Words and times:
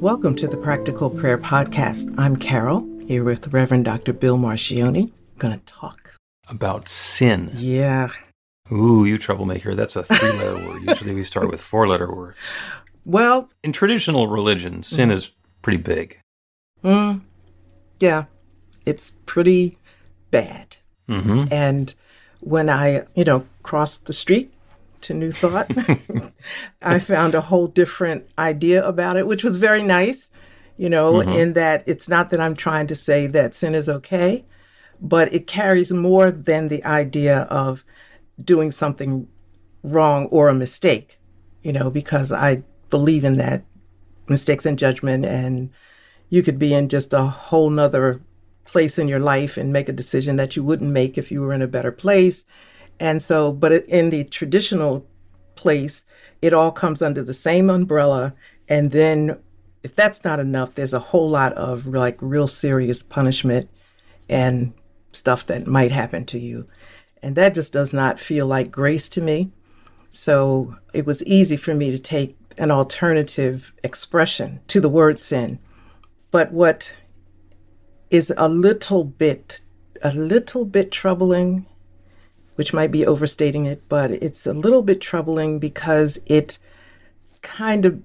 Welcome 0.00 0.34
to 0.36 0.46
the 0.48 0.56
Practical 0.56 1.10
Prayer 1.10 1.38
Podcast. 1.38 2.14
I'm 2.18 2.36
Carol, 2.36 2.86
here 3.06 3.24
with 3.24 3.48
Reverend 3.52 3.84
Dr. 3.84 4.12
Bill 4.12 4.36
Marchiony. 4.38 5.10
Going 5.38 5.58
to 5.58 5.64
talk 5.66 6.14
About 6.48 6.88
sin. 6.88 7.50
Yeah. 7.54 8.08
Ooh, 8.72 9.04
you 9.04 9.18
troublemaker. 9.18 9.74
That's 9.74 9.96
a 9.96 10.02
three 10.04 10.32
letter 10.32 10.54
word. 10.66 10.82
Usually 10.82 11.14
we 11.14 11.24
start 11.24 11.50
with 11.50 11.60
four 11.60 11.88
letter 11.88 12.12
words. 12.12 12.36
Well, 13.04 13.48
In 13.62 13.72
traditional 13.72 14.28
religion, 14.28 14.82
sin 14.82 15.10
is 15.10 15.30
pretty 15.62 15.78
big. 15.78 16.18
mm, 16.84 17.20
yeah, 17.98 18.24
it's 18.86 19.12
pretty 19.26 19.78
bad. 20.30 20.76
hmm 21.08 21.44
And 21.50 21.94
when 22.40 22.68
I, 22.70 23.04
you 23.14 23.24
know, 23.24 23.46
crossed 23.62 24.06
the 24.06 24.12
street 24.12 24.52
to 25.02 25.14
New 25.14 25.32
Thought, 25.32 25.70
I 26.82 26.98
found 26.98 27.34
a 27.34 27.40
whole 27.40 27.66
different 27.66 28.28
idea 28.38 28.86
about 28.86 29.16
it, 29.16 29.26
which 29.26 29.44
was 29.44 29.56
very 29.56 29.82
nice, 29.82 30.30
you 30.76 30.88
know, 30.88 31.14
mm-hmm. 31.14 31.30
in 31.30 31.52
that 31.54 31.84
it's 31.86 32.08
not 32.08 32.30
that 32.30 32.40
I'm 32.40 32.54
trying 32.54 32.86
to 32.88 32.94
say 32.94 33.26
that 33.28 33.54
sin 33.54 33.74
is 33.74 33.88
okay, 33.88 34.44
but 35.00 35.32
it 35.32 35.46
carries 35.46 35.92
more 35.92 36.30
than 36.30 36.68
the 36.68 36.84
idea 36.84 37.42
of 37.42 37.84
doing 38.42 38.70
something 38.70 39.28
wrong 39.82 40.26
or 40.26 40.48
a 40.48 40.54
mistake, 40.54 41.18
you 41.62 41.72
know, 41.72 41.90
because 41.90 42.32
I 42.32 42.64
believe 42.90 43.24
in 43.24 43.36
that 43.36 43.64
mistakes 44.28 44.66
and 44.66 44.78
judgment 44.78 45.24
and 45.24 45.70
you 46.28 46.42
could 46.42 46.58
be 46.58 46.74
in 46.74 46.88
just 46.88 47.12
a 47.12 47.22
whole 47.22 47.70
nother 47.70 48.20
place 48.64 48.98
in 48.98 49.08
your 49.08 49.18
life 49.18 49.56
and 49.56 49.72
make 49.72 49.88
a 49.88 49.92
decision 49.92 50.36
that 50.36 50.54
you 50.54 50.62
wouldn't 50.62 50.90
make 50.90 51.16
if 51.16 51.32
you 51.32 51.40
were 51.40 51.54
in 51.54 51.62
a 51.62 51.68
better 51.68 51.92
place. 51.92 52.44
And 53.00 53.22
so, 53.22 53.52
but 53.52 53.72
in 53.72 54.10
the 54.10 54.24
traditional 54.24 55.06
place, 55.54 56.04
it 56.42 56.52
all 56.52 56.72
comes 56.72 57.02
under 57.02 57.22
the 57.22 57.34
same 57.34 57.70
umbrella. 57.70 58.34
And 58.68 58.90
then 58.90 59.38
if 59.82 59.94
that's 59.94 60.24
not 60.24 60.40
enough, 60.40 60.74
there's 60.74 60.94
a 60.94 60.98
whole 60.98 61.28
lot 61.30 61.52
of 61.54 61.86
like 61.86 62.16
real 62.20 62.48
serious 62.48 63.02
punishment 63.02 63.70
and 64.28 64.72
stuff 65.12 65.46
that 65.46 65.66
might 65.66 65.92
happen 65.92 66.24
to 66.26 66.38
you. 66.38 66.66
And 67.22 67.36
that 67.36 67.54
just 67.54 67.72
does 67.72 67.92
not 67.92 68.20
feel 68.20 68.46
like 68.46 68.70
grace 68.70 69.08
to 69.10 69.20
me. 69.20 69.50
So 70.10 70.76
it 70.94 71.06
was 71.06 71.22
easy 71.24 71.56
for 71.56 71.74
me 71.74 71.90
to 71.90 71.98
take 71.98 72.36
an 72.56 72.70
alternative 72.70 73.72
expression 73.84 74.60
to 74.68 74.80
the 74.80 74.88
word 74.88 75.18
sin. 75.18 75.58
But 76.30 76.52
what 76.52 76.94
is 78.10 78.32
a 78.36 78.48
little 78.48 79.04
bit, 79.04 79.60
a 80.02 80.12
little 80.12 80.64
bit 80.64 80.90
troubling, 80.90 81.66
which 82.58 82.74
might 82.74 82.90
be 82.90 83.06
overstating 83.06 83.66
it, 83.66 83.80
but 83.88 84.10
it's 84.10 84.44
a 84.44 84.52
little 84.52 84.82
bit 84.82 85.00
troubling 85.00 85.60
because 85.60 86.18
it 86.26 86.58
kind 87.40 87.86
of, 87.86 88.02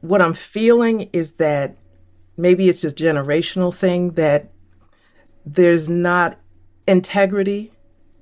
what 0.00 0.20
I'm 0.20 0.34
feeling 0.34 1.08
is 1.12 1.34
that 1.34 1.76
maybe 2.36 2.68
it's 2.68 2.82
a 2.82 2.90
generational 2.90 3.72
thing 3.72 4.14
that 4.14 4.50
there's 5.46 5.88
not 5.88 6.40
integrity 6.88 7.70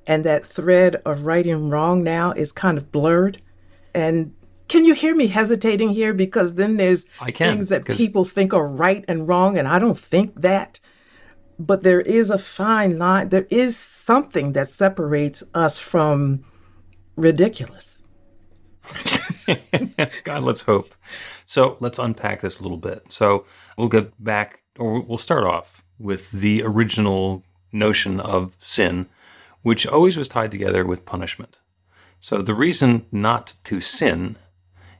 and 0.06 0.24
that 0.24 0.44
thread 0.44 0.96
of 1.06 1.24
right 1.24 1.46
and 1.46 1.70
wrong 1.70 2.04
now 2.04 2.32
is 2.32 2.52
kind 2.52 2.76
of 2.76 2.92
blurred. 2.92 3.40
And 3.94 4.34
can 4.68 4.84
you 4.84 4.92
hear 4.92 5.16
me 5.16 5.28
hesitating 5.28 5.88
here? 5.88 6.12
Because 6.12 6.56
then 6.56 6.76
there's 6.76 7.06
I 7.18 7.30
can, 7.30 7.56
things 7.56 7.70
that 7.70 7.86
people 7.86 8.26
think 8.26 8.52
are 8.52 8.68
right 8.68 9.06
and 9.08 9.26
wrong, 9.26 9.56
and 9.56 9.66
I 9.66 9.78
don't 9.78 9.98
think 9.98 10.42
that. 10.42 10.80
But 11.58 11.82
there 11.82 12.00
is 12.00 12.30
a 12.30 12.38
fine 12.38 12.98
line. 12.98 13.30
There 13.30 13.46
is 13.50 13.76
something 13.76 14.52
that 14.52 14.68
separates 14.68 15.42
us 15.54 15.78
from 15.78 16.44
ridiculous. 17.16 18.02
God, 20.24 20.42
let's 20.42 20.62
hope. 20.62 20.94
So 21.44 21.76
let's 21.80 21.98
unpack 21.98 22.42
this 22.42 22.60
a 22.60 22.62
little 22.62 22.76
bit. 22.78 23.04
So 23.08 23.46
we'll 23.76 23.88
get 23.88 24.22
back, 24.22 24.60
or 24.78 25.00
we'll 25.00 25.18
start 25.18 25.44
off 25.44 25.82
with 25.98 26.30
the 26.30 26.62
original 26.62 27.42
notion 27.72 28.20
of 28.20 28.52
sin, 28.60 29.06
which 29.62 29.86
always 29.86 30.16
was 30.16 30.28
tied 30.28 30.50
together 30.50 30.84
with 30.84 31.06
punishment. 31.06 31.56
So 32.20 32.42
the 32.42 32.54
reason 32.54 33.06
not 33.10 33.54
to 33.64 33.80
sin 33.80 34.36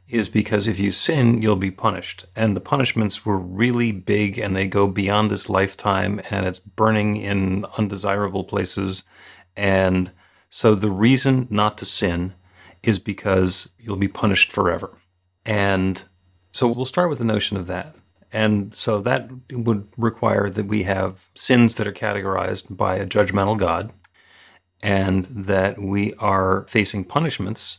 is 0.09 0.28
because 0.28 0.69
if 0.69 0.78
you 0.78 0.93
sin, 0.93 1.43
you'll 1.43 1.56
be 1.56 1.71
punished. 1.71 2.27
And 2.37 2.56
the 2.56 2.61
punishments 2.61 3.27
were 3.27 3.39
really 3.39 3.91
big 3.93 4.39
and 4.39 4.55
they 4.55 4.67
go 4.67 4.87
beyond 4.87 5.31
this 5.31 5.50
lifetime 5.50 6.21
and 6.31 6.47
it's 6.47 6.59
burning 6.59 7.17
in 7.17 7.65
undesirable 7.77 8.45
places. 8.45 9.03
And 9.56 10.12
so 10.49 10.75
the 10.75 10.91
reason 10.91 11.49
not 11.50 11.77
to 11.78 11.84
sin 11.84 12.34
is 12.83 12.99
because 12.99 13.71
you'll 13.78 13.97
be 13.97 14.09
punished 14.09 14.53
forever. 14.53 14.97
And 15.45 16.03
so 16.53 16.69
we'll 16.69 16.87
start 16.87 17.11
with 17.11 17.19
the 17.19 17.25
notion 17.25 17.56
of 17.56 17.66
that. 17.66 17.97
And 18.33 18.75
so 18.75 19.00
that 19.00 19.28
would 19.50 19.89
require 19.97 20.50
that 20.50 20.66
we 20.66 20.84
have 20.84 21.31
sins 21.34 21.77
that 21.77 21.87
are 21.87 21.93
categorized 21.93 22.77
by 22.77 22.97
a 22.97 23.06
judgmental 23.06 23.59
God 23.59 23.93
and 24.83 25.25
that 25.25 25.81
we 25.81 26.15
are 26.15 26.66
facing 26.69 27.05
punishments 27.05 27.78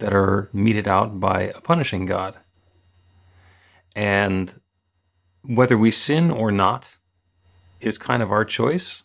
that 0.00 0.12
are 0.12 0.50
meted 0.52 0.88
out 0.88 1.20
by 1.20 1.42
a 1.42 1.60
punishing 1.60 2.06
God. 2.06 2.38
And 3.94 4.60
whether 5.42 5.78
we 5.78 5.90
sin 5.90 6.30
or 6.30 6.50
not 6.50 6.96
is 7.80 7.98
kind 7.98 8.22
of 8.22 8.30
our 8.30 8.44
choice. 8.44 9.02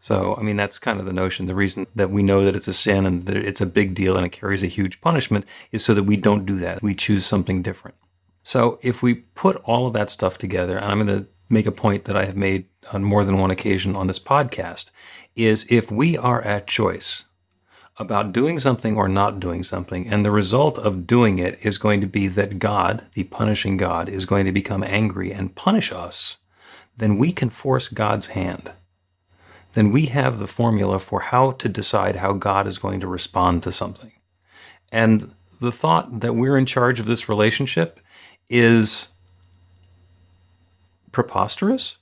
So, 0.00 0.36
I 0.36 0.42
mean, 0.42 0.56
that's 0.56 0.78
kind 0.78 1.00
of 1.00 1.06
the 1.06 1.12
notion. 1.12 1.46
The 1.46 1.54
reason 1.54 1.86
that 1.94 2.10
we 2.10 2.22
know 2.22 2.44
that 2.44 2.56
it's 2.56 2.68
a 2.68 2.74
sin 2.74 3.06
and 3.06 3.26
that 3.26 3.36
it's 3.36 3.60
a 3.60 3.66
big 3.66 3.94
deal 3.94 4.16
and 4.16 4.26
it 4.26 4.32
carries 4.32 4.62
a 4.62 4.68
huge 4.68 5.00
punishment 5.00 5.46
is 5.72 5.84
so 5.84 5.94
that 5.94 6.02
we 6.02 6.16
don't 6.16 6.46
do 6.46 6.58
that. 6.58 6.82
We 6.82 6.94
choose 6.94 7.24
something 7.24 7.62
different. 7.62 7.96
So, 8.42 8.78
if 8.82 9.02
we 9.02 9.14
put 9.14 9.56
all 9.64 9.86
of 9.86 9.94
that 9.94 10.10
stuff 10.10 10.36
together, 10.36 10.76
and 10.76 10.84
I'm 10.84 11.06
going 11.06 11.24
to 11.24 11.28
make 11.48 11.66
a 11.66 11.72
point 11.72 12.04
that 12.04 12.16
I 12.16 12.26
have 12.26 12.36
made 12.36 12.66
on 12.92 13.04
more 13.04 13.24
than 13.24 13.38
one 13.38 13.50
occasion 13.50 13.96
on 13.96 14.06
this 14.06 14.18
podcast, 14.18 14.90
is 15.34 15.66
if 15.70 15.90
we 15.90 16.18
are 16.18 16.42
at 16.42 16.66
choice 16.66 17.24
about 17.96 18.32
doing 18.32 18.58
something 18.58 18.96
or 18.96 19.08
not 19.08 19.38
doing 19.38 19.62
something, 19.62 20.08
and 20.08 20.24
the 20.24 20.30
result 20.30 20.78
of 20.78 21.06
doing 21.06 21.38
it 21.38 21.58
is 21.64 21.78
going 21.78 22.00
to 22.00 22.06
be 22.06 22.26
that 22.28 22.58
God, 22.58 23.04
the 23.14 23.24
punishing 23.24 23.76
God, 23.76 24.08
is 24.08 24.24
going 24.24 24.46
to 24.46 24.52
become 24.52 24.82
angry 24.82 25.32
and 25.32 25.54
punish 25.54 25.92
us, 25.92 26.38
then 26.96 27.18
we 27.18 27.32
can 27.32 27.50
force 27.50 27.88
God's 27.88 28.28
hand. 28.28 28.72
Then 29.74 29.90
we 29.90 30.06
have 30.06 30.38
the 30.38 30.46
formula 30.46 30.98
for 30.98 31.20
how 31.20 31.52
to 31.52 31.68
decide 31.68 32.16
how 32.16 32.32
God 32.32 32.66
is 32.66 32.78
going 32.78 33.00
to 33.00 33.06
respond 33.06 33.62
to 33.64 33.72
something. 33.72 34.12
And 34.92 35.34
the 35.60 35.72
thought 35.72 36.20
that 36.20 36.34
we're 36.34 36.58
in 36.58 36.66
charge 36.66 37.00
of 37.00 37.06
this 37.06 37.28
relationship 37.28 38.00
is 38.48 39.08
preposterous. 41.10 41.96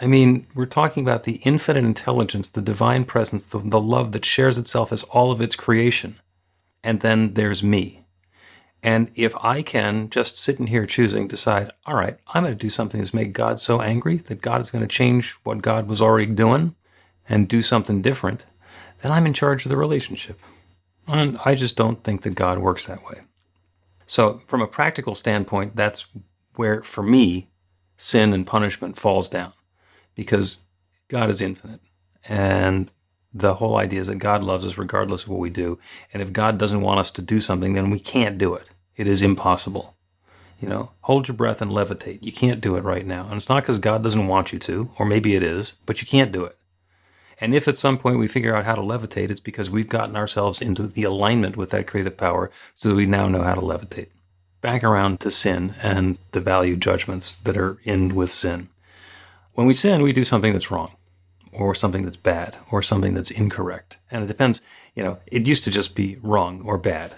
I 0.00 0.06
mean, 0.06 0.46
we're 0.54 0.66
talking 0.66 1.02
about 1.02 1.24
the 1.24 1.40
infinite 1.44 1.84
intelligence, 1.84 2.50
the 2.50 2.60
divine 2.60 3.04
presence, 3.04 3.42
the, 3.44 3.58
the 3.58 3.80
love 3.80 4.12
that 4.12 4.24
shares 4.24 4.56
itself 4.56 4.92
as 4.92 5.02
all 5.04 5.32
of 5.32 5.40
its 5.40 5.56
creation. 5.56 6.20
And 6.84 7.00
then 7.00 7.34
there's 7.34 7.64
me. 7.64 8.04
And 8.80 9.10
if 9.16 9.34
I 9.44 9.62
can 9.62 10.08
just 10.08 10.38
sit 10.38 10.60
in 10.60 10.68
here 10.68 10.86
choosing, 10.86 11.26
decide, 11.26 11.72
all 11.84 11.96
right, 11.96 12.16
I'm 12.28 12.44
going 12.44 12.56
to 12.56 12.58
do 12.58 12.70
something 12.70 13.00
that's 13.00 13.12
made 13.12 13.32
God 13.32 13.58
so 13.58 13.80
angry 13.80 14.18
that 14.28 14.40
God 14.40 14.60
is 14.60 14.70
going 14.70 14.82
to 14.82 14.94
change 14.94 15.32
what 15.42 15.62
God 15.62 15.88
was 15.88 16.00
already 16.00 16.26
doing 16.26 16.76
and 17.28 17.48
do 17.48 17.60
something 17.60 18.00
different, 18.00 18.46
then 19.00 19.10
I'm 19.10 19.26
in 19.26 19.34
charge 19.34 19.64
of 19.64 19.68
the 19.68 19.76
relationship. 19.76 20.38
And 21.08 21.38
I 21.44 21.56
just 21.56 21.76
don't 21.76 22.04
think 22.04 22.22
that 22.22 22.36
God 22.36 22.58
works 22.58 22.86
that 22.86 23.04
way. 23.04 23.22
So, 24.06 24.42
from 24.46 24.62
a 24.62 24.66
practical 24.66 25.14
standpoint, 25.14 25.74
that's 25.74 26.06
where, 26.54 26.82
for 26.82 27.02
me, 27.02 27.48
sin 27.96 28.32
and 28.32 28.46
punishment 28.46 28.98
falls 28.98 29.28
down 29.28 29.52
because 30.18 30.58
God 31.06 31.30
is 31.30 31.40
infinite. 31.40 31.80
And 32.28 32.90
the 33.32 33.54
whole 33.54 33.76
idea 33.76 34.00
is 34.00 34.08
that 34.08 34.16
God 34.16 34.42
loves 34.42 34.66
us 34.66 34.76
regardless 34.76 35.22
of 35.22 35.28
what 35.28 35.38
we 35.38 35.48
do. 35.48 35.78
And 36.12 36.20
if 36.20 36.32
God 36.32 36.58
doesn't 36.58 36.80
want 36.80 36.98
us 36.98 37.12
to 37.12 37.22
do 37.22 37.40
something, 37.40 37.74
then 37.74 37.88
we 37.88 38.00
can't 38.00 38.36
do 38.36 38.52
it. 38.54 38.68
It 38.96 39.06
is 39.06 39.22
impossible. 39.22 39.94
You 40.60 40.68
know, 40.68 40.90
hold 41.02 41.28
your 41.28 41.36
breath 41.36 41.62
and 41.62 41.70
levitate. 41.70 42.18
You 42.20 42.32
can't 42.32 42.60
do 42.60 42.74
it 42.74 42.82
right 42.82 43.06
now. 43.06 43.26
And 43.26 43.34
it's 43.34 43.48
not 43.48 43.62
because 43.62 43.78
God 43.78 44.02
doesn't 44.02 44.26
want 44.26 44.52
you 44.52 44.58
to, 44.58 44.90
or 44.98 45.06
maybe 45.06 45.36
it 45.36 45.42
is, 45.44 45.74
but 45.86 46.00
you 46.00 46.06
can't 46.08 46.32
do 46.32 46.42
it. 46.44 46.58
And 47.40 47.54
if 47.54 47.68
at 47.68 47.78
some 47.78 47.96
point 47.96 48.18
we 48.18 48.26
figure 48.26 48.56
out 48.56 48.64
how 48.64 48.74
to 48.74 48.82
levitate, 48.82 49.30
it's 49.30 49.38
because 49.38 49.70
we've 49.70 49.88
gotten 49.88 50.16
ourselves 50.16 50.60
into 50.60 50.88
the 50.88 51.04
alignment 51.04 51.56
with 51.56 51.70
that 51.70 51.86
creative 51.86 52.16
power 52.16 52.50
so 52.74 52.88
that 52.88 52.96
we 52.96 53.06
now 53.06 53.28
know 53.28 53.44
how 53.44 53.54
to 53.54 53.60
levitate. 53.60 54.08
Back 54.62 54.82
around 54.82 55.20
to 55.20 55.30
sin 55.30 55.76
and 55.80 56.18
the 56.32 56.40
value 56.40 56.74
judgments 56.74 57.36
that 57.36 57.56
are 57.56 57.78
in 57.84 58.16
with 58.16 58.30
sin. 58.30 58.68
When 59.58 59.66
we 59.66 59.74
sin, 59.74 60.02
we 60.02 60.12
do 60.12 60.24
something 60.24 60.52
that's 60.52 60.70
wrong, 60.70 60.94
or 61.50 61.74
something 61.74 62.04
that's 62.04 62.16
bad, 62.16 62.54
or 62.70 62.80
something 62.80 63.14
that's 63.14 63.32
incorrect. 63.32 63.96
And 64.08 64.22
it 64.22 64.28
depends, 64.28 64.62
you 64.94 65.02
know, 65.02 65.18
it 65.26 65.48
used 65.48 65.64
to 65.64 65.70
just 65.72 65.96
be 65.96 66.16
wrong 66.22 66.62
or 66.64 66.78
bad. 66.78 67.16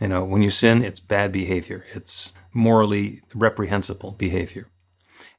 You 0.00 0.08
know, 0.08 0.24
when 0.24 0.40
you 0.40 0.50
sin, 0.50 0.82
it's 0.82 1.00
bad 1.00 1.32
behavior, 1.32 1.84
it's 1.92 2.32
morally 2.54 3.20
reprehensible 3.34 4.12
behavior. 4.12 4.68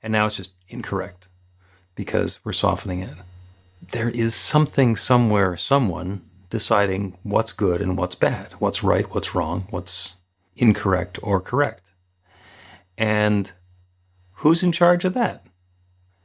And 0.04 0.14
now 0.14 0.28
it's 0.28 0.36
just 0.36 0.52
incorrect 0.70 1.28
because 1.96 2.38
we're 2.44 2.54
softening 2.54 3.00
it 3.00 3.18
there 3.92 4.10
is 4.10 4.36
something 4.36 4.96
somewhere, 4.96 5.58
someone 5.58 6.22
deciding 6.52 7.18
what's 7.24 7.52
good 7.52 7.82
and 7.82 7.98
what's 7.98 8.14
bad, 8.14 8.52
what's 8.60 8.84
right, 8.84 9.12
what's 9.16 9.34
wrong, 9.34 9.66
what's 9.72 10.18
incorrect 10.56 11.18
or 11.24 11.42
correct. 11.42 11.82
And 12.96 13.52
who's 14.34 14.62
in 14.62 14.72
charge 14.72 15.04
of 15.04 15.16
that? 15.16 15.44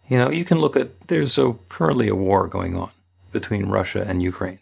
You 0.08 0.18
know, 0.18 0.30
you 0.30 0.44
can 0.44 0.58
look 0.58 0.76
at 0.76 1.08
there's 1.08 1.36
a, 1.38 1.54
currently 1.68 2.08
a 2.08 2.14
war 2.14 2.48
going 2.48 2.74
on 2.74 2.90
between 3.30 3.66
Russia 3.66 4.04
and 4.06 4.22
Ukraine. 4.22 4.60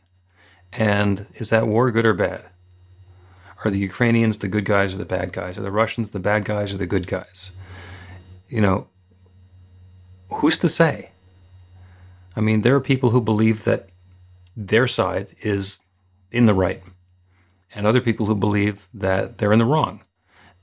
And 0.72 1.26
is 1.34 1.50
that 1.50 1.68
war 1.68 1.90
good 1.92 2.04
or 2.04 2.14
bad? 2.14 2.46
Are 3.64 3.70
the 3.70 3.78
Ukrainians 3.78 4.38
the 4.38 4.48
good 4.48 4.64
guys 4.64 4.92
or 4.92 4.98
the 4.98 5.04
bad 5.04 5.32
guys? 5.32 5.56
Are 5.56 5.62
the 5.62 5.70
Russians 5.70 6.10
the 6.10 6.18
bad 6.18 6.44
guys 6.44 6.72
or 6.72 6.76
the 6.76 6.86
good 6.86 7.06
guys? 7.06 7.52
You 8.48 8.60
know, 8.60 8.88
who's 10.30 10.58
to 10.58 10.68
say? 10.68 11.10
I 12.34 12.40
mean, 12.40 12.60
there 12.60 12.74
are 12.74 12.80
people 12.80 13.10
who 13.10 13.20
believe 13.20 13.64
that 13.64 13.88
their 14.56 14.86
side 14.86 15.34
is 15.40 15.80
in 16.30 16.46
the 16.46 16.54
right, 16.54 16.82
and 17.74 17.86
other 17.86 18.00
people 18.00 18.26
who 18.26 18.34
believe 18.34 18.88
that 18.92 19.38
they're 19.38 19.52
in 19.52 19.58
the 19.58 19.64
wrong. 19.64 20.02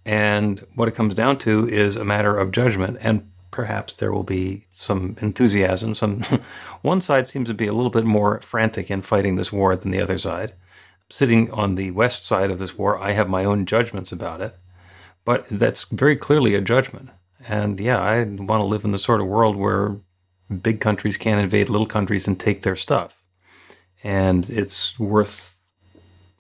And 0.06 0.66
what 0.76 0.88
it 0.88 0.96
comes 0.96 1.16
down 1.16 1.38
to 1.40 1.68
is 1.68 1.96
a 1.96 2.06
matter 2.06 2.38
of 2.38 2.52
judgment, 2.52 2.98
and 3.02 3.32
perhaps 3.54 3.96
there 3.96 4.12
will 4.12 4.24
be 4.24 4.66
some 4.72 5.16
enthusiasm. 5.22 5.94
Some 5.94 6.24
one 6.82 7.00
side 7.00 7.28
seems 7.28 7.48
to 7.48 7.54
be 7.54 7.68
a 7.68 7.74
little 7.74 7.92
bit 7.92 8.04
more 8.04 8.42
frantic 8.42 8.90
in 8.90 9.04
fighting 9.04 9.36
this 9.36 9.54
war 9.54 9.76
than 9.76 9.92
the 9.92 10.02
other 10.02 10.18
side. 10.18 10.54
Sitting 11.10 11.52
on 11.52 11.76
the 11.76 11.92
west 11.92 12.26
side 12.26 12.50
of 12.50 12.58
this 12.58 12.78
war, 12.78 12.98
I 12.98 13.12
have 13.12 13.30
my 13.30 13.46
own 13.46 13.68
judgments 13.68 14.12
about 14.12 14.42
it, 14.42 14.58
but 15.24 15.46
that's 15.52 15.86
very 15.86 16.16
clearly 16.16 16.56
a 16.56 16.62
judgment. 16.62 17.12
And 17.48 17.80
yeah, 17.80 18.02
I 18.02 18.24
want 18.24 18.62
to 18.62 18.66
live 18.66 18.84
in 18.84 18.92
the 18.92 18.98
sort 18.98 19.22
of 19.22 19.28
world 19.28 19.56
where 19.56 19.98
big 20.62 20.82
countries 20.82 21.16
can't 21.16 21.42
invade 21.42 21.70
little 21.70 21.86
countries 21.86 22.28
and 22.28 22.40
take 22.40 22.64
their 22.64 22.76
stuff. 22.76 23.22
And 24.04 24.50
it's 24.50 25.00
worth 25.00 25.56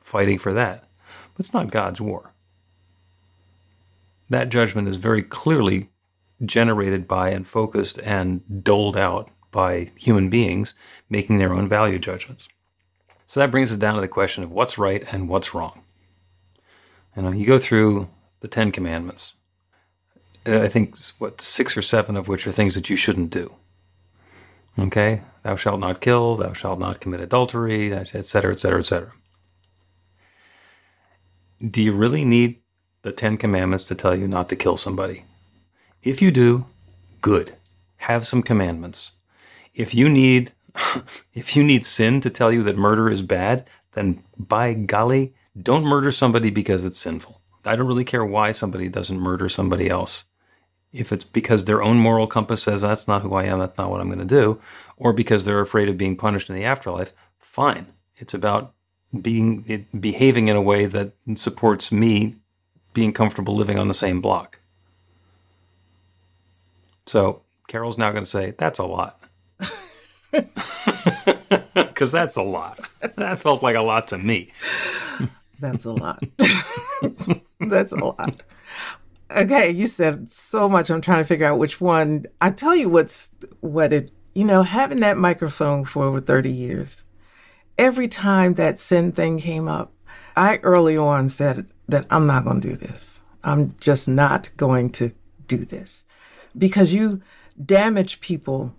fighting 0.01 0.39
for 0.39 0.51
that. 0.53 0.89
But 1.33 1.39
it's 1.45 1.53
not 1.53 1.71
God's 1.71 2.01
war. 2.01 2.33
That 4.31 4.49
judgment 4.49 4.87
is 4.87 4.95
very 4.95 5.21
clearly 5.21 5.89
generated 6.45 7.07
by 7.07 7.29
and 7.29 7.47
focused 7.47 7.99
and 7.99 8.63
doled 8.63 8.97
out 8.97 9.29
by 9.51 9.91
human 9.95 10.29
beings 10.29 10.73
making 11.09 11.37
their 11.37 11.53
own 11.53 11.69
value 11.69 11.99
judgments. 11.99 12.47
So 13.27 13.39
that 13.39 13.51
brings 13.51 13.71
us 13.71 13.77
down 13.77 13.95
to 13.95 14.01
the 14.01 14.07
question 14.07 14.43
of 14.43 14.51
what's 14.51 14.77
right 14.77 15.03
and 15.11 15.29
what's 15.29 15.53
wrong. 15.53 15.81
And 17.15 17.39
you 17.39 17.45
go 17.45 17.59
through 17.59 18.09
the 18.41 18.47
Ten 18.47 18.71
Commandments. 18.71 19.33
I 20.45 20.67
think 20.67 20.97
what 21.19 21.39
six 21.39 21.77
or 21.77 21.81
seven 21.81 22.17
of 22.17 22.27
which 22.27 22.45
are 22.45 22.51
things 22.51 22.75
that 22.75 22.89
you 22.89 22.95
shouldn't 22.95 23.29
do. 23.29 23.53
Okay? 24.77 25.21
Thou 25.43 25.55
shalt 25.55 25.79
not 25.79 26.01
kill, 26.01 26.35
thou 26.35 26.53
shalt 26.53 26.79
not 26.79 26.99
commit 26.99 27.21
adultery, 27.21 27.93
etc., 27.93 28.51
etc., 28.51 28.79
etc. 28.79 29.11
Do 31.65 31.81
you 31.81 31.93
really 31.93 32.25
need 32.25 32.59
the 33.03 33.11
Ten 33.11 33.37
Commandments 33.37 33.83
to 33.85 33.95
tell 33.95 34.15
you 34.15 34.27
not 34.27 34.49
to 34.49 34.55
kill 34.55 34.77
somebody? 34.77 35.23
If 36.03 36.21
you 36.21 36.31
do, 36.31 36.65
good. 37.21 37.55
Have 37.97 38.27
some 38.27 38.43
commandments. 38.43 39.13
If 39.73 39.95
you 39.95 40.09
need 40.09 40.51
if 41.33 41.55
you 41.55 41.63
need 41.63 41.85
sin 41.85 42.19
to 42.21 42.29
tell 42.29 42.51
you 42.51 42.63
that 42.63 42.77
murder 42.77 43.09
is 43.09 43.21
bad, 43.21 43.67
then 43.93 44.23
by 44.37 44.73
golly, 44.73 45.33
don't 45.61 45.85
murder 45.85 46.11
somebody 46.11 46.49
because 46.49 46.83
it's 46.83 46.97
sinful. 46.97 47.41
I 47.65 47.75
don't 47.75 47.87
really 47.87 48.03
care 48.03 48.25
why 48.25 48.51
somebody 48.51 48.89
doesn't 48.89 49.19
murder 49.19 49.47
somebody 49.49 49.89
else 49.89 50.25
if 50.93 51.11
it's 51.11 51.25
because 51.25 51.65
their 51.65 51.81
own 51.81 51.97
moral 51.97 52.27
compass 52.27 52.63
says 52.63 52.81
that's 52.81 53.07
not 53.07 53.23
who 53.23 53.33
I 53.33 53.45
am, 53.45 53.59
that's 53.59 53.77
not 53.77 53.89
what 53.89 53.99
I'm 53.99 54.07
going 54.07 54.19
to 54.19 54.25
do, 54.25 54.61
or 54.95 55.11
because 55.11 55.43
they're 55.43 55.59
afraid 55.59 55.89
of 55.89 55.97
being 55.97 56.15
punished 56.15 56.49
in 56.49 56.55
the 56.55 56.63
afterlife, 56.63 57.11
fine. 57.39 57.87
It's 58.15 58.33
about 58.33 58.73
being 59.19 59.65
it, 59.67 59.99
behaving 59.99 60.47
in 60.47 60.55
a 60.55 60.61
way 60.61 60.85
that 60.85 61.13
supports 61.35 61.91
me 61.91 62.35
being 62.93 63.11
comfortable 63.11 63.55
living 63.55 63.79
on 63.79 63.87
the 63.87 63.93
same 63.93 64.21
block. 64.21 64.59
So 67.05 67.41
Carol's 67.67 67.97
now 67.97 68.11
going 68.11 68.23
to 68.23 68.29
say 68.29 68.53
that's 68.57 68.79
a 68.79 68.85
lot. 68.85 69.19
Because 71.73 72.11
that's 72.11 72.35
a 72.35 72.41
lot. 72.41 72.89
That 73.17 73.39
felt 73.39 73.61
like 73.61 73.75
a 73.75 73.81
lot 73.81 74.07
to 74.09 74.17
me. 74.17 74.51
That's 75.59 75.85
a 75.85 75.91
lot. 75.91 76.23
that's 77.59 77.91
a 77.91 78.03
lot. 78.03 78.41
Okay, 79.31 79.69
you 79.69 79.87
said 79.87 80.31
so 80.31 80.67
much. 80.67 80.89
I'm 80.89 81.01
trying 81.01 81.19
to 81.19 81.25
figure 81.25 81.45
out 81.45 81.59
which 81.59 81.79
one. 81.79 82.25
I 82.41 82.49
tell 82.49 82.75
you 82.75 82.89
what's 82.89 83.31
what 83.61 83.93
it. 83.93 84.11
You 84.33 84.43
know, 84.43 84.63
having 84.63 84.99
that 85.01 85.17
microphone 85.17 85.85
for 85.85 86.03
over 86.03 86.19
30 86.19 86.51
years, 86.51 87.05
every 87.77 88.07
time 88.07 88.55
that 88.55 88.79
sin 88.79 89.11
thing 89.11 89.39
came 89.39 89.67
up, 89.67 89.93
I 90.35 90.57
early 90.63 90.97
on 90.97 91.29
said 91.29 91.67
that 91.87 92.07
I'm 92.09 92.25
not 92.25 92.43
going 92.43 92.59
to 92.61 92.69
do 92.69 92.75
this. 92.75 93.21
I'm 93.43 93.75
just 93.79 94.07
not 94.07 94.49
going 94.57 94.89
to 94.93 95.13
do 95.47 95.57
this 95.57 96.05
because 96.57 96.93
you 96.93 97.21
damage 97.63 98.19
people 98.19 98.75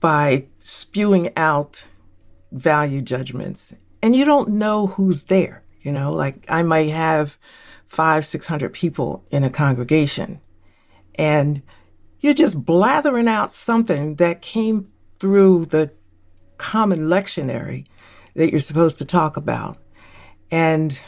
by 0.00 0.46
spewing 0.58 1.30
out 1.36 1.86
value 2.52 3.02
judgments 3.02 3.74
and 4.02 4.14
you 4.14 4.24
don't 4.24 4.50
know 4.50 4.86
who's 4.88 5.24
there. 5.24 5.64
You 5.80 5.92
know, 5.92 6.12
like 6.12 6.44
I 6.48 6.62
might 6.62 6.90
have 6.90 7.38
five, 7.86 8.26
600 8.26 8.72
people 8.72 9.24
in 9.30 9.44
a 9.44 9.50
congregation. 9.50 10.40
And 11.14 11.62
you're 12.20 12.34
just 12.34 12.64
blathering 12.64 13.28
out 13.28 13.52
something 13.52 14.16
that 14.16 14.42
came 14.42 14.88
through 15.18 15.66
the 15.66 15.92
common 16.58 17.08
lectionary 17.08 17.86
that 18.34 18.50
you're 18.50 18.60
supposed 18.60 18.98
to 18.98 19.04
talk 19.04 19.36
about. 19.36 19.78
And 20.50 21.00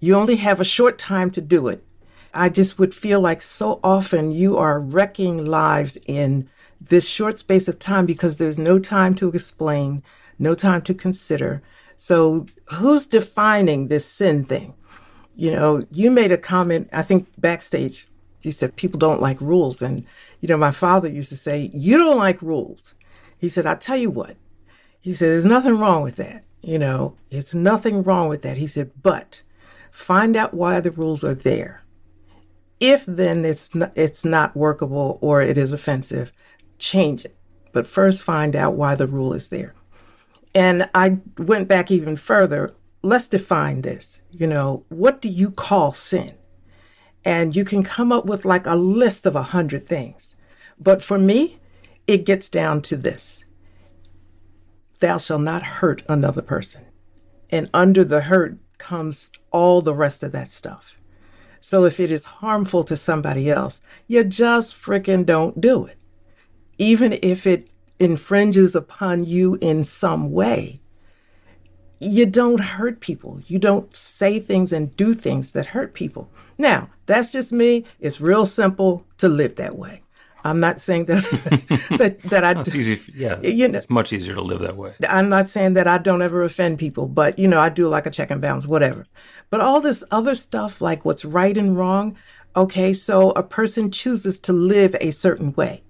you 0.00 0.14
only 0.14 0.36
have 0.36 0.60
a 0.60 0.64
short 0.64 0.98
time 0.98 1.30
to 1.32 1.40
do 1.40 1.68
it. 1.68 1.84
I 2.34 2.48
just 2.48 2.78
would 2.78 2.94
feel 2.94 3.20
like 3.20 3.42
so 3.42 3.80
often 3.82 4.30
you 4.30 4.56
are 4.56 4.80
wrecking 4.80 5.44
lives 5.44 5.96
in 6.06 6.48
this 6.80 7.08
short 7.08 7.38
space 7.38 7.68
of 7.68 7.78
time 7.78 8.06
because 8.06 8.36
there's 8.36 8.58
no 8.58 8.78
time 8.78 9.14
to 9.16 9.28
explain, 9.28 10.02
no 10.38 10.54
time 10.54 10.82
to 10.82 10.94
consider. 10.94 11.62
So, 11.96 12.46
who's 12.72 13.06
defining 13.06 13.88
this 13.88 14.04
sin 14.04 14.44
thing? 14.44 14.74
you 15.36 15.50
know, 15.50 15.82
you 15.90 16.10
made 16.10 16.32
a 16.32 16.38
comment, 16.38 16.88
I 16.92 17.02
think 17.02 17.28
backstage, 17.38 18.08
you 18.42 18.52
said 18.52 18.76
people 18.76 18.98
don't 18.98 19.20
like 19.20 19.40
rules. 19.40 19.82
And, 19.82 20.04
you 20.40 20.48
know, 20.48 20.56
my 20.56 20.70
father 20.70 21.08
used 21.08 21.30
to 21.30 21.36
say, 21.36 21.70
You 21.72 21.98
don't 21.98 22.18
like 22.18 22.40
rules. 22.42 22.94
He 23.38 23.48
said, 23.48 23.66
I'll 23.66 23.76
tell 23.76 23.96
you 23.96 24.10
what. 24.10 24.36
He 25.00 25.12
said, 25.12 25.28
There's 25.28 25.44
nothing 25.44 25.78
wrong 25.78 26.02
with 26.02 26.16
that. 26.16 26.44
You 26.62 26.78
know, 26.78 27.16
it's 27.30 27.54
nothing 27.54 28.02
wrong 28.02 28.28
with 28.28 28.42
that. 28.42 28.58
He 28.58 28.66
said, 28.66 28.90
But 29.02 29.42
find 29.90 30.36
out 30.36 30.54
why 30.54 30.80
the 30.80 30.90
rules 30.90 31.24
are 31.24 31.34
there. 31.34 31.82
If 32.86 33.06
then 33.06 33.46
it's 33.46 33.74
not, 33.74 33.92
it's 33.96 34.26
not 34.26 34.54
workable 34.54 35.18
or 35.22 35.40
it 35.40 35.56
is 35.56 35.72
offensive, 35.72 36.30
change 36.78 37.24
it. 37.24 37.34
But 37.72 37.86
first 37.86 38.22
find 38.22 38.54
out 38.54 38.74
why 38.74 38.94
the 38.94 39.06
rule 39.06 39.32
is 39.32 39.48
there. 39.48 39.74
And 40.54 40.90
I 40.94 41.20
went 41.38 41.66
back 41.66 41.90
even 41.90 42.16
further 42.16 42.74
let's 43.04 43.28
define 43.28 43.82
this. 43.82 44.22
You 44.30 44.46
know, 44.46 44.84
what 44.88 45.20
do 45.20 45.28
you 45.28 45.50
call 45.50 45.92
sin? 45.92 46.32
And 47.24 47.54
you 47.54 47.64
can 47.64 47.84
come 47.84 48.10
up 48.10 48.24
with 48.26 48.44
like 48.44 48.66
a 48.66 48.74
list 48.74 49.26
of 49.26 49.36
a 49.36 49.42
hundred 49.42 49.86
things. 49.86 50.34
But 50.78 51.02
for 51.02 51.18
me, 51.18 51.58
it 52.06 52.26
gets 52.26 52.48
down 52.48 52.82
to 52.82 52.96
this 52.96 53.44
Thou 55.00 55.18
shalt 55.18 55.42
not 55.42 55.62
hurt 55.62 56.02
another 56.08 56.42
person. 56.42 56.84
And 57.50 57.70
under 57.72 58.04
the 58.04 58.22
hurt 58.22 58.58
comes 58.78 59.30
all 59.50 59.80
the 59.80 59.94
rest 59.94 60.22
of 60.22 60.32
that 60.32 60.50
stuff. 60.50 60.94
So 61.66 61.84
if 61.84 61.98
it 61.98 62.10
is 62.10 62.26
harmful 62.26 62.84
to 62.84 62.94
somebody 62.94 63.50
else, 63.50 63.80
you 64.06 64.22
just 64.22 64.76
fricking 64.76 65.24
don't 65.24 65.62
do 65.62 65.86
it. 65.86 66.04
Even 66.76 67.18
if 67.22 67.46
it 67.46 67.70
infringes 67.98 68.76
upon 68.76 69.24
you 69.24 69.56
in 69.62 69.82
some 69.82 70.30
way, 70.30 70.82
you 71.98 72.26
don't 72.26 72.60
hurt 72.60 73.00
people. 73.00 73.40
You 73.46 73.58
don't 73.58 73.96
say 73.96 74.38
things 74.38 74.74
and 74.74 74.94
do 74.94 75.14
things 75.14 75.52
that 75.52 75.68
hurt 75.68 75.94
people. 75.94 76.30
Now, 76.58 76.90
that's 77.06 77.32
just 77.32 77.50
me. 77.50 77.86
It's 77.98 78.20
real 78.20 78.44
simple 78.44 79.06
to 79.16 79.30
live 79.30 79.56
that 79.56 79.74
way. 79.74 80.02
I'm 80.44 80.60
not 80.60 80.78
saying 80.78 81.06
that 81.06 81.22
that, 81.98 82.22
that 82.24 82.44
I. 82.44 82.60
It's 82.60 82.74
easy. 82.74 83.00
Yeah, 83.14 83.40
you 83.40 83.66
know, 83.66 83.78
it's 83.78 83.88
much 83.88 84.12
easier 84.12 84.34
to 84.34 84.42
live 84.42 84.60
that 84.60 84.76
way. 84.76 84.92
I'm 85.08 85.30
not 85.30 85.48
saying 85.48 85.74
that 85.74 85.88
I 85.88 85.98
don't 85.98 86.20
ever 86.20 86.42
offend 86.42 86.78
people, 86.78 87.08
but 87.08 87.38
you 87.38 87.48
know, 87.48 87.58
I 87.58 87.70
do 87.70 87.88
like 87.88 88.06
a 88.06 88.10
check 88.10 88.30
and 88.30 88.42
balance, 88.42 88.66
whatever. 88.66 89.04
But 89.48 89.62
all 89.62 89.80
this 89.80 90.04
other 90.10 90.34
stuff, 90.34 90.82
like 90.82 91.04
what's 91.04 91.24
right 91.24 91.56
and 91.56 91.78
wrong, 91.78 92.16
okay, 92.54 92.92
so 92.92 93.30
a 93.30 93.42
person 93.42 93.90
chooses 93.90 94.38
to 94.40 94.52
live 94.52 94.94
a 95.00 95.12
certain 95.12 95.54
way 95.54 95.82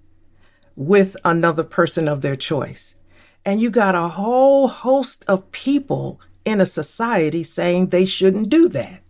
with 0.77 1.17
another 1.25 1.63
person 1.63 2.07
of 2.07 2.21
their 2.21 2.37
choice, 2.37 2.95
and 3.43 3.59
you 3.59 3.69
got 3.69 3.93
a 3.93 4.07
whole 4.07 4.69
host 4.69 5.25
of 5.27 5.51
people 5.51 6.21
in 6.45 6.61
a 6.61 6.65
society 6.65 7.43
saying 7.43 7.87
they 7.87 8.05
shouldn't 8.05 8.47
do 8.47 8.69
that, 8.69 9.01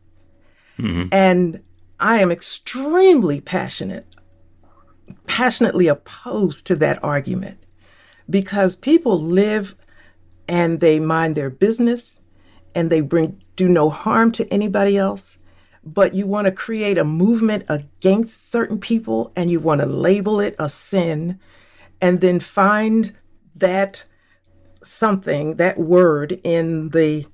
mm-hmm. 0.80 1.08
and 1.12 1.62
I 2.00 2.20
am 2.20 2.32
extremely 2.32 3.42
passionate 3.42 4.15
passionately 5.28 5.88
opposed 5.88 6.66
to 6.68 6.76
that 6.76 7.04
argument 7.04 7.58
because 8.30 8.76
people 8.76 9.20
live 9.20 9.76
and 10.48 10.80
they 10.80 11.00
mind 11.00 11.36
their 11.36 11.50
business 11.50 12.20
and 12.74 12.90
they 12.90 13.02
bring 13.02 13.42
do 13.56 13.68
no 13.68 13.90
harm 13.90 14.32
to 14.32 14.52
anybody 14.54 14.98
else 14.98 15.38
but 15.84 16.16
you 16.16 16.26
want 16.26 16.46
to 16.46 16.52
create 16.52 16.98
a 16.98 17.04
movement 17.04 17.64
against 17.70 18.52
certain 18.52 18.80
people 18.80 19.32
and 19.36 19.52
you 19.52 19.60
want 19.60 19.82
to 19.82 19.88
label 19.88 20.40
it 20.40 20.56
a 20.58 20.68
sin 20.68 21.40
and 22.02 22.22
then 22.22 22.40
find 22.40 23.16
that 23.56 24.04
something 24.84 25.56
that 25.56 25.78
word 25.78 26.40
in 26.44 26.90
the 26.90 27.26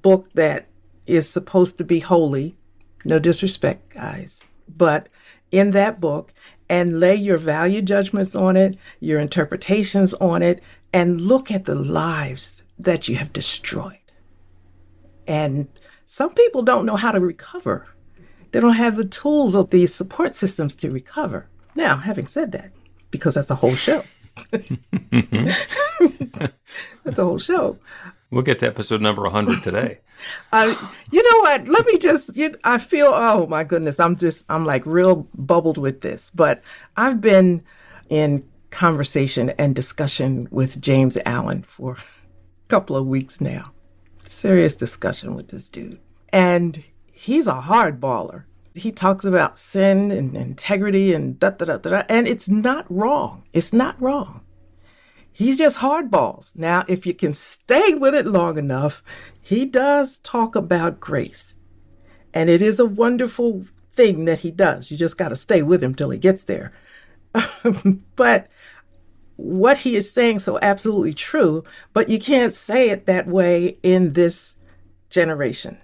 book 0.00 0.30
that 0.32 0.66
is 1.06 1.28
supposed 1.28 1.78
to 1.78 1.84
be 1.84 2.00
holy 2.00 2.56
no 3.04 3.18
disrespect 3.18 3.90
guys 3.94 4.44
but 4.68 5.08
in 5.50 5.72
that 5.72 6.00
book 6.00 6.32
and 6.72 7.00
lay 7.00 7.14
your 7.14 7.36
value 7.36 7.82
judgments 7.82 8.34
on 8.34 8.56
it, 8.56 8.78
your 8.98 9.20
interpretations 9.20 10.14
on 10.14 10.40
it, 10.40 10.62
and 10.90 11.20
look 11.20 11.50
at 11.50 11.66
the 11.66 11.74
lives 11.74 12.62
that 12.78 13.08
you 13.08 13.16
have 13.16 13.30
destroyed. 13.30 13.98
And 15.26 15.68
some 16.06 16.32
people 16.32 16.62
don't 16.62 16.86
know 16.86 16.96
how 16.96 17.12
to 17.12 17.20
recover. 17.20 17.94
They 18.52 18.60
don't 18.60 18.72
have 18.72 18.96
the 18.96 19.04
tools 19.04 19.54
or 19.54 19.64
the 19.64 19.84
support 19.84 20.34
systems 20.34 20.74
to 20.76 20.88
recover. 20.88 21.46
Now, 21.74 21.98
having 21.98 22.26
said 22.26 22.52
that, 22.52 22.72
because 23.10 23.34
that's 23.34 23.50
a 23.50 23.56
whole 23.56 23.74
show. 23.74 24.02
that's 24.50 24.88
a 27.18 27.22
whole 27.22 27.38
show. 27.38 27.78
We'll 28.30 28.40
get 28.40 28.60
to 28.60 28.66
episode 28.66 29.02
number 29.02 29.24
100 29.24 29.62
today. 29.62 29.98
You 30.52 31.22
know 31.22 31.40
what? 31.40 31.68
Let 31.68 31.86
me 31.86 31.98
just, 31.98 32.36
you, 32.36 32.54
I 32.64 32.78
feel, 32.78 33.10
oh 33.12 33.46
my 33.46 33.64
goodness, 33.64 34.00
I'm 34.00 34.16
just, 34.16 34.44
I'm 34.48 34.64
like 34.64 34.84
real 34.86 35.28
bubbled 35.34 35.78
with 35.78 36.00
this. 36.00 36.30
But 36.34 36.62
I've 36.96 37.20
been 37.20 37.62
in 38.08 38.44
conversation 38.70 39.50
and 39.50 39.74
discussion 39.74 40.48
with 40.50 40.80
James 40.80 41.18
Allen 41.26 41.62
for 41.62 41.92
a 41.92 42.68
couple 42.68 42.96
of 42.96 43.06
weeks 43.06 43.40
now. 43.40 43.72
Serious 44.24 44.76
discussion 44.76 45.34
with 45.34 45.48
this 45.48 45.68
dude. 45.68 46.00
And 46.32 46.84
he's 47.12 47.46
a 47.46 47.60
hard 47.60 48.00
baller. 48.00 48.44
He 48.74 48.90
talks 48.90 49.26
about 49.26 49.58
sin 49.58 50.10
and 50.10 50.34
integrity 50.34 51.12
and 51.12 51.38
da 51.38 51.50
da 51.50 51.66
da 51.66 51.76
da, 51.76 52.02
and 52.08 52.26
it's 52.26 52.48
not 52.48 52.86
wrong. 52.88 53.44
It's 53.52 53.72
not 53.72 54.00
wrong. 54.00 54.40
He's 55.30 55.58
just 55.58 55.78
hardballs. 55.78 56.56
Now, 56.56 56.84
if 56.88 57.06
you 57.06 57.14
can 57.14 57.32
stay 57.32 57.94
with 57.94 58.14
it 58.14 58.26
long 58.26 58.58
enough, 58.58 59.02
he 59.42 59.66
does 59.66 60.20
talk 60.20 60.54
about 60.54 61.00
grace. 61.00 61.54
And 62.32 62.48
it 62.48 62.62
is 62.62 62.78
a 62.80 62.86
wonderful 62.86 63.66
thing 63.90 64.24
that 64.24 64.38
he 64.38 64.50
does. 64.50 64.90
You 64.90 64.96
just 64.96 65.18
got 65.18 65.28
to 65.28 65.36
stay 65.36 65.62
with 65.62 65.82
him 65.82 65.94
till 65.94 66.10
he 66.10 66.18
gets 66.18 66.44
there. 66.44 66.72
but 68.16 68.48
what 69.36 69.78
he 69.78 69.96
is 69.96 70.10
saying 70.10 70.38
so 70.38 70.58
absolutely 70.62 71.12
true, 71.12 71.64
but 71.92 72.08
you 72.08 72.18
can't 72.18 72.52
say 72.52 72.88
it 72.90 73.06
that 73.06 73.26
way 73.26 73.76
in 73.82 74.12
this 74.12 74.56
generation. 75.10 75.78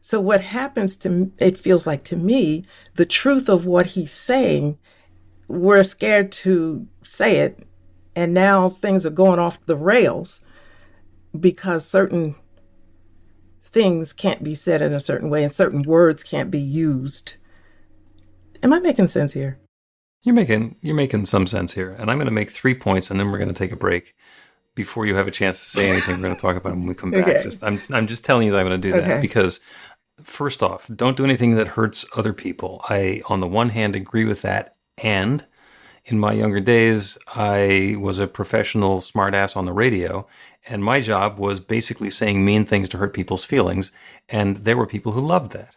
So 0.00 0.20
what 0.20 0.40
happens 0.40 0.96
to 0.96 1.30
it 1.38 1.56
feels 1.56 1.86
like 1.86 2.02
to 2.04 2.16
me, 2.16 2.64
the 2.94 3.06
truth 3.06 3.48
of 3.48 3.66
what 3.66 3.86
he's 3.86 4.10
saying, 4.10 4.78
we're 5.46 5.84
scared 5.84 6.32
to 6.32 6.88
say 7.02 7.36
it 7.36 7.64
and 8.16 8.34
now 8.34 8.68
things 8.68 9.06
are 9.06 9.10
going 9.10 9.38
off 9.38 9.64
the 9.66 9.76
rails 9.76 10.40
because 11.38 11.86
certain 11.86 12.34
things 13.72 14.12
can't 14.12 14.44
be 14.44 14.54
said 14.54 14.82
in 14.82 14.92
a 14.92 15.00
certain 15.00 15.30
way 15.30 15.42
and 15.42 15.50
certain 15.50 15.82
words 15.82 16.22
can't 16.22 16.50
be 16.50 16.60
used. 16.60 17.36
Am 18.62 18.72
I 18.72 18.78
making 18.78 19.08
sense 19.08 19.32
here? 19.32 19.58
You're 20.22 20.34
making 20.34 20.76
you're 20.82 20.94
making 20.94 21.26
some 21.26 21.46
sense 21.46 21.72
here. 21.72 21.96
And 21.98 22.10
I'm 22.10 22.18
going 22.18 22.26
to 22.26 22.32
make 22.32 22.50
3 22.50 22.74
points 22.74 23.10
and 23.10 23.18
then 23.18 23.30
we're 23.30 23.38
going 23.38 23.48
to 23.48 23.54
take 23.54 23.72
a 23.72 23.76
break 23.76 24.14
before 24.74 25.06
you 25.06 25.16
have 25.16 25.26
a 25.26 25.32
chance 25.32 25.58
to 25.58 25.78
say 25.78 25.90
anything 25.90 26.16
we're 26.16 26.22
going 26.22 26.36
to 26.36 26.40
talk 26.40 26.56
about 26.56 26.72
when 26.72 26.86
we 26.86 26.94
come 26.94 27.10
back. 27.10 27.26
Okay. 27.28 27.42
Just 27.42 27.64
I'm 27.64 27.80
I'm 27.90 28.06
just 28.06 28.24
telling 28.24 28.46
you 28.46 28.52
that 28.52 28.60
I'm 28.60 28.66
going 28.66 28.80
to 28.80 28.88
do 28.88 28.92
that 28.92 29.04
okay. 29.04 29.20
because 29.20 29.60
first 30.22 30.62
off, 30.62 30.88
don't 30.94 31.16
do 31.16 31.24
anything 31.24 31.56
that 31.56 31.68
hurts 31.68 32.04
other 32.14 32.32
people. 32.32 32.84
I 32.88 33.22
on 33.26 33.40
the 33.40 33.48
one 33.48 33.70
hand 33.70 33.96
agree 33.96 34.24
with 34.24 34.42
that 34.42 34.76
and 34.98 35.46
in 36.04 36.18
my 36.18 36.32
younger 36.32 36.60
days, 36.60 37.16
I 37.28 37.96
was 37.98 38.18
a 38.18 38.26
professional 38.26 39.00
smartass 39.00 39.56
on 39.56 39.66
the 39.66 39.72
radio, 39.72 40.26
and 40.66 40.82
my 40.82 41.00
job 41.00 41.38
was 41.38 41.60
basically 41.60 42.10
saying 42.10 42.44
mean 42.44 42.64
things 42.64 42.88
to 42.90 42.98
hurt 42.98 43.14
people's 43.14 43.44
feelings. 43.44 43.90
And 44.28 44.58
there 44.58 44.76
were 44.76 44.86
people 44.86 45.12
who 45.12 45.20
loved 45.20 45.52
that. 45.52 45.76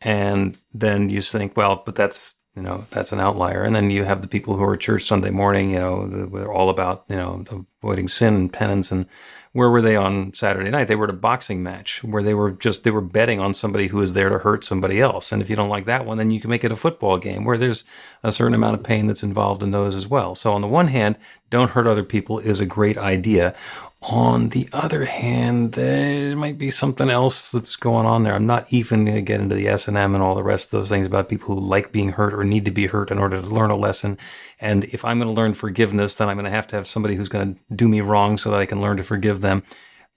And 0.00 0.58
then 0.72 1.08
you 1.08 1.20
think, 1.20 1.56
well, 1.56 1.82
but 1.84 1.94
that's 1.94 2.36
you 2.56 2.62
know 2.62 2.86
that's 2.90 3.12
an 3.12 3.20
outlier. 3.20 3.62
And 3.62 3.74
then 3.74 3.90
you 3.90 4.04
have 4.04 4.22
the 4.22 4.28
people 4.28 4.56
who 4.56 4.64
are 4.64 4.76
church 4.76 5.04
Sunday 5.04 5.30
morning, 5.30 5.70
you 5.70 5.78
know, 5.78 6.06
they're 6.06 6.52
all 6.52 6.70
about 6.70 7.04
you 7.08 7.16
know 7.16 7.44
avoiding 7.82 8.08
sin 8.08 8.34
and 8.34 8.52
penance 8.52 8.92
and 8.92 9.06
where 9.52 9.68
were 9.68 9.82
they 9.82 9.96
on 9.96 10.32
Saturday 10.32 10.70
night? 10.70 10.88
They 10.88 10.96
were 10.96 11.04
at 11.04 11.10
a 11.10 11.14
boxing 11.14 11.62
match 11.62 12.02
where 12.02 12.22
they 12.22 12.32
were 12.32 12.52
just 12.52 12.84
they 12.84 12.90
were 12.90 13.02
betting 13.02 13.38
on 13.38 13.52
somebody 13.52 13.88
who 13.88 13.98
was 13.98 14.14
there 14.14 14.30
to 14.30 14.38
hurt 14.38 14.64
somebody 14.64 15.00
else. 15.00 15.30
And 15.30 15.42
if 15.42 15.50
you 15.50 15.56
don't 15.56 15.68
like 15.68 15.84
that 15.84 16.06
one, 16.06 16.16
then 16.16 16.30
you 16.30 16.40
can 16.40 16.48
make 16.48 16.64
it 16.64 16.72
a 16.72 16.76
football 16.76 17.18
game 17.18 17.44
where 17.44 17.58
there's 17.58 17.84
a 18.22 18.32
certain 18.32 18.54
amount 18.54 18.76
of 18.76 18.82
pain 18.82 19.06
that's 19.06 19.22
involved 19.22 19.62
in 19.62 19.70
those 19.70 19.94
as 19.94 20.06
well. 20.06 20.34
So 20.34 20.54
on 20.54 20.62
the 20.62 20.68
one 20.68 20.88
hand, 20.88 21.18
don't 21.50 21.72
hurt 21.72 21.86
other 21.86 22.04
people 22.04 22.38
is 22.38 22.60
a 22.60 22.66
great 22.66 22.96
idea. 22.96 23.54
On 24.02 24.48
the 24.48 24.68
other 24.72 25.04
hand, 25.04 25.72
there 25.72 26.34
might 26.34 26.58
be 26.58 26.72
something 26.72 27.08
else 27.08 27.52
that's 27.52 27.76
going 27.76 28.04
on 28.04 28.24
there. 28.24 28.34
I'm 28.34 28.46
not 28.46 28.66
even 28.72 29.04
going 29.04 29.14
to 29.14 29.22
get 29.22 29.40
into 29.40 29.54
the 29.54 29.68
S 29.68 29.86
and 29.86 29.96
M 29.96 30.14
and 30.14 30.24
all 30.24 30.34
the 30.34 30.42
rest 30.42 30.64
of 30.64 30.70
those 30.72 30.88
things 30.88 31.06
about 31.06 31.28
people 31.28 31.54
who 31.54 31.60
like 31.60 31.92
being 31.92 32.08
hurt 32.08 32.34
or 32.34 32.42
need 32.42 32.64
to 32.64 32.72
be 32.72 32.88
hurt 32.88 33.12
in 33.12 33.18
order 33.18 33.40
to 33.40 33.46
learn 33.46 33.70
a 33.70 33.76
lesson. 33.76 34.18
And 34.60 34.84
if 34.86 35.04
I'm 35.04 35.20
going 35.20 35.32
to 35.32 35.40
learn 35.40 35.54
forgiveness, 35.54 36.16
then 36.16 36.28
I'm 36.28 36.36
going 36.36 36.46
to 36.46 36.50
have 36.50 36.66
to 36.68 36.76
have 36.76 36.88
somebody 36.88 37.14
who's 37.14 37.28
going 37.28 37.54
to 37.54 37.60
do 37.76 37.86
me 37.86 38.00
wrong 38.00 38.38
so 38.38 38.50
that 38.50 38.58
I 38.58 38.66
can 38.66 38.80
learn 38.80 38.96
to 38.96 39.04
forgive 39.04 39.40
them. 39.40 39.62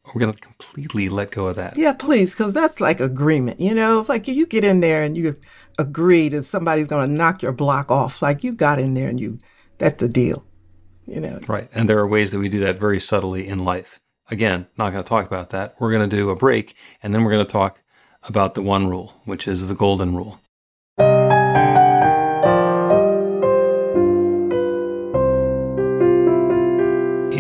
We're 0.07 0.19
going 0.19 0.33
to 0.33 0.39
completely 0.39 1.07
let 1.07 1.29
go 1.29 1.45
of 1.45 1.55
that. 1.57 1.77
Yeah, 1.77 1.93
please, 1.93 2.33
because 2.33 2.55
that's 2.55 2.81
like 2.81 2.99
agreement. 2.99 3.59
You 3.59 3.75
know, 3.75 4.03
like 4.09 4.27
you 4.27 4.47
get 4.47 4.63
in 4.63 4.79
there 4.79 5.03
and 5.03 5.15
you 5.15 5.35
agree 5.77 6.29
that 6.29 6.41
somebody's 6.43 6.87
going 6.87 7.07
to 7.07 7.15
knock 7.15 7.43
your 7.43 7.51
block 7.51 7.91
off. 7.91 8.23
Like 8.23 8.43
you 8.43 8.53
got 8.53 8.79
in 8.79 8.95
there 8.95 9.09
and 9.09 9.19
you, 9.19 9.37
that's 9.77 10.01
the 10.01 10.09
deal 10.09 10.43
you 11.07 11.19
know. 11.19 11.39
Right. 11.47 11.69
And 11.73 11.89
there 11.89 11.99
are 11.99 12.07
ways 12.07 12.31
that 12.31 12.39
we 12.39 12.49
do 12.49 12.59
that 12.61 12.79
very 12.79 12.99
subtly 12.99 13.47
in 13.47 13.65
life. 13.65 13.99
Again, 14.29 14.67
not 14.77 14.91
going 14.91 15.03
to 15.03 15.07
talk 15.07 15.25
about 15.27 15.51
that. 15.51 15.75
We're 15.79 15.91
going 15.91 16.09
to 16.09 16.15
do 16.15 16.29
a 16.29 16.35
break 16.35 16.75
and 17.01 17.13
then 17.13 17.23
we're 17.23 17.31
going 17.31 17.45
to 17.45 17.51
talk 17.51 17.81
about 18.23 18.55
the 18.55 18.61
one 18.61 18.87
rule, 18.87 19.21
which 19.25 19.47
is 19.47 19.67
the 19.67 19.75
golden 19.75 20.15
rule. 20.15 20.39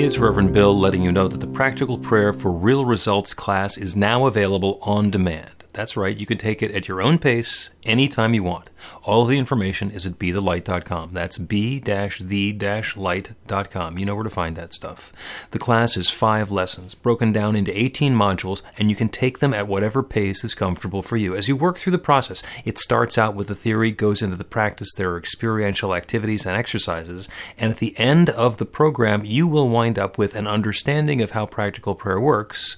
is 0.05 0.19
Reverend 0.19 0.53
Bill 0.53 0.77
letting 0.77 1.01
you 1.01 1.11
know 1.11 1.27
that 1.27 1.39
the 1.39 1.47
Practical 1.47 1.97
Prayer 1.97 2.31
for 2.31 2.51
Real 2.51 2.85
Results 2.85 3.33
class 3.33 3.75
is 3.75 3.95
now 3.95 4.27
available 4.27 4.77
on 4.83 5.09
demand. 5.09 5.64
That's 5.75 5.95
right, 5.97 6.15
you 6.15 6.25
can 6.25 6.37
take 6.37 6.63
it 6.63 6.71
at 6.71 6.87
your 6.87 7.01
own 7.01 7.19
pace 7.19 7.69
anytime 7.83 8.33
you 8.33 8.43
want. 8.43 8.69
All 9.03 9.23
of 9.23 9.27
the 9.27 9.37
information 9.37 9.91
is 9.91 10.05
at 10.05 10.17
be-the-light.com. 10.17 11.09
That's 11.11 11.37
be-the-light.com. 11.37 13.97
You 13.97 14.05
know 14.05 14.15
where 14.15 14.23
to 14.23 14.29
find 14.29 14.55
that 14.55 14.73
stuff. 14.73 15.11
The 15.51 15.59
class 15.59 15.97
is 15.97 16.09
five 16.09 16.49
lessons, 16.49 16.95
broken 16.95 17.33
down 17.33 17.57
into 17.57 17.77
18 17.77 18.15
modules, 18.15 18.61
and 18.77 18.89
you 18.89 18.95
can 18.95 19.09
take 19.09 19.39
them 19.39 19.53
at 19.53 19.67
whatever 19.67 20.01
pace 20.01 20.45
is 20.45 20.53
comfortable 20.53 21.01
for 21.01 21.17
you. 21.17 21.35
As 21.35 21.49
you 21.49 21.57
work 21.57 21.77
through 21.77 21.91
the 21.91 21.97
process, 21.97 22.41
it 22.63 22.79
starts 22.79 23.17
out 23.17 23.35
with 23.35 23.47
the 23.47 23.55
theory, 23.55 23.91
goes 23.91 24.21
into 24.21 24.37
the 24.37 24.45
practice, 24.45 24.93
there 24.95 25.11
are 25.11 25.17
experiential 25.17 25.93
activities 25.93 26.45
and 26.45 26.55
exercises, 26.55 27.27
and 27.57 27.69
at 27.69 27.79
the 27.79 27.99
end 27.99 28.29
of 28.29 28.59
the 28.59 28.65
program, 28.65 29.25
you 29.25 29.45
will 29.45 29.67
wind 29.67 29.99
up 29.99 30.17
with 30.17 30.35
an 30.35 30.47
understanding 30.47 31.21
of 31.21 31.31
how 31.31 31.45
practical 31.45 31.95
prayer 31.95 32.21
works 32.21 32.77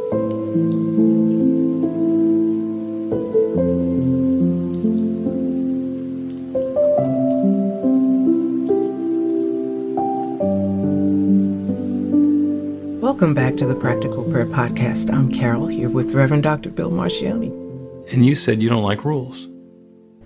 Welcome 13.11 13.33
back 13.33 13.57
to 13.57 13.65
the 13.65 13.75
Practical 13.75 14.23
Prayer 14.23 14.45
Podcast. 14.45 15.13
I'm 15.13 15.29
Carol 15.29 15.67
here 15.67 15.89
with 15.89 16.13
Reverend 16.13 16.43
Dr. 16.43 16.69
Bill 16.69 16.89
Marchiony. 16.89 17.49
And 18.09 18.25
you 18.25 18.35
said 18.35 18.63
you 18.63 18.69
don't 18.69 18.83
like 18.83 19.03
rules. 19.03 19.49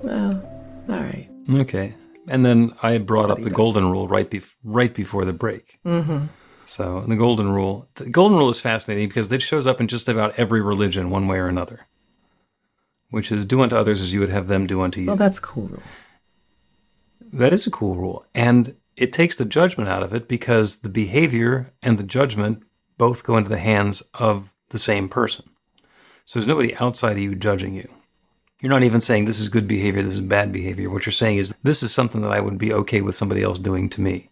Well, 0.03 0.39
all 0.87 0.99
right. 0.99 1.27
Okay. 1.49 1.95
And 2.27 2.45
then 2.45 2.75
I 2.83 2.99
brought 2.99 3.31
up 3.31 3.41
the 3.41 3.49
golden 3.49 3.89
rule 3.89 4.07
right 4.07 4.29
bef- 4.29 4.53
right 4.63 4.93
before 4.93 5.25
the 5.25 5.33
break. 5.33 5.79
Mm-hmm. 5.83 6.25
So 6.67 7.03
the 7.07 7.15
golden 7.15 7.51
rule, 7.51 7.89
the 7.95 8.07
golden 8.11 8.37
rule 8.37 8.51
is 8.51 8.61
fascinating 8.61 9.07
because 9.09 9.31
it 9.31 9.41
shows 9.41 9.65
up 9.65 9.81
in 9.81 9.87
just 9.87 10.07
about 10.07 10.37
every 10.37 10.61
religion, 10.61 11.09
one 11.09 11.27
way 11.27 11.37
or 11.37 11.47
another. 11.47 11.87
Which 13.09 13.31
is 13.31 13.45
do 13.45 13.63
unto 13.63 13.75
others 13.75 13.99
as 13.99 14.13
you 14.13 14.19
would 14.19 14.29
have 14.29 14.47
them 14.47 14.67
do 14.67 14.81
unto 14.81 15.01
you. 15.01 15.07
Well, 15.07 15.15
that's 15.15 15.39
a 15.39 15.41
cool 15.41 15.69
rule. 15.69 15.83
That 17.33 17.51
is 17.51 17.65
a 17.65 17.71
cool 17.71 17.95
rule, 17.95 18.27
and 18.35 18.75
it 18.95 19.11
takes 19.11 19.37
the 19.37 19.45
judgment 19.45 19.89
out 19.89 20.03
of 20.03 20.13
it 20.13 20.27
because 20.27 20.77
the 20.77 20.89
behavior 20.89 21.73
and 21.81 21.97
the 21.97 22.03
judgment 22.03 22.61
both 22.97 23.23
go 23.23 23.37
into 23.37 23.49
the 23.49 23.59
hands 23.59 24.01
of 24.13 24.49
the 24.69 24.77
same 24.77 25.09
person. 25.09 25.49
So 26.25 26.39
there's 26.39 26.47
nobody 26.47 26.75
outside 26.75 27.13
of 27.13 27.19
you 27.19 27.35
judging 27.35 27.75
you. 27.75 27.89
You're 28.59 28.71
not 28.71 28.83
even 28.83 29.01
saying 29.01 29.25
this 29.25 29.39
is 29.39 29.47
good 29.47 29.67
behavior, 29.67 30.01
this 30.01 30.13
is 30.13 30.21
bad 30.21 30.51
behavior. 30.51 30.89
What 30.89 31.05
you're 31.05 31.13
saying 31.13 31.37
is 31.37 31.53
this 31.61 31.83
is 31.83 31.91
something 31.91 32.21
that 32.21 32.31
I 32.31 32.39
would 32.39 32.57
be 32.57 32.73
okay 32.73 33.01
with 33.01 33.15
somebody 33.15 33.43
else 33.43 33.59
doing 33.59 33.89
to 33.89 34.01
me, 34.01 34.29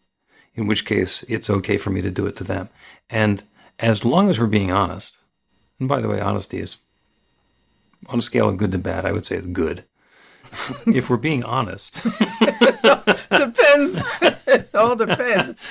in 0.55 0.65
which 0.65 0.85
case 0.85 1.23
it's 1.27 1.49
okay 1.49 1.77
for 1.77 1.89
me 1.91 2.01
to 2.01 2.09
do 2.09 2.25
it 2.25 2.35
to 2.37 2.43
them. 2.43 2.69
And 3.09 3.43
as 3.79 4.05
long 4.05 4.29
as 4.29 4.39
we're 4.39 4.47
being 4.47 4.71
honest, 4.71 5.19
and 5.79 5.89
by 5.89 6.01
the 6.01 6.07
way, 6.07 6.19
honesty 6.19 6.59
is 6.59 6.77
on 8.07 8.19
a 8.19 8.21
scale 8.23 8.49
of 8.49 8.57
good 8.57 8.71
to 8.71 8.77
bad, 8.77 9.05
I 9.05 9.11
would 9.11 9.25
say 9.25 9.35
it's 9.37 9.47
good. 9.47 9.83
if 10.87 11.09
we're 11.09 11.17
being 11.17 11.43
honest, 11.43 12.03
depends. 12.03 14.01
it 14.47 14.69
all 14.73 14.95
depends. 14.95 15.61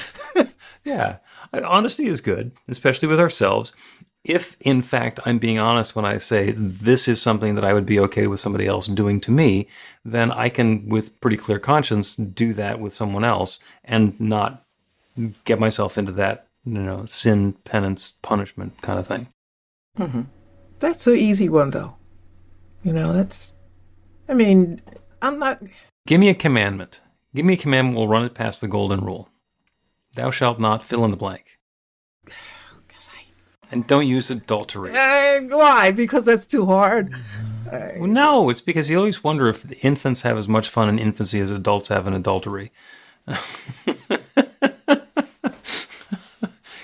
yeah, 0.85 1.19
honesty 1.53 2.07
is 2.07 2.21
good, 2.21 2.53
especially 2.69 3.09
with 3.09 3.21
ourselves. 3.21 3.73
If, 4.25 4.57
in 4.61 4.83
fact, 4.83 5.19
I'm 5.25 5.39
being 5.39 5.59
honest 5.59 5.97
when 5.97 6.05
I 6.05 6.19
say 6.19 6.53
this 6.53 7.09
is 7.09 7.21
something 7.21 7.57
that 7.57 7.65
I 7.65 7.73
would 7.73 7.87
be 7.87 7.99
okay 8.01 8.29
with 8.29 8.39
somebody 8.39 8.67
else 8.67 8.87
doing 8.87 9.21
to 9.23 9.33
me, 9.33 9.67
then 10.05 10.31
I 10.31 10.49
can, 10.49 10.89
with 10.89 11.21
pretty 11.21 11.37
clear 11.37 11.59
conscience, 11.59 12.15
do 12.15 12.55
that 12.55 12.79
with 12.79 12.93
someone 12.93 13.25
else 13.25 13.59
and 13.85 14.19
not 14.21 14.65
get 15.45 15.59
myself 15.59 15.99
into 15.99 16.13
that, 16.13 16.47
you 16.65 16.79
know, 16.79 17.05
sin, 17.05 17.55
penance, 17.65 18.13
punishment 18.23 18.81
kind 18.81 18.99
of 19.01 19.09
thing. 19.09 19.27
Mm-hmm. 19.99 20.23
That's 20.79 21.07
an 21.09 21.17
easy 21.17 21.49
one, 21.49 21.71
though. 21.71 21.97
You 22.85 22.93
know, 22.93 23.13
that's, 23.13 23.55
I 24.29 24.35
mean, 24.35 24.81
I'm 25.21 25.39
not. 25.41 25.61
Give 26.07 26.21
me 26.21 26.29
a 26.29 26.35
commandment. 26.35 27.01
Give 27.35 27.45
me 27.45 27.55
a 27.55 27.57
commandment, 27.57 27.97
we'll 27.97 28.09
run 28.09 28.25
it 28.25 28.35
past 28.35 28.61
the 28.61 28.69
golden 28.69 29.01
rule. 29.01 29.29
Thou 30.15 30.31
shalt 30.31 30.61
not 30.61 30.85
fill 30.85 31.05
in 31.05 31.11
the 31.11 31.17
blank. 31.17 31.59
And 33.71 33.87
don't 33.87 34.07
use 34.07 34.31
adultery. 34.31 34.93
Uh, 34.95 35.41
why? 35.49 35.93
Because 35.93 36.27
that's 36.27 36.45
too 36.45 36.67
hard. 36.67 37.15
Well, 37.71 38.07
no, 38.07 38.51
it's 38.51 38.61
because 38.61 38.91
you 38.91 38.99
always 38.99 39.25
wonder 39.25 39.49
if 39.49 39.63
the 39.63 39.79
infants 39.79 40.23
have 40.23 40.37
as 40.37 40.47
much 40.47 40.69
fun 40.69 40.91
in 40.91 40.99
infancy 40.99 41.41
as 41.41 41.51
adults 41.51 41.89
have 41.89 42.07
in 42.07 42.13
adultery. 42.13 42.71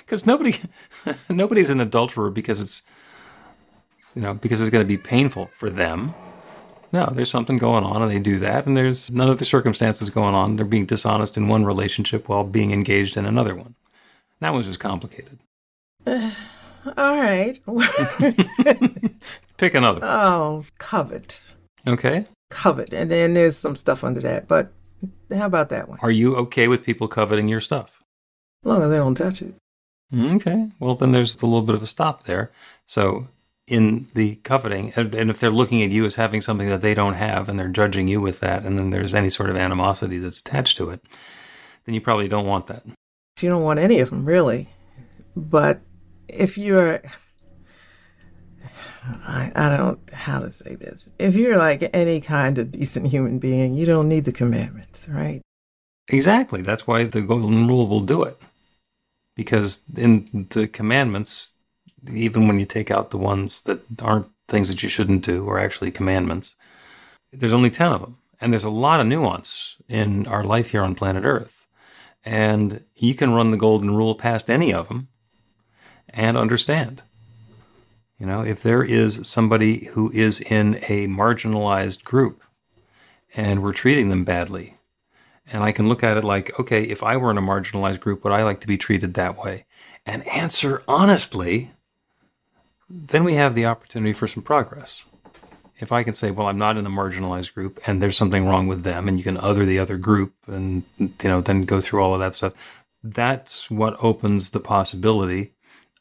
Because 0.08 0.24
nobody, 0.24 0.58
nobody's 1.28 1.68
an 1.68 1.82
adulterer 1.82 2.30
because 2.30 2.62
it's, 2.62 2.82
you 4.14 4.22
know, 4.22 4.32
because 4.32 4.62
it's 4.62 4.70
going 4.70 4.82
to 4.82 4.88
be 4.88 4.96
painful 4.96 5.50
for 5.54 5.68
them. 5.68 6.14
No, 6.92 7.10
there's 7.12 7.30
something 7.30 7.58
going 7.58 7.84
on 7.84 8.02
and 8.02 8.10
they 8.10 8.18
do 8.18 8.38
that, 8.38 8.66
and 8.66 8.76
there's 8.76 9.10
none 9.10 9.28
of 9.28 9.38
the 9.38 9.44
circumstances 9.44 10.10
going 10.10 10.34
on. 10.34 10.56
They're 10.56 10.64
being 10.64 10.86
dishonest 10.86 11.36
in 11.36 11.48
one 11.48 11.64
relationship 11.64 12.28
while 12.28 12.44
being 12.44 12.72
engaged 12.72 13.16
in 13.16 13.26
another 13.26 13.54
one. 13.54 13.74
That 14.40 14.52
one's 14.52 14.66
just 14.66 14.80
complicated. 14.80 15.38
Uh, 16.06 16.30
all 16.96 17.16
right. 17.16 17.60
Pick 19.56 19.74
another. 19.74 20.00
Oh, 20.02 20.64
covet. 20.78 21.42
Okay. 21.86 22.24
Covet. 22.50 22.92
And 22.92 23.10
then 23.10 23.34
there's 23.34 23.56
some 23.56 23.76
stuff 23.76 24.04
under 24.04 24.20
that. 24.20 24.48
But 24.48 24.72
how 25.30 25.46
about 25.46 25.68
that 25.70 25.88
one? 25.88 25.98
Are 26.00 26.10
you 26.10 26.36
okay 26.36 26.68
with 26.68 26.84
people 26.84 27.08
coveting 27.08 27.48
your 27.48 27.60
stuff? 27.60 28.02
As 28.64 28.68
long 28.68 28.82
as 28.82 28.90
they 28.90 28.96
don't 28.96 29.14
touch 29.14 29.42
it. 29.42 29.54
Okay. 30.16 30.70
Well, 30.80 30.94
then 30.94 31.12
there's 31.12 31.36
a 31.36 31.46
little 31.46 31.62
bit 31.62 31.74
of 31.74 31.82
a 31.82 31.86
stop 31.86 32.24
there. 32.24 32.50
So 32.86 33.28
in 33.68 34.08
the 34.14 34.36
coveting, 34.36 34.94
and, 34.96 35.14
and 35.14 35.30
if 35.30 35.38
they're 35.38 35.50
looking 35.50 35.82
at 35.82 35.90
you 35.90 36.06
as 36.06 36.14
having 36.14 36.40
something 36.40 36.68
that 36.68 36.80
they 36.80 36.94
don't 36.94 37.14
have 37.14 37.48
and 37.48 37.58
they're 37.58 37.68
judging 37.68 38.08
you 38.08 38.20
with 38.20 38.40
that, 38.40 38.64
and 38.64 38.78
then 38.78 38.90
there's 38.90 39.14
any 39.14 39.28
sort 39.28 39.50
of 39.50 39.56
animosity 39.56 40.18
that's 40.18 40.40
attached 40.40 40.78
to 40.78 40.88
it, 40.90 41.04
then 41.84 41.94
you 41.94 42.00
probably 42.00 42.28
don't 42.28 42.46
want 42.46 42.66
that. 42.66 42.82
You 43.40 43.50
don't 43.50 43.62
want 43.62 43.78
any 43.78 44.00
of 44.00 44.08
them, 44.08 44.24
really. 44.24 44.70
But 45.36 45.82
if 46.28 46.56
you're, 46.56 47.02
I, 49.04 49.52
I 49.54 49.68
don't 49.68 49.78
know 49.78 49.98
how 50.16 50.38
to 50.38 50.50
say 50.50 50.74
this. 50.74 51.12
If 51.18 51.36
you're 51.36 51.58
like 51.58 51.88
any 51.92 52.22
kind 52.22 52.56
of 52.56 52.70
decent 52.70 53.08
human 53.08 53.38
being, 53.38 53.74
you 53.74 53.84
don't 53.84 54.08
need 54.08 54.24
the 54.24 54.32
commandments, 54.32 55.08
right? 55.10 55.42
Exactly. 56.08 56.62
That's 56.62 56.86
why 56.86 57.04
the 57.04 57.20
golden 57.20 57.68
rule 57.68 57.86
will 57.86 58.00
do 58.00 58.22
it. 58.22 58.40
Because 59.36 59.82
in 59.94 60.48
the 60.50 60.66
commandments, 60.66 61.52
even 62.12 62.46
when 62.46 62.58
you 62.58 62.66
take 62.66 62.90
out 62.90 63.10
the 63.10 63.18
ones 63.18 63.62
that 63.62 63.80
aren't 64.00 64.28
things 64.46 64.68
that 64.68 64.82
you 64.82 64.88
shouldn't 64.88 65.24
do 65.24 65.44
or 65.44 65.58
actually 65.58 65.90
commandments, 65.90 66.54
there's 67.32 67.52
only 67.52 67.70
10 67.70 67.92
of 67.92 68.00
them. 68.00 68.18
And 68.40 68.52
there's 68.52 68.64
a 68.64 68.70
lot 68.70 69.00
of 69.00 69.06
nuance 69.06 69.76
in 69.88 70.26
our 70.26 70.44
life 70.44 70.70
here 70.70 70.82
on 70.82 70.94
planet 70.94 71.24
Earth. 71.24 71.66
And 72.24 72.84
you 72.94 73.14
can 73.14 73.32
run 73.32 73.50
the 73.50 73.56
golden 73.56 73.94
rule 73.96 74.14
past 74.14 74.50
any 74.50 74.72
of 74.72 74.88
them 74.88 75.08
and 76.10 76.36
understand. 76.36 77.02
You 78.18 78.26
know, 78.26 78.42
if 78.42 78.62
there 78.62 78.82
is 78.82 79.26
somebody 79.28 79.86
who 79.86 80.10
is 80.12 80.40
in 80.40 80.76
a 80.88 81.06
marginalized 81.06 82.04
group 82.04 82.42
and 83.34 83.62
we're 83.62 83.72
treating 83.72 84.08
them 84.08 84.24
badly, 84.24 84.76
and 85.50 85.62
I 85.62 85.72
can 85.72 85.88
look 85.88 86.02
at 86.02 86.16
it 86.16 86.24
like, 86.24 86.58
okay, 86.58 86.82
if 86.82 87.02
I 87.02 87.16
were 87.16 87.30
in 87.30 87.38
a 87.38 87.42
marginalized 87.42 88.00
group, 88.00 88.24
would 88.24 88.32
I 88.32 88.42
like 88.42 88.60
to 88.60 88.66
be 88.66 88.76
treated 88.76 89.14
that 89.14 89.38
way? 89.38 89.64
And 90.04 90.26
answer 90.28 90.82
honestly, 90.86 91.70
then 92.88 93.24
we 93.24 93.34
have 93.34 93.54
the 93.54 93.66
opportunity 93.66 94.12
for 94.12 94.26
some 94.26 94.42
progress. 94.42 95.04
If 95.78 95.92
I 95.92 96.02
can 96.02 96.14
say, 96.14 96.30
well, 96.30 96.48
I'm 96.48 96.58
not 96.58 96.76
in 96.76 96.84
the 96.84 96.90
marginalized 96.90 97.54
group 97.54 97.80
and 97.86 98.02
there's 98.02 98.16
something 98.16 98.46
wrong 98.46 98.66
with 98.66 98.82
them, 98.82 99.06
and 99.06 99.16
you 99.16 99.24
can 99.24 99.36
other 99.36 99.64
the 99.64 99.78
other 99.78 99.96
group 99.96 100.32
and, 100.46 100.82
you 100.98 101.14
know, 101.24 101.40
then 101.40 101.64
go 101.64 101.80
through 101.80 102.02
all 102.02 102.14
of 102.14 102.20
that 102.20 102.34
stuff, 102.34 102.52
that's 103.02 103.70
what 103.70 103.96
opens 104.02 104.50
the 104.50 104.60
possibility 104.60 105.52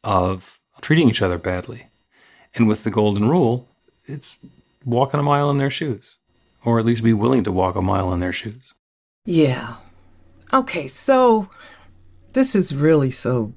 of 0.04 0.60
treating 0.82 1.10
each 1.10 1.21
other 1.21 1.38
badly. 1.38 1.88
And 2.56 2.67
with 2.67 2.84
the 2.84 2.89
golden 2.89 3.30
rule, 3.30 3.67
it's 4.06 4.39
walking 4.84 5.19
a 5.19 5.23
mile 5.23 5.52
in 5.52 5.58
their 5.58 5.69
shoes, 5.69 6.15
or 6.63 6.80
at 6.80 6.86
least 6.86 7.04
be 7.04 7.13
willing 7.13 7.43
to 7.43 7.52
walk 7.52 7.76
a 7.76 7.82
mile 7.82 8.12
in 8.13 8.19
their 8.19 8.34
shoes. 8.34 8.73
Yeah. 9.26 9.76
Okay, 10.54 10.88
so 10.88 11.50
this 12.34 12.56
is 12.56 12.73
really 12.73 13.12
so. 13.12 13.54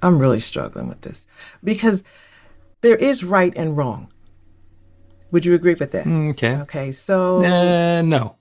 I'm 0.00 0.18
really 0.18 0.40
struggling 0.40 0.88
with 0.88 1.02
this 1.02 1.28
because 1.62 2.02
there 2.82 2.96
is 2.96 3.24
right 3.24 3.52
and 3.56 3.76
wrong. 3.76 4.12
Would 5.30 5.46
you 5.46 5.54
agree 5.54 5.74
with 5.74 5.92
that? 5.92 6.06
Okay. 6.06 6.56
Okay, 6.58 6.92
so. 6.92 7.42
Uh, 7.42 8.02
no. 8.02 8.36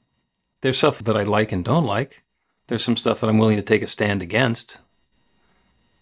There's 0.59 0.77
stuff 0.77 1.03
that 1.03 1.15
I 1.15 1.23
like 1.23 1.51
and 1.51 1.63
don't 1.63 1.85
like. 1.85 2.23
There's 2.67 2.83
some 2.83 2.97
stuff 2.97 3.21
that 3.21 3.29
I'm 3.29 3.37
willing 3.37 3.55
to 3.57 3.63
take 3.63 3.81
a 3.81 3.87
stand 3.87 4.21
against. 4.21 4.77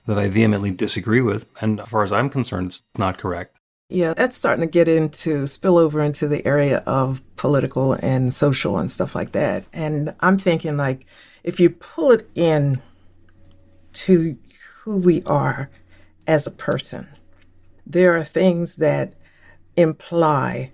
that 0.07 0.17
I 0.17 0.27
vehemently 0.27 0.71
disagree 0.71 1.21
with. 1.21 1.45
And 1.61 1.79
as 1.79 1.87
far 1.87 2.03
as 2.03 2.11
I'm 2.11 2.29
concerned, 2.31 2.67
it's 2.67 2.83
not 2.97 3.19
correct. 3.19 3.55
Yeah, 3.89 4.13
that's 4.15 4.35
starting 4.35 4.61
to 4.65 4.71
get 4.71 4.87
into 4.87 5.45
spill 5.47 5.77
over 5.77 6.01
into 6.01 6.27
the 6.27 6.45
area 6.45 6.77
of 6.85 7.21
political 7.35 7.93
and 7.93 8.33
social 8.33 8.77
and 8.77 8.89
stuff 8.89 9.13
like 9.15 9.31
that. 9.33 9.65
And 9.73 10.15
I'm 10.19 10.37
thinking 10.37 10.77
like 10.77 11.05
if 11.43 11.59
you 11.59 11.69
pull 11.69 12.11
it 12.11 12.29
in 12.35 12.81
to 13.93 14.37
who 14.81 14.97
we 14.97 15.23
are 15.23 15.69
as 16.27 16.45
a 16.47 16.51
person, 16.51 17.07
there 17.89 18.15
are 18.15 18.23
things 18.23 18.75
that 18.75 19.13
imply 19.75 20.71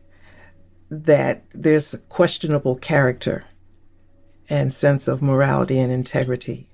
that 0.92 1.44
there's 1.54 1.94
a 1.94 1.98
questionable 1.98 2.76
character 2.76 3.46
and 4.50 4.72
sense 4.72 5.08
of 5.08 5.22
morality 5.22 5.80
and 5.80 5.92
integrity. 5.92 6.68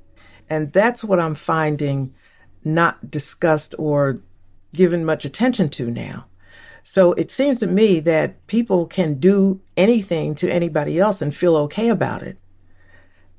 And 0.49 0.73
that's 0.73 1.03
what 1.03 1.19
I'm 1.19 1.35
finding 1.35 2.13
not 2.63 3.09
discussed 3.09 3.73
or 3.77 4.19
given 4.73 5.05
much 5.05 5.23
attention 5.23 5.69
to 5.69 5.89
now. 5.89 6.25
So 6.83 7.13
it 7.13 7.29
seems 7.29 7.59
to 7.59 7.67
me 7.67 7.99
that 8.01 8.47
people 8.47 8.87
can 8.87 9.19
do 9.19 9.61
anything 9.77 10.33
to 10.35 10.51
anybody 10.51 10.99
else 10.99 11.21
and 11.21 11.33
feel 11.33 11.55
okay 11.57 11.89
about 11.89 12.23
it 12.23 12.37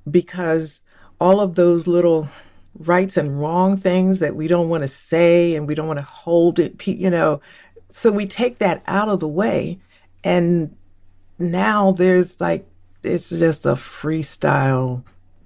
because 0.08 0.80
all 1.20 1.40
of 1.40 1.56
those 1.56 1.86
little 1.86 2.28
rights 2.78 3.16
and 3.16 3.40
wrong 3.40 3.76
things 3.76 4.18
that 4.20 4.34
we 4.34 4.48
don't 4.48 4.68
want 4.68 4.82
to 4.82 4.88
say 4.88 5.54
and 5.54 5.66
we 5.66 5.74
don't 5.74 5.86
want 5.86 5.98
to 5.98 6.04
hold 6.04 6.58
it, 6.58 6.86
you 6.86 7.10
know. 7.10 7.40
So 7.88 8.10
we 8.10 8.26
take 8.26 8.58
that 8.58 8.82
out 8.86 9.08
of 9.08 9.20
the 9.20 9.28
way. 9.28 9.78
And 10.24 10.74
now 11.38 11.92
there's 11.92 12.40
like, 12.40 12.66
it's 13.02 13.30
just 13.30 13.66
a 13.66 13.72
freestyle 13.72 15.02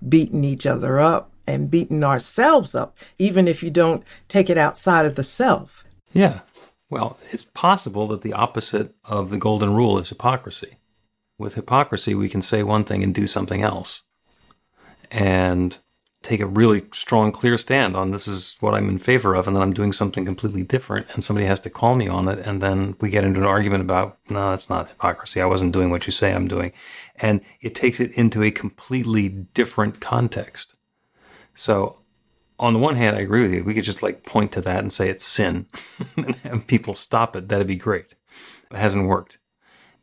beating 0.06 0.44
each 0.44 0.66
other 0.66 1.00
up 1.00 1.30
and 1.46 1.70
beating 1.70 2.04
ourselves 2.04 2.74
up, 2.74 2.96
even 3.18 3.48
if 3.48 3.62
you 3.62 3.70
don't 3.70 4.04
take 4.28 4.50
it 4.50 4.58
outside 4.58 5.06
of 5.06 5.14
the 5.14 5.24
self. 5.24 5.84
Yeah. 6.12 6.40
Well, 6.88 7.18
it's 7.32 7.42
possible 7.42 8.06
that 8.08 8.22
the 8.22 8.32
opposite 8.32 8.94
of 9.04 9.30
the 9.30 9.38
golden 9.38 9.74
rule 9.74 9.98
is 9.98 10.08
hypocrisy. 10.08 10.76
With 11.38 11.54
hypocrisy, 11.54 12.14
we 12.14 12.28
can 12.28 12.42
say 12.42 12.62
one 12.62 12.84
thing 12.84 13.02
and 13.02 13.14
do 13.14 13.26
something 13.26 13.62
else. 13.62 14.02
And 15.10 15.76
take 16.26 16.40
a 16.40 16.46
really 16.46 16.82
strong, 16.92 17.30
clear 17.30 17.56
stand 17.56 17.94
on 17.94 18.10
this 18.10 18.26
is 18.26 18.56
what 18.58 18.74
I'm 18.74 18.88
in 18.88 18.98
favor 18.98 19.34
of, 19.34 19.46
and 19.46 19.54
then 19.54 19.62
I'm 19.62 19.72
doing 19.72 19.92
something 19.92 20.24
completely 20.24 20.64
different, 20.64 21.06
and 21.14 21.22
somebody 21.22 21.46
has 21.46 21.60
to 21.60 21.70
call 21.70 21.94
me 21.94 22.08
on 22.08 22.28
it, 22.28 22.40
and 22.40 22.60
then 22.60 22.96
we 23.00 23.10
get 23.10 23.22
into 23.22 23.40
an 23.40 23.46
argument 23.46 23.82
about, 23.82 24.18
no, 24.28 24.50
that's 24.50 24.68
not 24.68 24.88
hypocrisy. 24.88 25.40
I 25.40 25.46
wasn't 25.46 25.72
doing 25.72 25.90
what 25.90 26.06
you 26.06 26.12
say 26.12 26.34
I'm 26.34 26.48
doing. 26.48 26.72
And 27.16 27.40
it 27.60 27.76
takes 27.76 28.00
it 28.00 28.10
into 28.12 28.42
a 28.42 28.50
completely 28.50 29.28
different 29.28 30.00
context. 30.00 30.74
So 31.54 31.98
on 32.58 32.72
the 32.72 32.80
one 32.80 32.96
hand, 32.96 33.16
I 33.16 33.20
agree 33.20 33.42
with 33.42 33.52
you. 33.52 33.62
We 33.62 33.74
could 33.74 33.84
just 33.84 34.02
like 34.02 34.24
point 34.24 34.50
to 34.52 34.60
that 34.62 34.80
and 34.80 34.92
say 34.92 35.08
it's 35.08 35.24
sin 35.24 35.66
and 36.16 36.34
have 36.36 36.66
people 36.66 36.94
stop 36.94 37.36
it. 37.36 37.48
That'd 37.48 37.68
be 37.68 37.76
great. 37.76 38.14
It 38.70 38.76
hasn't 38.76 39.06
worked. 39.06 39.38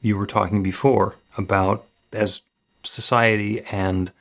You 0.02 0.18
were 0.18 0.28
talking 0.28 0.64
before 0.64 1.16
about 1.38 1.86
as 2.14 2.42
society 2.84 3.62
and 3.72 4.12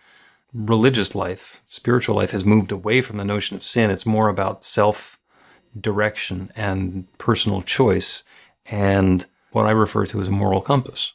religious 0.55 1.15
life, 1.15 1.62
spiritual 1.69 2.17
life 2.17 2.31
has 2.33 2.45
moved 2.45 2.73
away 2.73 3.01
from 3.01 3.17
the 3.17 3.25
notion 3.25 3.57
of 3.57 3.62
sin. 3.62 3.91
It's 3.91 4.07
more 4.07 4.29
about 4.29 4.65
self 4.65 5.19
direction 5.79 6.51
and 6.55 7.07
personal 7.19 7.62
choice 7.62 8.23
and 8.67 9.25
what 9.53 9.67
I 9.67 9.71
refer 9.71 10.07
to 10.07 10.21
as 10.21 10.29
a 10.29 10.33
moral 10.33 10.61
compass. 10.61 11.12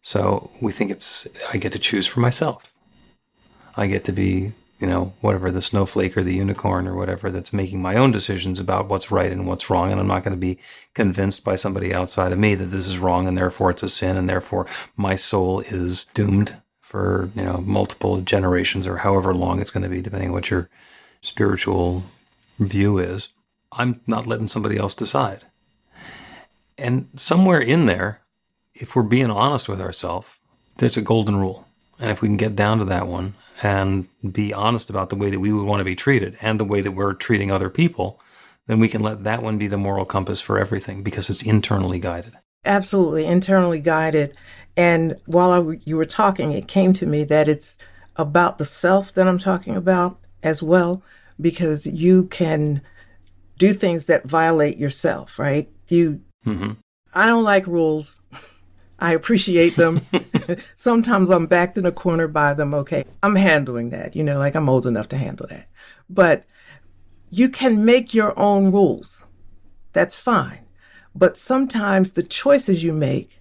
So 0.00 0.50
we 0.60 0.72
think 0.72 0.90
it's, 0.90 1.26
I 1.52 1.56
get 1.56 1.72
to 1.72 1.78
choose 1.78 2.06
for 2.06 2.20
myself. 2.20 2.72
I 3.76 3.86
get 3.86 4.04
to 4.04 4.12
be 4.12 4.52
you 4.78 4.86
know, 4.86 5.12
whatever 5.20 5.50
the 5.50 5.60
snowflake 5.60 6.16
or 6.16 6.22
the 6.22 6.34
unicorn 6.34 6.86
or 6.86 6.94
whatever 6.94 7.30
that's 7.30 7.52
making 7.52 7.82
my 7.82 7.96
own 7.96 8.12
decisions 8.12 8.60
about 8.60 8.88
what's 8.88 9.10
right 9.10 9.32
and 9.32 9.46
what's 9.46 9.68
wrong. 9.68 9.90
And 9.90 10.00
I'm 10.00 10.06
not 10.06 10.22
going 10.22 10.36
to 10.36 10.40
be 10.40 10.58
convinced 10.94 11.42
by 11.42 11.56
somebody 11.56 11.92
outside 11.92 12.32
of 12.32 12.38
me 12.38 12.54
that 12.54 12.66
this 12.66 12.86
is 12.86 12.98
wrong 12.98 13.26
and 13.26 13.36
therefore 13.36 13.70
it's 13.70 13.82
a 13.82 13.88
sin 13.88 14.16
and 14.16 14.28
therefore 14.28 14.66
my 14.96 15.16
soul 15.16 15.60
is 15.60 16.06
doomed 16.14 16.54
for, 16.88 17.28
you 17.34 17.44
know, 17.44 17.58
multiple 17.58 18.22
generations 18.22 18.86
or 18.86 18.96
however 18.96 19.34
long 19.34 19.60
it's 19.60 19.70
going 19.70 19.82
to 19.82 19.90
be, 19.90 20.00
depending 20.00 20.30
on 20.30 20.34
what 20.34 20.48
your 20.48 20.70
spiritual 21.20 22.02
view 22.58 22.96
is. 22.96 23.28
I'm 23.72 24.00
not 24.06 24.26
letting 24.26 24.48
somebody 24.48 24.78
else 24.78 24.94
decide. 24.94 25.44
And 26.78 27.10
somewhere 27.14 27.60
in 27.60 27.84
there, 27.84 28.22
if 28.74 28.96
we're 28.96 29.02
being 29.02 29.30
honest 29.30 29.68
with 29.68 29.82
ourselves, 29.82 30.28
there's 30.78 30.96
a 30.96 31.02
golden 31.02 31.36
rule. 31.36 31.66
And 32.00 32.10
if 32.10 32.22
we 32.22 32.28
can 32.28 32.38
get 32.38 32.56
down 32.56 32.78
to 32.78 32.86
that 32.86 33.06
one 33.06 33.34
and 33.62 34.08
be 34.32 34.54
honest 34.54 34.88
about 34.88 35.10
the 35.10 35.16
way 35.16 35.28
that 35.28 35.40
we 35.40 35.52
would 35.52 35.66
want 35.66 35.80
to 35.80 35.84
be 35.84 35.96
treated 35.96 36.38
and 36.40 36.58
the 36.58 36.64
way 36.64 36.80
that 36.80 36.92
we're 36.92 37.12
treating 37.12 37.50
other 37.50 37.68
people, 37.68 38.18
then 38.66 38.78
we 38.78 38.88
can 38.88 39.02
let 39.02 39.24
that 39.24 39.42
one 39.42 39.58
be 39.58 39.66
the 39.66 39.76
moral 39.76 40.06
compass 40.06 40.40
for 40.40 40.58
everything 40.58 41.02
because 41.02 41.28
it's 41.28 41.42
internally 41.42 41.98
guided. 41.98 42.32
Absolutely, 42.64 43.26
internally 43.26 43.80
guided. 43.80 44.34
And 44.78 45.16
while 45.26 45.50
I, 45.50 45.78
you 45.84 45.96
were 45.96 46.04
talking, 46.04 46.52
it 46.52 46.68
came 46.68 46.92
to 46.94 47.06
me 47.06 47.24
that 47.24 47.48
it's 47.48 47.76
about 48.14 48.58
the 48.58 48.64
self 48.64 49.12
that 49.14 49.26
I'm 49.26 49.36
talking 49.36 49.74
about 49.74 50.20
as 50.44 50.62
well, 50.62 51.02
because 51.40 51.84
you 51.86 52.26
can 52.26 52.80
do 53.58 53.74
things 53.74 54.06
that 54.06 54.24
violate 54.24 54.78
yourself, 54.78 55.36
right? 55.36 55.68
You, 55.88 56.20
mm-hmm. 56.46 56.74
I 57.12 57.26
don't 57.26 57.42
like 57.42 57.66
rules. 57.66 58.20
I 59.00 59.14
appreciate 59.14 59.74
them. 59.74 60.06
Sometimes 60.76 61.30
I'm 61.30 61.46
backed 61.46 61.76
in 61.76 61.84
a 61.86 61.92
corner 61.92 62.28
by 62.28 62.54
them. 62.54 62.72
Okay, 62.72 63.04
I'm 63.20 63.34
handling 63.34 63.90
that. 63.90 64.14
You 64.14 64.22
know, 64.22 64.38
like 64.38 64.54
I'm 64.54 64.68
old 64.68 64.86
enough 64.86 65.08
to 65.08 65.16
handle 65.16 65.46
that. 65.50 65.68
But 66.08 66.44
you 67.30 67.48
can 67.48 67.84
make 67.84 68.14
your 68.14 68.38
own 68.38 68.70
rules. 68.70 69.24
That's 69.92 70.14
fine. 70.14 70.66
But 71.16 71.36
sometimes 71.36 72.12
the 72.12 72.22
choices 72.22 72.84
you 72.84 72.92
make 72.92 73.37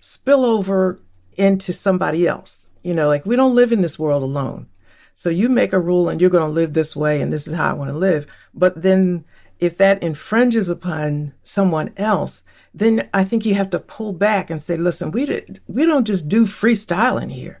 spill 0.00 0.44
over 0.44 1.00
into 1.34 1.72
somebody 1.72 2.26
else. 2.26 2.70
You 2.82 2.94
know, 2.94 3.06
like 3.06 3.24
we 3.26 3.36
don't 3.36 3.54
live 3.54 3.72
in 3.72 3.82
this 3.82 3.98
world 3.98 4.22
alone. 4.22 4.66
So 5.14 5.28
you 5.28 5.48
make 5.48 5.72
a 5.72 5.78
rule 5.78 6.08
and 6.08 6.20
you're 6.20 6.30
going 6.30 6.46
to 6.46 6.50
live 6.52 6.72
this 6.72 6.96
way 6.96 7.20
and 7.20 7.32
this 7.32 7.46
is 7.46 7.54
how 7.54 7.70
I 7.70 7.74
want 7.74 7.90
to 7.90 7.96
live. 7.96 8.26
But 8.54 8.82
then 8.82 9.24
if 9.58 9.76
that 9.76 10.02
infringes 10.02 10.70
upon 10.70 11.34
someone 11.42 11.92
else, 11.98 12.42
then 12.72 13.08
I 13.12 13.24
think 13.24 13.44
you 13.44 13.54
have 13.54 13.70
to 13.70 13.78
pull 13.78 14.14
back 14.14 14.48
and 14.48 14.62
say, 14.62 14.76
listen, 14.76 15.10
we, 15.10 15.26
did, 15.26 15.60
we 15.66 15.84
don't 15.84 16.06
just 16.06 16.28
do 16.28 16.46
freestyling 16.46 17.30
here. 17.30 17.60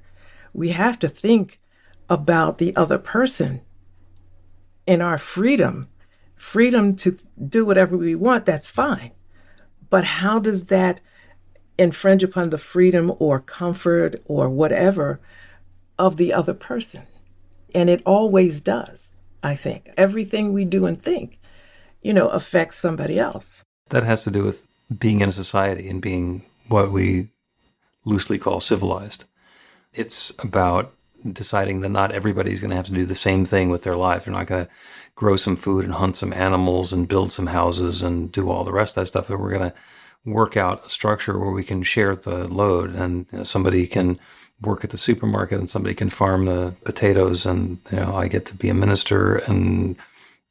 We 0.54 0.70
have 0.70 0.98
to 1.00 1.08
think 1.08 1.60
about 2.08 2.58
the 2.58 2.74
other 2.74 2.98
person 2.98 3.60
in 4.86 5.02
our 5.02 5.18
freedom. 5.18 5.88
Freedom 6.36 6.96
to 6.96 7.18
do 7.48 7.66
whatever 7.66 7.96
we 7.96 8.14
want, 8.14 8.46
that's 8.46 8.66
fine. 8.66 9.10
But 9.90 10.04
how 10.04 10.38
does 10.38 10.66
that 10.66 11.00
infringe 11.80 12.22
upon 12.22 12.50
the 12.50 12.58
freedom 12.58 13.12
or 13.18 13.40
comfort 13.40 14.16
or 14.26 14.48
whatever 14.48 15.18
of 15.98 16.16
the 16.16 16.32
other 16.32 16.54
person? 16.54 17.02
And 17.74 17.88
it 17.88 18.02
always 18.04 18.60
does, 18.60 19.10
I 19.42 19.56
think. 19.56 19.88
Everything 19.96 20.52
we 20.52 20.64
do 20.64 20.86
and 20.86 21.00
think, 21.00 21.38
you 22.02 22.12
know, 22.12 22.28
affects 22.28 22.76
somebody 22.76 23.18
else. 23.18 23.64
That 23.88 24.04
has 24.04 24.22
to 24.24 24.30
do 24.30 24.44
with 24.44 24.66
being 24.96 25.20
in 25.20 25.28
a 25.28 25.32
society 25.32 25.88
and 25.88 26.00
being 26.00 26.42
what 26.68 26.90
we 26.90 27.28
loosely 28.04 28.38
call 28.38 28.60
civilized. 28.60 29.24
It's 29.92 30.32
about 30.38 30.92
deciding 31.32 31.80
that 31.80 31.90
not 31.90 32.12
everybody's 32.12 32.60
going 32.60 32.70
to 32.70 32.76
have 32.76 32.86
to 32.86 32.92
do 32.92 33.04
the 33.04 33.14
same 33.14 33.44
thing 33.44 33.70
with 33.70 33.82
their 33.82 33.96
life. 33.96 34.26
You're 34.26 34.34
not 34.34 34.46
going 34.46 34.66
to 34.66 34.70
grow 35.14 35.36
some 35.36 35.56
food 35.56 35.84
and 35.84 35.94
hunt 35.94 36.16
some 36.16 36.32
animals 36.32 36.92
and 36.92 37.08
build 37.08 37.30
some 37.32 37.48
houses 37.48 38.02
and 38.02 38.32
do 38.32 38.50
all 38.50 38.64
the 38.64 38.72
rest 38.72 38.96
of 38.96 39.02
that 39.02 39.06
stuff. 39.06 39.28
But 39.28 39.40
we're 39.40 39.50
going 39.50 39.70
to 39.70 39.74
work 40.24 40.56
out 40.56 40.86
a 40.86 40.90
structure 40.90 41.38
where 41.38 41.50
we 41.50 41.64
can 41.64 41.82
share 41.82 42.14
the 42.14 42.46
load 42.48 42.94
and 42.94 43.26
you 43.32 43.38
know, 43.38 43.44
somebody 43.44 43.86
can 43.86 44.18
work 44.60 44.84
at 44.84 44.90
the 44.90 44.98
supermarket 44.98 45.58
and 45.58 45.70
somebody 45.70 45.94
can 45.94 46.10
farm 46.10 46.44
the 46.44 46.74
potatoes 46.84 47.46
and 47.46 47.78
you 47.90 47.98
know 47.98 48.14
I 48.14 48.28
get 48.28 48.44
to 48.46 48.54
be 48.54 48.68
a 48.68 48.74
minister 48.74 49.36
and 49.36 49.96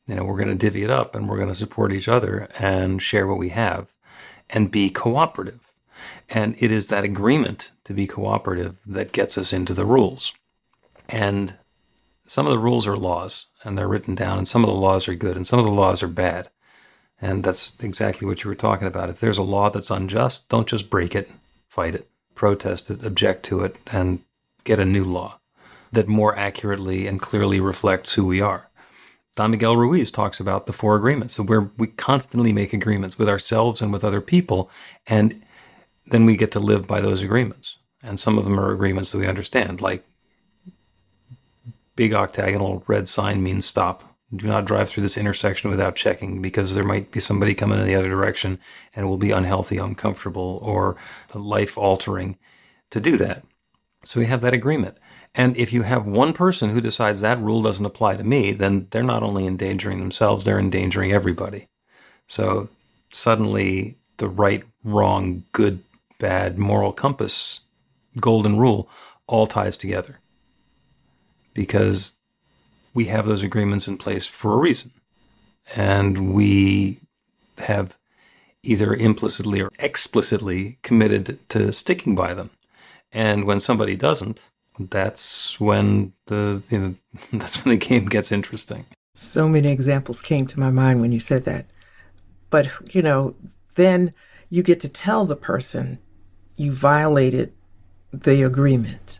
you 0.08 0.16
know 0.16 0.24
we're 0.24 0.38
going 0.38 0.50
to 0.50 0.56
divvy 0.56 0.84
it 0.84 0.90
up 0.90 1.14
and 1.14 1.30
we're 1.30 1.38
going 1.38 1.50
to 1.50 1.56
support 1.56 1.94
each 1.94 2.08
other 2.08 2.50
and 2.58 3.02
share 3.02 3.28
what 3.28 3.38
we 3.38 3.50
have 3.50 3.88
and 4.50 4.72
be 4.72 4.90
cooperative. 4.90 5.60
And 6.30 6.56
it 6.60 6.72
is 6.72 6.88
that 6.88 7.04
agreement 7.04 7.72
to 7.84 7.94
be 7.94 8.08
cooperative 8.08 8.78
that 8.86 9.12
gets 9.12 9.38
us 9.38 9.54
into 9.54 9.74
the 9.74 9.86
rules. 9.86 10.34
And 11.08 11.56
some 12.26 12.46
of 12.46 12.52
the 12.52 12.60
rules 12.60 12.88
are 12.88 12.98
laws 12.98 13.48
and 13.64 13.78
they're 13.78 13.88
written 13.88 14.16
down, 14.16 14.38
and 14.38 14.48
some 14.48 14.64
of 14.64 14.70
the 14.70 14.76
laws 14.76 15.08
are 15.08 15.16
good 15.16 15.36
and 15.36 15.46
some 15.46 15.60
of 15.60 15.66
the 15.66 15.72
laws 15.72 16.02
are 16.02 16.08
bad. 16.08 16.50
And 17.22 17.44
that's 17.44 17.78
exactly 17.82 18.26
what 18.28 18.44
you 18.44 18.50
were 18.50 18.56
talking 18.56 18.88
about. 18.88 19.10
If 19.10 19.20
there's 19.20 19.38
a 19.38 19.44
law 19.44 19.70
that's 19.70 19.92
unjust, 19.92 20.48
don't 20.50 20.68
just 20.68 20.90
break 20.90 21.16
it, 21.16 21.30
fight 21.68 21.96
it, 21.96 22.08
protest 22.34 22.90
it, 22.90 23.04
object 23.04 23.44
to 23.46 23.64
it, 23.64 23.76
and 23.88 24.20
get 24.64 24.80
a 24.80 24.86
new 24.86 25.04
law 25.04 25.40
that 25.92 26.08
more 26.08 26.36
accurately 26.38 27.08
and 27.08 27.22
clearly 27.22 27.60
reflects 27.60 28.14
who 28.14 28.26
we 28.26 28.40
are. 28.40 28.70
Don 29.36 29.52
Miguel 29.52 29.78
Ruiz 29.78 30.12
talks 30.12 30.40
about 30.40 30.66
the 30.66 30.74
four 30.74 30.96
agreements, 30.96 31.36
so 31.36 31.44
where 31.44 31.70
we 31.78 31.88
constantly 31.88 32.54
make 32.54 32.74
agreements 32.74 33.18
with 33.18 33.30
ourselves 33.30 33.82
and 33.82 33.92
with 33.92 34.04
other 34.04 34.22
people, 34.22 34.70
and 35.08 35.42
then 36.08 36.26
we 36.26 36.36
get 36.36 36.52
to 36.52 36.60
live 36.60 36.88
by 36.88 37.02
those 37.02 37.22
agreements. 37.22 37.78
And 38.02 38.20
some 38.20 38.38
of 38.38 38.46
them 38.46 38.60
are 38.60 38.72
agreements 38.72 39.12
that 39.12 39.20
we 39.20 39.28
understand, 39.28 39.82
like 39.82 40.06
big 41.96 42.14
octagonal 42.14 42.84
red 42.88 43.10
sign 43.10 43.44
means 43.44 43.66
stop. 43.66 44.09
Do 44.36 44.46
not 44.46 44.66
drive 44.66 44.90
through 44.90 45.04
this 45.04 45.18
intersection 45.18 45.72
without 45.72 45.96
checking 45.96 46.42
because 46.42 46.76
there 46.76 46.84
might 46.84 47.12
be 47.12 47.20
somebody 47.20 47.56
coming 47.56 47.80
in 47.80 47.88
the 47.88 47.96
other 47.96 48.10
direction 48.10 48.60
and 48.96 49.06
it 49.06 49.10
will 49.10 49.18
be 49.18 49.32
unhealthy, 49.32 49.78
uncomfortable, 49.78 50.60
or 50.62 50.98
life 51.34 51.78
altering 51.78 52.38
to 52.92 53.00
do 53.00 53.18
that. 53.18 53.44
So 54.04 54.20
we 54.20 54.28
have 54.28 54.42
that 54.42 54.54
agreement. 54.54 54.98
And 55.36 55.58
if 55.58 55.74
you 55.74 55.82
have 55.84 56.06
one 56.06 56.34
person 56.34 56.70
who 56.70 56.82
decides 56.82 57.22
that 57.22 57.42
rule 57.42 57.62
doesn't 57.62 57.86
apply 57.86 58.18
to 58.18 58.24
me, 58.24 58.52
then 58.52 58.88
they're 58.92 59.04
not 59.04 59.24
only 59.24 59.48
endangering 59.48 60.00
themselves, 60.00 60.46
they're 60.46 60.60
endangering 60.60 61.12
everybody. 61.12 61.68
So 62.28 62.70
suddenly 63.12 63.98
the 64.18 64.30
right, 64.30 64.64
wrong, 64.84 65.44
good, 65.52 65.80
bad, 66.20 66.58
moral 66.58 66.92
compass, 66.92 67.62
golden 68.20 68.58
rule 68.60 68.90
all 69.28 69.48
ties 69.48 69.78
together. 69.78 70.20
Because 71.54 72.19
we 72.94 73.06
have 73.06 73.26
those 73.26 73.44
agreements 73.44 73.88
in 73.88 73.98
place 73.98 74.26
for 74.26 74.54
a 74.54 74.58
reason. 74.58 74.92
And 75.76 76.34
we 76.34 76.98
have 77.60 77.96
either 78.64 78.94
implicitly 78.94 79.62
or 79.62 79.70
explicitly 79.80 80.78
committed 80.82 81.40
to 81.50 81.72
sticking 81.72 82.16
by 82.16 82.34
them. 82.34 82.50
And 83.12 83.46
when 83.46 83.60
somebody 83.60 83.96
doesn't, 83.96 84.44
that's 84.80 85.60
when 85.60 86.14
the 86.28 86.62
you 86.70 86.80
know 86.80 86.96
that's 87.40 87.64
when 87.64 87.78
the 87.78 87.86
game 87.86 88.06
gets 88.06 88.32
interesting. 88.32 88.86
So 89.16 89.50
many 89.50 89.70
examples 89.70 90.22
came 90.22 90.48
to 90.48 90.60
my 90.60 90.72
mind 90.72 91.02
when 91.02 91.12
you 91.12 91.20
said 91.20 91.46
that. 91.46 91.66
But 92.50 92.94
you 92.94 93.02
know, 93.02 93.36
then 93.76 94.14
you 94.50 94.64
get 94.64 94.80
to 94.82 94.90
tell 94.90 95.26
the 95.26 95.36
person 95.36 96.00
you 96.56 96.72
violated 96.72 97.54
the 98.12 98.44
agreement. 98.44 99.20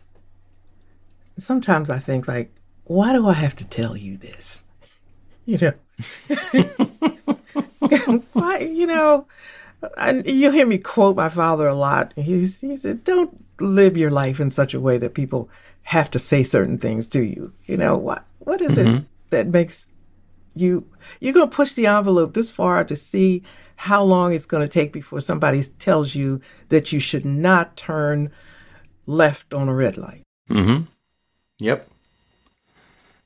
Sometimes 1.38 1.88
I 1.88 1.98
think 1.98 2.28
like, 2.28 2.52
why 2.90 3.12
do 3.12 3.28
I 3.28 3.34
have 3.34 3.54
to 3.54 3.64
tell 3.64 3.96
you 3.96 4.16
this? 4.16 4.64
You 5.46 5.58
know. 5.58 5.72
why 8.32 8.58
you 8.58 8.86
know 8.86 9.26
and 9.96 10.26
you 10.26 10.50
hear 10.50 10.66
me 10.66 10.78
quote 10.78 11.14
my 11.14 11.28
father 11.28 11.68
a 11.68 11.74
lot. 11.74 12.12
He's, 12.16 12.60
he 12.60 12.76
said, 12.76 13.04
don't 13.04 13.44
live 13.60 13.96
your 13.96 14.10
life 14.10 14.40
in 14.40 14.50
such 14.50 14.74
a 14.74 14.80
way 14.80 14.98
that 14.98 15.14
people 15.14 15.48
have 15.82 16.10
to 16.10 16.18
say 16.18 16.42
certain 16.42 16.78
things 16.78 17.08
to 17.10 17.22
you. 17.22 17.52
You 17.64 17.76
know, 17.76 17.96
what 17.96 18.24
what 18.40 18.60
is 18.60 18.76
mm-hmm. 18.76 18.96
it 18.96 19.04
that 19.30 19.46
makes 19.46 19.86
you 20.54 20.84
you're 21.20 21.32
going 21.32 21.48
to 21.48 21.56
push 21.56 21.74
the 21.74 21.86
envelope 21.86 22.34
this 22.34 22.50
far 22.50 22.82
to 22.82 22.96
see 22.96 23.44
how 23.76 24.02
long 24.02 24.32
it's 24.32 24.46
going 24.46 24.66
to 24.66 24.72
take 24.72 24.92
before 24.92 25.20
somebody 25.20 25.62
tells 25.78 26.16
you 26.16 26.40
that 26.70 26.92
you 26.92 26.98
should 26.98 27.24
not 27.24 27.76
turn 27.76 28.32
left 29.06 29.54
on 29.54 29.68
a 29.68 29.74
red 29.74 29.96
light. 29.96 30.22
Mm-hmm. 30.50 30.86
Yep. 31.58 31.86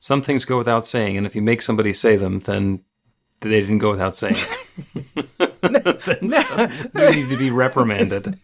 Some 0.05 0.21
things 0.21 0.45
go 0.45 0.59
without 0.59 0.85
saying, 0.85 1.17
and 1.17 1.25
if 1.25 1.35
you 1.35 1.41
make 1.41 1.63
somebody 1.63 1.91
say 1.91 2.15
them, 2.15 2.41
then 2.41 2.81
they 3.39 3.59
didn't 3.59 3.79
go 3.79 3.89
without 3.89 4.15
saying. 4.15 4.35
then 5.61 6.29
so 6.29 6.69
you 6.95 7.15
need 7.15 7.29
to 7.29 7.37
be 7.37 7.49
reprimanded. 7.49 8.37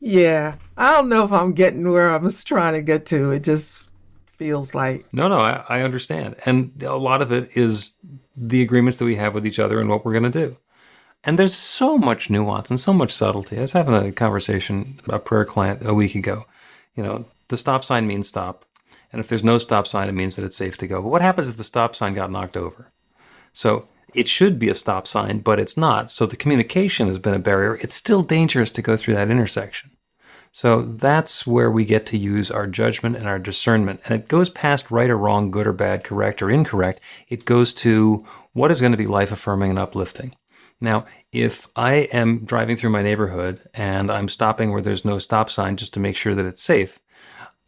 yeah, 0.00 0.56
I 0.76 0.92
don't 0.92 1.08
know 1.08 1.24
if 1.24 1.32
I'm 1.32 1.54
getting 1.54 1.90
where 1.90 2.10
I 2.10 2.18
was 2.18 2.44
trying 2.44 2.74
to 2.74 2.82
get 2.82 3.06
to. 3.06 3.30
It 3.30 3.42
just 3.42 3.88
feels 4.26 4.74
like. 4.74 5.06
No, 5.14 5.28
no, 5.28 5.38
I, 5.38 5.64
I 5.70 5.80
understand. 5.80 6.36
And 6.44 6.82
a 6.82 6.96
lot 6.96 7.22
of 7.22 7.32
it 7.32 7.56
is 7.56 7.92
the 8.36 8.60
agreements 8.60 8.98
that 8.98 9.06
we 9.06 9.16
have 9.16 9.32
with 9.32 9.46
each 9.46 9.58
other 9.58 9.80
and 9.80 9.88
what 9.88 10.04
we're 10.04 10.12
going 10.12 10.30
to 10.30 10.46
do. 10.46 10.58
And 11.24 11.38
there's 11.38 11.54
so 11.54 11.96
much 11.96 12.28
nuance 12.28 12.68
and 12.68 12.78
so 12.78 12.92
much 12.92 13.12
subtlety. 13.12 13.56
I 13.56 13.62
was 13.62 13.72
having 13.72 13.94
a 13.94 14.12
conversation, 14.12 15.00
a 15.08 15.18
prayer 15.18 15.46
client 15.46 15.86
a 15.86 15.94
week 15.94 16.14
ago. 16.14 16.44
You 16.96 17.02
know, 17.02 17.24
the 17.48 17.56
stop 17.56 17.84
sign 17.84 18.06
means 18.06 18.28
stop. 18.28 18.64
And 19.12 19.20
if 19.20 19.28
there's 19.28 19.44
no 19.44 19.58
stop 19.58 19.86
sign, 19.86 20.08
it 20.08 20.12
means 20.12 20.36
that 20.36 20.44
it's 20.44 20.56
safe 20.56 20.76
to 20.78 20.86
go. 20.86 21.00
But 21.00 21.08
what 21.08 21.22
happens 21.22 21.48
if 21.48 21.56
the 21.56 21.64
stop 21.64 21.94
sign 21.94 22.14
got 22.14 22.30
knocked 22.30 22.56
over? 22.56 22.90
So 23.52 23.88
it 24.14 24.28
should 24.28 24.58
be 24.58 24.68
a 24.68 24.74
stop 24.74 25.06
sign, 25.06 25.40
but 25.40 25.60
it's 25.60 25.76
not. 25.76 26.10
So 26.10 26.26
the 26.26 26.36
communication 26.36 27.08
has 27.08 27.18
been 27.18 27.34
a 27.34 27.38
barrier. 27.38 27.76
It's 27.76 27.94
still 27.94 28.22
dangerous 28.22 28.70
to 28.72 28.82
go 28.82 28.96
through 28.96 29.14
that 29.14 29.30
intersection. 29.30 29.90
So 30.52 30.82
that's 30.82 31.46
where 31.46 31.70
we 31.70 31.84
get 31.84 32.06
to 32.06 32.18
use 32.18 32.50
our 32.50 32.66
judgment 32.66 33.16
and 33.16 33.28
our 33.28 33.38
discernment. 33.38 34.00
And 34.04 34.14
it 34.14 34.26
goes 34.26 34.48
past 34.48 34.90
right 34.90 35.10
or 35.10 35.18
wrong, 35.18 35.50
good 35.50 35.66
or 35.66 35.72
bad, 35.74 36.02
correct 36.02 36.40
or 36.40 36.50
incorrect. 36.50 37.00
It 37.28 37.44
goes 37.44 37.74
to 37.74 38.26
what 38.54 38.70
is 38.70 38.80
going 38.80 38.92
to 38.92 38.98
be 38.98 39.06
life 39.06 39.30
affirming 39.30 39.70
and 39.70 39.78
uplifting. 39.78 40.34
Now, 40.80 41.04
if 41.30 41.68
I 41.76 42.08
am 42.12 42.44
driving 42.44 42.76
through 42.76 42.90
my 42.90 43.02
neighborhood 43.02 43.68
and 43.74 44.10
I'm 44.10 44.30
stopping 44.30 44.72
where 44.72 44.80
there's 44.80 45.04
no 45.04 45.18
stop 45.18 45.50
sign 45.50 45.76
just 45.76 45.92
to 45.94 46.00
make 46.00 46.16
sure 46.16 46.34
that 46.34 46.46
it's 46.46 46.62
safe, 46.62 47.00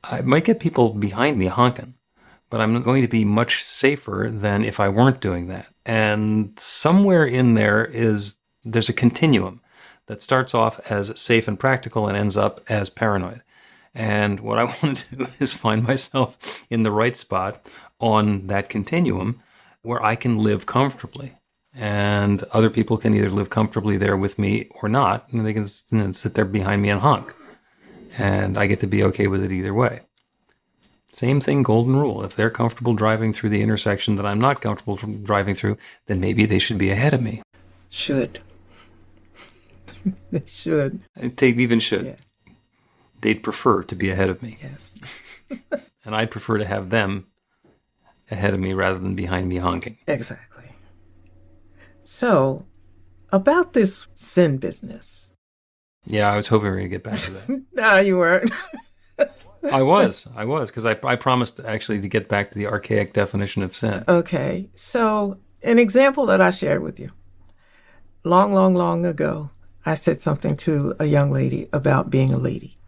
I 0.04 0.20
might 0.20 0.44
get 0.44 0.60
people 0.60 0.94
behind 0.94 1.38
me 1.38 1.46
honking, 1.46 1.94
but 2.50 2.60
I'm 2.60 2.82
going 2.82 3.02
to 3.02 3.08
be 3.08 3.24
much 3.24 3.64
safer 3.64 4.30
than 4.32 4.64
if 4.64 4.80
I 4.80 4.88
weren't 4.88 5.20
doing 5.20 5.48
that. 5.48 5.66
And 5.84 6.58
somewhere 6.58 7.24
in 7.24 7.54
there 7.54 7.84
is 7.84 8.38
there's 8.64 8.88
a 8.88 8.94
continuum 8.94 9.60
that 10.06 10.22
starts 10.22 10.54
off 10.54 10.80
as 10.90 11.18
safe 11.20 11.48
and 11.48 11.58
practical 11.58 12.08
and 12.08 12.16
ends 12.16 12.36
up 12.36 12.60
as 12.68 12.90
paranoid. 12.90 13.42
And 13.94 14.40
what 14.40 14.58
I 14.58 14.64
want 14.82 14.98
to 15.10 15.16
do 15.16 15.26
is 15.40 15.54
find 15.54 15.82
myself 15.82 16.64
in 16.70 16.82
the 16.82 16.92
right 16.92 17.16
spot 17.16 17.66
on 18.00 18.46
that 18.46 18.68
continuum 18.68 19.38
where 19.82 20.02
I 20.02 20.16
can 20.16 20.38
live 20.38 20.66
comfortably. 20.66 21.34
And 21.74 22.42
other 22.52 22.70
people 22.70 22.96
can 22.96 23.14
either 23.14 23.30
live 23.30 23.50
comfortably 23.50 23.96
there 23.96 24.16
with 24.16 24.38
me 24.38 24.68
or 24.82 24.88
not, 24.88 25.28
and 25.30 25.46
they 25.46 25.52
can 25.52 25.66
sit 26.12 26.34
there 26.34 26.44
behind 26.44 26.82
me 26.82 26.90
and 26.90 27.00
honk. 27.00 27.32
And 28.18 28.58
I 28.58 28.66
get 28.66 28.80
to 28.80 28.86
be 28.86 29.02
okay 29.04 29.28
with 29.28 29.42
it 29.42 29.52
either 29.52 29.72
way. 29.72 30.00
Same 31.12 31.40
thing, 31.40 31.62
golden 31.62 31.96
rule. 31.96 32.22
If 32.24 32.36
they're 32.36 32.50
comfortable 32.50 32.94
driving 32.94 33.32
through 33.32 33.50
the 33.50 33.62
intersection 33.62 34.16
that 34.16 34.26
I'm 34.26 34.40
not 34.40 34.60
comfortable 34.60 34.96
driving 34.96 35.54
through, 35.54 35.78
then 36.06 36.20
maybe 36.20 36.44
they 36.44 36.58
should 36.58 36.78
be 36.78 36.90
ahead 36.90 37.14
of 37.14 37.22
me. 37.22 37.42
Should. 37.88 38.40
they 40.30 40.42
should. 40.46 41.00
They 41.16 41.48
even 41.48 41.80
should. 41.80 42.04
Yeah. 42.04 42.52
They'd 43.20 43.42
prefer 43.42 43.82
to 43.82 43.94
be 43.96 44.10
ahead 44.10 44.28
of 44.28 44.42
me. 44.42 44.58
Yes. 44.62 44.96
and 46.04 46.14
I'd 46.14 46.30
prefer 46.30 46.58
to 46.58 46.64
have 46.64 46.90
them 46.90 47.26
ahead 48.30 48.54
of 48.54 48.60
me 48.60 48.72
rather 48.72 48.98
than 48.98 49.14
behind 49.14 49.48
me 49.48 49.56
honking. 49.56 49.98
Exactly. 50.06 50.64
So, 52.04 52.66
about 53.30 53.72
this 53.72 54.06
sin 54.14 54.58
business. 54.58 55.27
Yeah, 56.06 56.32
I 56.32 56.36
was 56.36 56.46
hoping 56.46 56.64
we 56.66 56.70
were 56.70 56.76
going 56.76 56.90
to 56.90 56.96
get 56.96 57.04
back 57.04 57.20
to 57.20 57.30
that. 57.32 57.62
no, 57.72 57.96
you 57.98 58.16
weren't. 58.16 58.50
I 59.72 59.82
was. 59.82 60.28
I 60.36 60.44
was 60.44 60.70
because 60.70 60.86
I, 60.86 60.96
I 61.04 61.16
promised 61.16 61.60
actually 61.60 62.00
to 62.00 62.08
get 62.08 62.28
back 62.28 62.50
to 62.50 62.58
the 62.58 62.66
archaic 62.66 63.12
definition 63.12 63.62
of 63.62 63.74
sin. 63.74 64.04
Okay. 64.08 64.68
So, 64.74 65.38
an 65.62 65.78
example 65.78 66.26
that 66.26 66.40
I 66.40 66.50
shared 66.50 66.82
with 66.82 66.98
you. 66.98 67.10
Long, 68.24 68.52
long, 68.52 68.74
long 68.74 69.04
ago, 69.04 69.50
I 69.84 69.94
said 69.94 70.20
something 70.20 70.56
to 70.58 70.94
a 70.98 71.06
young 71.06 71.30
lady 71.30 71.68
about 71.72 72.10
being 72.10 72.32
a 72.32 72.38
lady. 72.38 72.78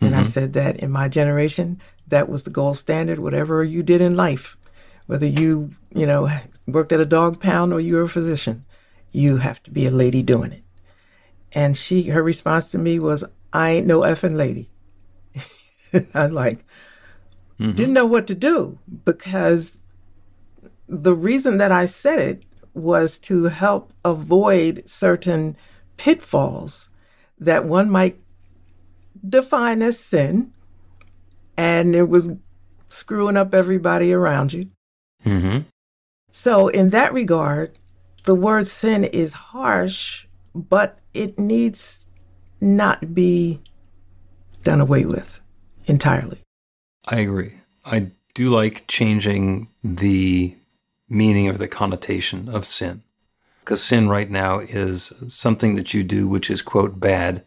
And 0.00 0.12
mm-hmm. 0.12 0.20
I 0.20 0.24
said 0.24 0.52
that 0.54 0.76
in 0.76 0.90
my 0.90 1.08
generation, 1.08 1.80
that 2.08 2.28
was 2.28 2.44
the 2.44 2.50
gold 2.50 2.76
standard, 2.76 3.18
whatever 3.18 3.62
you 3.62 3.82
did 3.82 4.00
in 4.00 4.16
life, 4.16 4.56
whether 5.06 5.26
you, 5.26 5.70
you 5.94 6.06
know, 6.06 6.28
worked 6.66 6.92
at 6.92 7.00
a 7.00 7.06
dog 7.06 7.40
pound 7.40 7.72
or 7.72 7.80
you 7.80 7.94
were 7.96 8.02
a 8.02 8.08
physician, 8.08 8.64
you 9.12 9.38
have 9.38 9.62
to 9.64 9.70
be 9.70 9.86
a 9.86 9.90
lady 9.90 10.22
doing 10.22 10.52
it. 10.52 10.62
And 11.52 11.76
she, 11.76 12.04
her 12.04 12.22
response 12.22 12.68
to 12.68 12.78
me 12.78 12.98
was, 12.98 13.24
I 13.52 13.70
ain't 13.70 13.86
no 13.86 14.00
effing 14.00 14.36
lady. 14.36 14.70
I 16.14 16.26
like 16.26 16.64
mm-hmm. 17.58 17.72
didn't 17.72 17.94
know 17.94 18.06
what 18.06 18.26
to 18.28 18.34
do 18.34 18.78
because 19.04 19.78
the 20.88 21.14
reason 21.14 21.58
that 21.58 21.72
I 21.72 21.86
said 21.86 22.18
it 22.18 22.42
was 22.74 23.18
to 23.18 23.44
help 23.44 23.92
avoid 24.04 24.88
certain 24.88 25.56
pitfalls 25.96 26.88
that 27.38 27.64
one 27.64 27.90
might 27.90 28.20
define 29.28 29.82
as 29.82 29.98
sin, 29.98 30.52
and 31.56 31.94
it 31.94 32.08
was 32.08 32.32
screwing 32.88 33.36
up 33.36 33.54
everybody 33.54 34.12
around 34.12 34.52
you. 34.52 34.70
Mm-hmm. 35.24 35.60
So, 36.30 36.68
in 36.68 36.90
that 36.90 37.12
regard, 37.12 37.78
the 38.24 38.34
word 38.34 38.68
sin 38.68 39.04
is 39.04 39.32
harsh, 39.32 40.26
but 40.54 40.99
it 41.14 41.38
needs 41.38 42.08
not 42.60 43.14
be 43.14 43.60
done 44.62 44.80
away 44.80 45.04
with 45.04 45.40
entirely. 45.86 46.42
I 47.06 47.16
agree. 47.16 47.54
I 47.84 48.10
do 48.34 48.50
like 48.50 48.84
changing 48.86 49.68
the 49.82 50.54
meaning 51.08 51.48
or 51.48 51.54
the 51.54 51.68
connotation 51.68 52.48
of 52.48 52.66
sin. 52.66 53.02
Because 53.60 53.82
sin 53.82 54.08
right 54.08 54.30
now 54.30 54.60
is 54.60 55.12
something 55.28 55.76
that 55.76 55.94
you 55.94 56.02
do 56.02 56.28
which 56.28 56.50
is, 56.50 56.62
quote, 56.62 57.00
bad, 57.00 57.44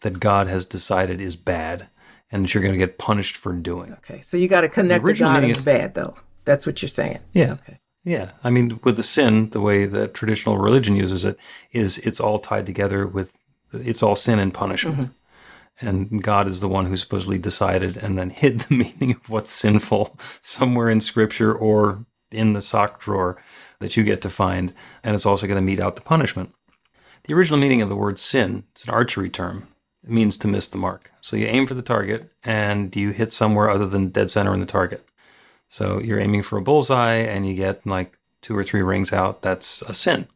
that 0.00 0.20
God 0.20 0.46
has 0.46 0.64
decided 0.64 1.20
is 1.20 1.36
bad, 1.36 1.88
and 2.30 2.44
that 2.44 2.54
you're 2.54 2.62
going 2.62 2.74
to 2.74 2.78
get 2.78 2.98
punished 2.98 3.36
for 3.36 3.52
doing. 3.52 3.92
Okay, 3.94 4.20
so 4.20 4.36
you 4.36 4.48
got 4.48 4.62
to 4.62 4.68
connect 4.68 5.04
the, 5.04 5.12
the 5.12 5.18
God 5.18 5.44
and 5.44 5.54
the 5.54 5.62
bad, 5.62 5.94
though. 5.94 6.16
That's 6.44 6.66
what 6.66 6.82
you're 6.82 6.88
saying. 6.88 7.20
Yeah. 7.32 7.52
Okay. 7.52 7.78
Yeah. 8.04 8.32
I 8.42 8.50
mean, 8.50 8.80
with 8.82 8.96
the 8.96 9.02
sin, 9.02 9.50
the 9.50 9.60
way 9.60 9.86
that 9.86 10.14
traditional 10.14 10.58
religion 10.58 10.96
uses 10.96 11.24
it 11.24 11.38
is 11.72 11.98
it's 11.98 12.20
all 12.20 12.38
tied 12.38 12.66
together 12.66 13.06
with, 13.06 13.32
it's 13.72 14.02
all 14.02 14.16
sin 14.16 14.38
and 14.38 14.52
punishment. 14.52 14.96
Mm-hmm. 14.98 15.86
and 15.86 16.22
God 16.22 16.48
is 16.48 16.60
the 16.60 16.68
one 16.68 16.86
who 16.86 16.96
supposedly 16.96 17.38
decided 17.38 17.96
and 17.96 18.18
then 18.18 18.30
hid 18.30 18.60
the 18.60 18.74
meaning 19.00 19.12
of 19.12 19.28
what's 19.28 19.52
sinful 19.52 20.18
somewhere 20.40 20.90
in 20.90 21.00
Scripture 21.00 21.54
or 21.54 22.04
in 22.30 22.52
the 22.54 22.62
sock 22.62 23.00
drawer 23.00 23.42
that 23.80 23.96
you 23.96 24.04
get 24.04 24.22
to 24.22 24.30
find, 24.30 24.72
and 25.02 25.14
it's 25.14 25.26
also 25.26 25.46
going 25.46 25.56
to 25.56 25.62
mete 25.62 25.80
out 25.80 25.96
the 25.96 26.02
punishment. 26.02 26.54
The 27.24 27.34
original 27.34 27.58
meaning 27.58 27.82
of 27.82 27.88
the 27.88 27.96
word 27.96 28.18
sin 28.18 28.64
it's 28.72 28.84
an 28.84 28.90
archery 28.90 29.30
term. 29.30 29.68
It 30.02 30.10
means 30.10 30.36
to 30.38 30.48
miss 30.48 30.66
the 30.68 30.78
mark. 30.78 31.12
So 31.20 31.36
you 31.36 31.46
aim 31.46 31.66
for 31.66 31.74
the 31.74 31.82
target 31.82 32.32
and 32.42 32.94
you 32.96 33.10
hit 33.10 33.32
somewhere 33.32 33.70
other 33.70 33.86
than 33.86 34.08
dead 34.08 34.30
center 34.30 34.52
in 34.52 34.58
the 34.58 34.66
target. 34.66 35.06
So 35.72 36.00
you're 36.00 36.20
aiming 36.20 36.42
for 36.42 36.58
a 36.58 36.62
bullseye 36.62 37.14
and 37.14 37.48
you 37.48 37.54
get 37.54 37.86
like 37.86 38.18
two 38.42 38.54
or 38.54 38.62
three 38.62 38.82
rings 38.82 39.10
out. 39.10 39.40
That's 39.40 39.80
a 39.80 39.94
sin. 39.94 40.28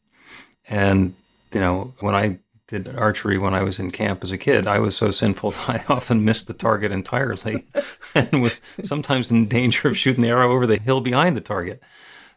And, 0.67 1.15
you 1.53 1.61
know, 1.61 1.93
when 2.01 2.15
I 2.15 2.39
did 2.69 2.97
archery 2.97 3.37
when 3.37 3.53
I 3.53 3.63
was 3.63 3.79
in 3.79 3.91
camp 3.91 4.25
as 4.25 4.33
a 4.33 4.39
kid, 4.39 4.67
I 4.67 4.79
was 4.79 4.97
so 4.97 5.11
sinful 5.11 5.53
I 5.69 5.85
often 5.91 6.25
missed 6.25 6.47
the 6.47 6.55
target 6.55 6.91
entirely 6.91 7.67
and 8.15 8.41
was 8.41 8.63
sometimes 8.83 9.31
in 9.31 9.47
danger 9.47 9.89
of 9.89 9.99
shooting 9.99 10.23
the 10.23 10.31
arrow 10.31 10.51
over 10.51 10.67
the 10.67 10.79
hill 10.79 11.03
behind 11.03 11.37
the 11.37 11.43
target. 11.43 11.83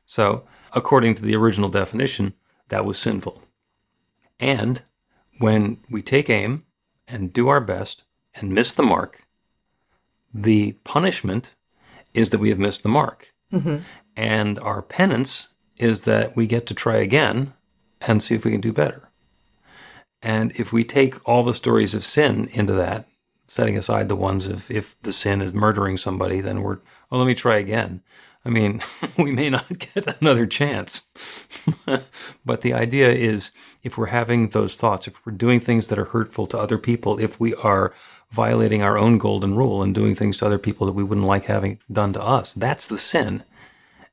So, 0.05 0.43
according 0.73 1.15
to 1.15 1.21
the 1.21 1.37
original 1.37 1.69
definition, 1.69 2.33
that 2.67 2.83
was 2.83 2.99
sinful. 2.99 3.41
And 4.41 4.81
when 5.37 5.77
we 5.89 6.01
take 6.01 6.29
aim 6.29 6.65
and 7.07 7.31
do 7.31 7.47
our 7.47 7.61
best 7.61 8.03
and 8.35 8.51
miss 8.51 8.73
the 8.73 8.83
mark, 8.83 9.25
the 10.33 10.73
punishment 10.83 11.55
is 12.13 12.29
that 12.29 12.39
we 12.39 12.49
have 12.49 12.59
missed 12.59 12.83
the 12.83 12.89
mark. 12.89 13.33
Mm-hmm. 13.53 13.77
And 14.15 14.59
our 14.59 14.81
penance 14.81 15.49
is 15.77 16.03
that 16.03 16.35
we 16.35 16.45
get 16.45 16.65
to 16.67 16.73
try 16.73 16.97
again 16.97 17.53
and 18.01 18.21
see 18.21 18.35
if 18.35 18.45
we 18.45 18.51
can 18.51 18.61
do 18.61 18.73
better. 18.73 19.09
And 20.21 20.51
if 20.55 20.73
we 20.73 20.83
take 20.83 21.27
all 21.27 21.43
the 21.43 21.53
stories 21.53 21.95
of 21.95 22.03
sin 22.03 22.49
into 22.51 22.73
that, 22.73 23.07
setting 23.47 23.77
aside 23.77 24.09
the 24.09 24.15
ones 24.15 24.47
of 24.47 24.69
if 24.69 25.01
the 25.01 25.13
sin 25.13 25.41
is 25.41 25.53
murdering 25.53 25.97
somebody, 25.97 26.41
then 26.41 26.61
we're, 26.61 26.79
oh, 27.11 27.17
let 27.17 27.25
me 27.25 27.35
try 27.35 27.57
again. 27.57 28.01
I 28.45 28.49
mean, 28.49 28.81
we 29.17 29.31
may 29.31 29.49
not 29.49 29.79
get 29.93 30.21
another 30.21 30.45
chance. 30.45 31.07
but 32.45 32.61
the 32.61 32.73
idea 32.73 33.11
is 33.11 33.51
if 33.83 33.97
we're 33.97 34.07
having 34.07 34.49
those 34.49 34.75
thoughts, 34.75 35.07
if 35.07 35.13
we're 35.25 35.33
doing 35.33 35.59
things 35.59 35.87
that 35.87 35.99
are 35.99 36.05
hurtful 36.05 36.47
to 36.47 36.57
other 36.57 36.77
people, 36.77 37.19
if 37.19 37.39
we 37.39 37.53
are 37.55 37.93
violating 38.31 38.81
our 38.81 38.97
own 38.97 39.17
golden 39.17 39.55
rule 39.55 39.81
and 39.81 39.95
doing 39.95 40.15
things 40.15 40.37
to 40.37 40.45
other 40.45 40.57
people 40.57 40.85
that 40.85 40.93
we 40.93 41.03
wouldn't 41.03 41.27
like 41.27 41.45
having 41.45 41.79
done 41.91 42.13
to 42.13 42.21
us, 42.21 42.53
that's 42.53 42.85
the 42.85 42.97
sin. 42.97 43.43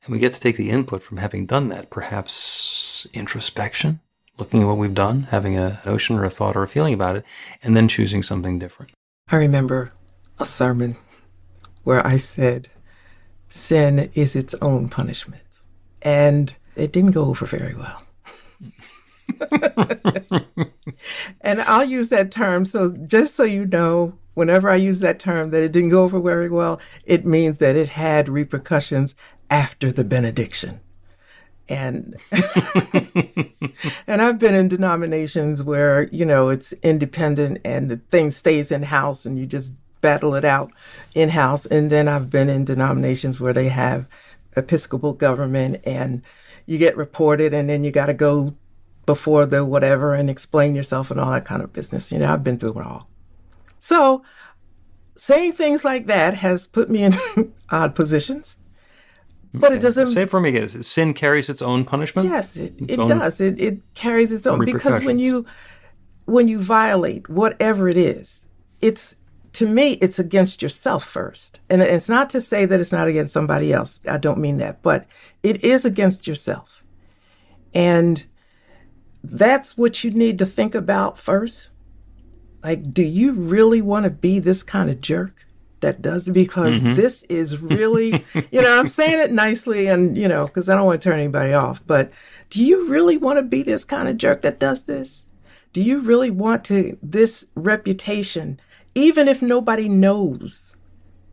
And 0.03 0.13
we 0.13 0.19
get 0.19 0.33
to 0.33 0.39
take 0.39 0.57
the 0.57 0.69
input 0.69 1.03
from 1.03 1.17
having 1.17 1.45
done 1.45 1.69
that, 1.69 1.89
perhaps 1.89 3.07
introspection, 3.13 3.99
looking 4.37 4.61
at 4.61 4.67
what 4.67 4.77
we've 4.77 4.93
done, 4.93 5.23
having 5.31 5.57
a 5.57 5.81
notion 5.85 6.17
or 6.17 6.25
a 6.25 6.29
thought 6.29 6.55
or 6.55 6.63
a 6.63 6.67
feeling 6.67 6.93
about 6.93 7.15
it, 7.15 7.25
and 7.61 7.75
then 7.75 7.87
choosing 7.87 8.23
something 8.23 8.57
different. 8.57 8.91
I 9.29 9.35
remember 9.35 9.91
a 10.39 10.45
sermon 10.45 10.95
where 11.83 12.05
I 12.05 12.17
said, 12.17 12.69
Sin 13.49 14.09
is 14.13 14.35
its 14.35 14.55
own 14.61 14.89
punishment. 14.89 15.43
And 16.01 16.55
it 16.75 16.91
didn't 16.91 17.11
go 17.11 17.25
over 17.25 17.45
very 17.45 17.73
well. 17.73 18.03
And 21.41 21.61
I'll 21.61 21.85
use 21.85 22.09
that 22.09 22.31
term. 22.31 22.65
So, 22.65 22.91
just 22.91 23.35
so 23.35 23.43
you 23.43 23.65
know, 23.65 24.17
whenever 24.33 24.69
I 24.69 24.75
use 24.75 24.99
that 24.99 25.19
term 25.19 25.49
that 25.51 25.63
it 25.63 25.71
didn't 25.71 25.89
go 25.89 26.03
over 26.03 26.19
very 26.19 26.49
well, 26.49 26.79
it 27.05 27.25
means 27.25 27.59
that 27.59 27.75
it 27.75 27.89
had 27.89 28.29
repercussions 28.29 29.15
after 29.49 29.91
the 29.91 30.03
benediction 30.03 30.79
and 31.69 32.15
and 34.07 34.21
I've 34.21 34.39
been 34.39 34.55
in 34.55 34.67
denominations 34.67 35.61
where 35.61 36.07
you 36.11 36.25
know 36.25 36.49
it's 36.49 36.73
independent 36.83 37.59
and 37.65 37.91
the 37.91 37.97
thing 37.97 38.31
stays 38.31 38.71
in 38.71 38.83
house 38.83 39.25
and 39.25 39.37
you 39.37 39.45
just 39.45 39.73
battle 40.01 40.35
it 40.35 40.45
out 40.45 40.71
in 41.13 41.29
house 41.29 41.65
and 41.65 41.89
then 41.89 42.07
I've 42.07 42.29
been 42.29 42.49
in 42.49 42.65
denominations 42.65 43.39
where 43.39 43.53
they 43.53 43.69
have 43.69 44.07
episcopal 44.55 45.13
government 45.13 45.81
and 45.85 46.21
you 46.65 46.77
get 46.77 46.95
reported 46.97 47.53
and 47.53 47.69
then 47.69 47.83
you 47.83 47.91
got 47.91 48.07
to 48.07 48.13
go 48.13 48.55
before 49.07 49.47
the 49.47 49.65
whatever 49.65 50.13
and 50.13 50.29
explain 50.29 50.75
yourself 50.75 51.09
and 51.09 51.19
all 51.19 51.31
that 51.31 51.45
kind 51.45 51.63
of 51.63 51.73
business 51.73 52.11
you 52.11 52.19
know 52.19 52.31
I've 52.31 52.43
been 52.43 52.59
through 52.59 52.79
it 52.79 52.85
all 52.85 53.09
so 53.79 54.23
saying 55.15 55.53
things 55.53 55.83
like 55.83 56.05
that 56.05 56.35
has 56.35 56.67
put 56.67 56.91
me 56.91 57.03
in 57.03 57.13
odd 57.71 57.95
positions 57.95 58.57
but 59.59 59.71
it 59.71 59.81
doesn't. 59.81 60.07
Say 60.07 60.23
it 60.23 60.29
for 60.29 60.39
me 60.39 60.49
again. 60.49 60.83
Sin 60.83 61.13
carries 61.13 61.49
its 61.49 61.61
own 61.61 61.85
punishment. 61.85 62.27
Yes, 62.27 62.57
it, 62.57 62.73
it 62.79 63.07
does. 63.07 63.41
It 63.41 63.59
it 63.59 63.79
carries 63.93 64.31
its 64.31 64.45
own 64.45 64.63
because 64.63 65.03
when 65.03 65.19
you 65.19 65.45
when 66.25 66.47
you 66.47 66.59
violate 66.59 67.29
whatever 67.29 67.87
it 67.87 67.97
is, 67.97 68.45
it's 68.81 69.15
to 69.53 69.67
me 69.67 69.93
it's 69.93 70.19
against 70.19 70.61
yourself 70.61 71.05
first, 71.05 71.59
and 71.69 71.81
it's 71.81 72.09
not 72.09 72.29
to 72.31 72.41
say 72.41 72.65
that 72.65 72.79
it's 72.79 72.91
not 72.91 73.07
against 73.07 73.33
somebody 73.33 73.71
else. 73.73 74.01
I 74.07 74.17
don't 74.17 74.39
mean 74.39 74.57
that, 74.57 74.81
but 74.81 75.05
it 75.43 75.63
is 75.63 75.85
against 75.85 76.27
yourself, 76.27 76.83
and 77.73 78.25
that's 79.29 79.77
what 79.77 80.03
you 80.03 80.11
need 80.11 80.39
to 80.39 80.45
think 80.45 80.75
about 80.75 81.17
first. 81.17 81.69
Like, 82.63 82.91
do 82.93 83.03
you 83.03 83.33
really 83.33 83.81
want 83.81 84.05
to 84.05 84.09
be 84.09 84.39
this 84.39 84.63
kind 84.63 84.89
of 84.89 85.01
jerk? 85.01 85.47
that 85.81 86.01
does 86.01 86.29
because 86.29 86.81
mm-hmm. 86.81 86.95
this 86.95 87.23
is 87.23 87.61
really, 87.61 88.25
you 88.51 88.61
know, 88.61 88.79
I'm 88.79 88.87
saying 88.87 89.19
it 89.19 89.31
nicely 89.31 89.87
and, 89.87 90.17
you 90.17 90.27
know, 90.27 90.47
because 90.47 90.69
I 90.69 90.75
don't 90.75 90.85
want 90.85 91.01
to 91.01 91.09
turn 91.09 91.19
anybody 91.19 91.53
off, 91.53 91.85
but 91.85 92.11
do 92.49 92.63
you 92.63 92.87
really 92.87 93.17
want 93.17 93.37
to 93.37 93.43
be 93.43 93.63
this 93.63 93.85
kind 93.85 94.07
of 94.07 94.17
jerk 94.17 94.41
that 94.41 94.59
does 94.59 94.83
this? 94.83 95.27
Do 95.73 95.83
you 95.83 96.01
really 96.01 96.31
want 96.31 96.63
to, 96.65 96.97
this 97.03 97.45
reputation, 97.55 98.59
even 98.95 99.27
if 99.27 99.41
nobody 99.41 99.87
knows, 99.87 100.75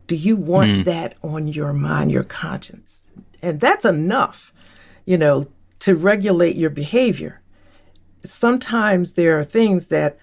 do 0.07 0.15
you 0.15 0.35
want 0.35 0.69
mm. 0.69 0.85
that 0.85 1.15
on 1.23 1.47
your 1.47 1.73
mind, 1.73 2.11
your 2.11 2.23
conscience? 2.23 3.07
And 3.41 3.59
that's 3.59 3.85
enough, 3.85 4.53
you 5.05 5.17
know, 5.17 5.47
to 5.79 5.95
regulate 5.95 6.55
your 6.55 6.69
behavior. 6.69 7.41
Sometimes 8.25 9.13
there 9.13 9.39
are 9.39 9.43
things 9.43 9.87
that 9.87 10.17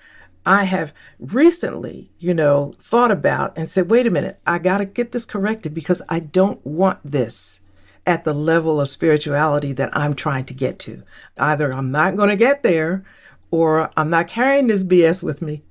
I 0.45 0.65
have 0.65 0.93
recently, 1.19 2.11
you 2.19 2.35
know, 2.35 2.75
thought 2.79 3.11
about 3.11 3.57
and 3.57 3.69
said, 3.69 3.91
wait 3.91 4.07
a 4.07 4.11
minute, 4.11 4.41
I 4.47 4.59
got 4.59 4.79
to 4.79 4.85
get 4.85 5.13
this 5.13 5.25
corrected 5.25 5.73
because 5.73 6.03
I 6.09 6.21
don't 6.21 6.65
want 6.67 6.99
this 7.05 7.61
at 8.07 8.25
the 8.25 8.35
level 8.35 8.81
of 8.81 8.89
spirituality 8.89 9.73
that 9.73 9.97
I'm 9.97 10.15
trying 10.15 10.45
to 10.47 10.55
get 10.55 10.79
to. 10.81 11.05
Either 11.39 11.73
I'm 11.73 11.93
not 11.93 12.17
going 12.17 12.31
to 12.31 12.37
get 12.37 12.63
there 12.63 13.05
or 13.51 13.91
I'm 13.97 14.11
not 14.11 14.27
carrying 14.27 14.67
this 14.67 14.83
BS 14.83 15.23
with 15.23 15.41
me. 15.43 15.63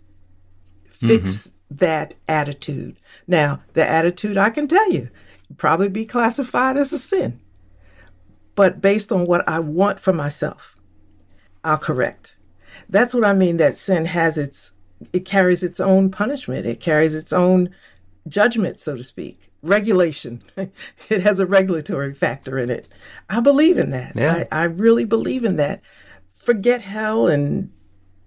Fix 0.89 1.47
mm-hmm. 1.47 1.75
that 1.77 2.13
attitude. 2.27 2.97
Now, 3.27 3.63
the 3.73 3.85
attitude 3.87 4.37
I 4.37 4.51
can 4.51 4.67
tell 4.67 4.91
you 4.91 5.09
probably 5.57 5.89
be 5.89 6.05
classified 6.05 6.77
as 6.77 6.93
a 6.93 6.97
sin. 6.97 7.41
But 8.55 8.81
based 8.81 9.11
on 9.11 9.25
what 9.25 9.47
I 9.47 9.59
want 9.59 9.99
for 9.99 10.13
myself, 10.13 10.77
I'll 11.63 11.77
correct. 11.77 12.37
That's 12.89 13.13
what 13.13 13.23
I 13.23 13.33
mean 13.33 13.57
that 13.57 13.77
sin 13.77 14.05
has 14.05 14.37
its, 14.37 14.73
it 15.13 15.25
carries 15.25 15.63
its 15.63 15.79
own 15.79 16.11
punishment, 16.11 16.65
it 16.65 16.79
carries 16.79 17.15
its 17.15 17.31
own 17.31 17.69
judgment, 18.27 18.79
so 18.79 18.95
to 18.95 19.03
speak. 19.03 19.49
Regulation. 19.61 20.41
it 21.09 21.21
has 21.21 21.39
a 21.39 21.45
regulatory 21.45 22.13
factor 22.13 22.57
in 22.57 22.69
it. 22.69 22.89
I 23.29 23.39
believe 23.39 23.77
in 23.77 23.91
that. 23.91 24.13
Yeah. 24.15 24.45
I, 24.51 24.61
I 24.61 24.63
really 24.63 25.05
believe 25.05 25.43
in 25.43 25.57
that. 25.57 25.81
Forget 26.33 26.81
hell 26.81 27.27
and 27.27 27.71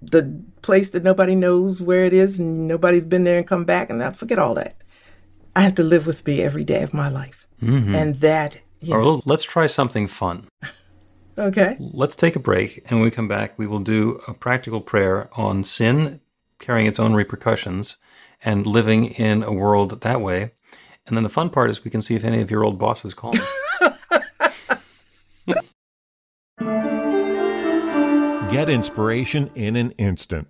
the 0.00 0.42
place 0.62 0.90
that 0.90 1.02
nobody 1.02 1.34
knows 1.34 1.82
where 1.82 2.04
it 2.04 2.12
is 2.12 2.38
and 2.38 2.68
nobody's 2.68 3.04
been 3.04 3.24
there 3.24 3.38
and 3.38 3.46
come 3.46 3.64
back 3.64 3.90
and 3.90 4.02
I 4.02 4.12
forget 4.12 4.38
all 4.38 4.54
that. 4.54 4.76
I 5.56 5.62
have 5.62 5.74
to 5.76 5.82
live 5.82 6.06
with 6.06 6.26
me 6.26 6.42
every 6.42 6.64
day 6.64 6.82
of 6.82 6.94
my 6.94 7.08
life. 7.08 7.46
Mm-hmm. 7.62 7.94
And 7.94 8.16
that. 8.16 8.60
You 8.80 8.94
know, 8.94 9.22
let's 9.24 9.42
try 9.42 9.66
something 9.66 10.06
fun. 10.06 10.46
Okay. 11.36 11.76
Let's 11.80 12.14
take 12.14 12.36
a 12.36 12.40
break, 12.40 12.82
and 12.86 12.98
when 12.98 13.04
we 13.04 13.10
come 13.10 13.26
back, 13.26 13.58
we 13.58 13.66
will 13.66 13.80
do 13.80 14.20
a 14.28 14.34
practical 14.34 14.80
prayer 14.80 15.28
on 15.32 15.64
sin 15.64 16.20
carrying 16.60 16.86
its 16.86 17.00
own 17.00 17.14
repercussions 17.14 17.96
and 18.44 18.66
living 18.66 19.06
in 19.06 19.42
a 19.42 19.52
world 19.52 20.00
that 20.02 20.20
way. 20.20 20.52
And 21.06 21.16
then 21.16 21.24
the 21.24 21.28
fun 21.28 21.50
part 21.50 21.70
is 21.70 21.84
we 21.84 21.90
can 21.90 22.00
see 22.00 22.14
if 22.14 22.24
any 22.24 22.40
of 22.40 22.50
your 22.50 22.64
old 22.64 22.78
bosses 22.78 23.14
call. 23.14 23.34
Get 28.50 28.68
inspiration 28.68 29.50
in 29.54 29.74
an 29.74 29.90
instant. 29.92 30.48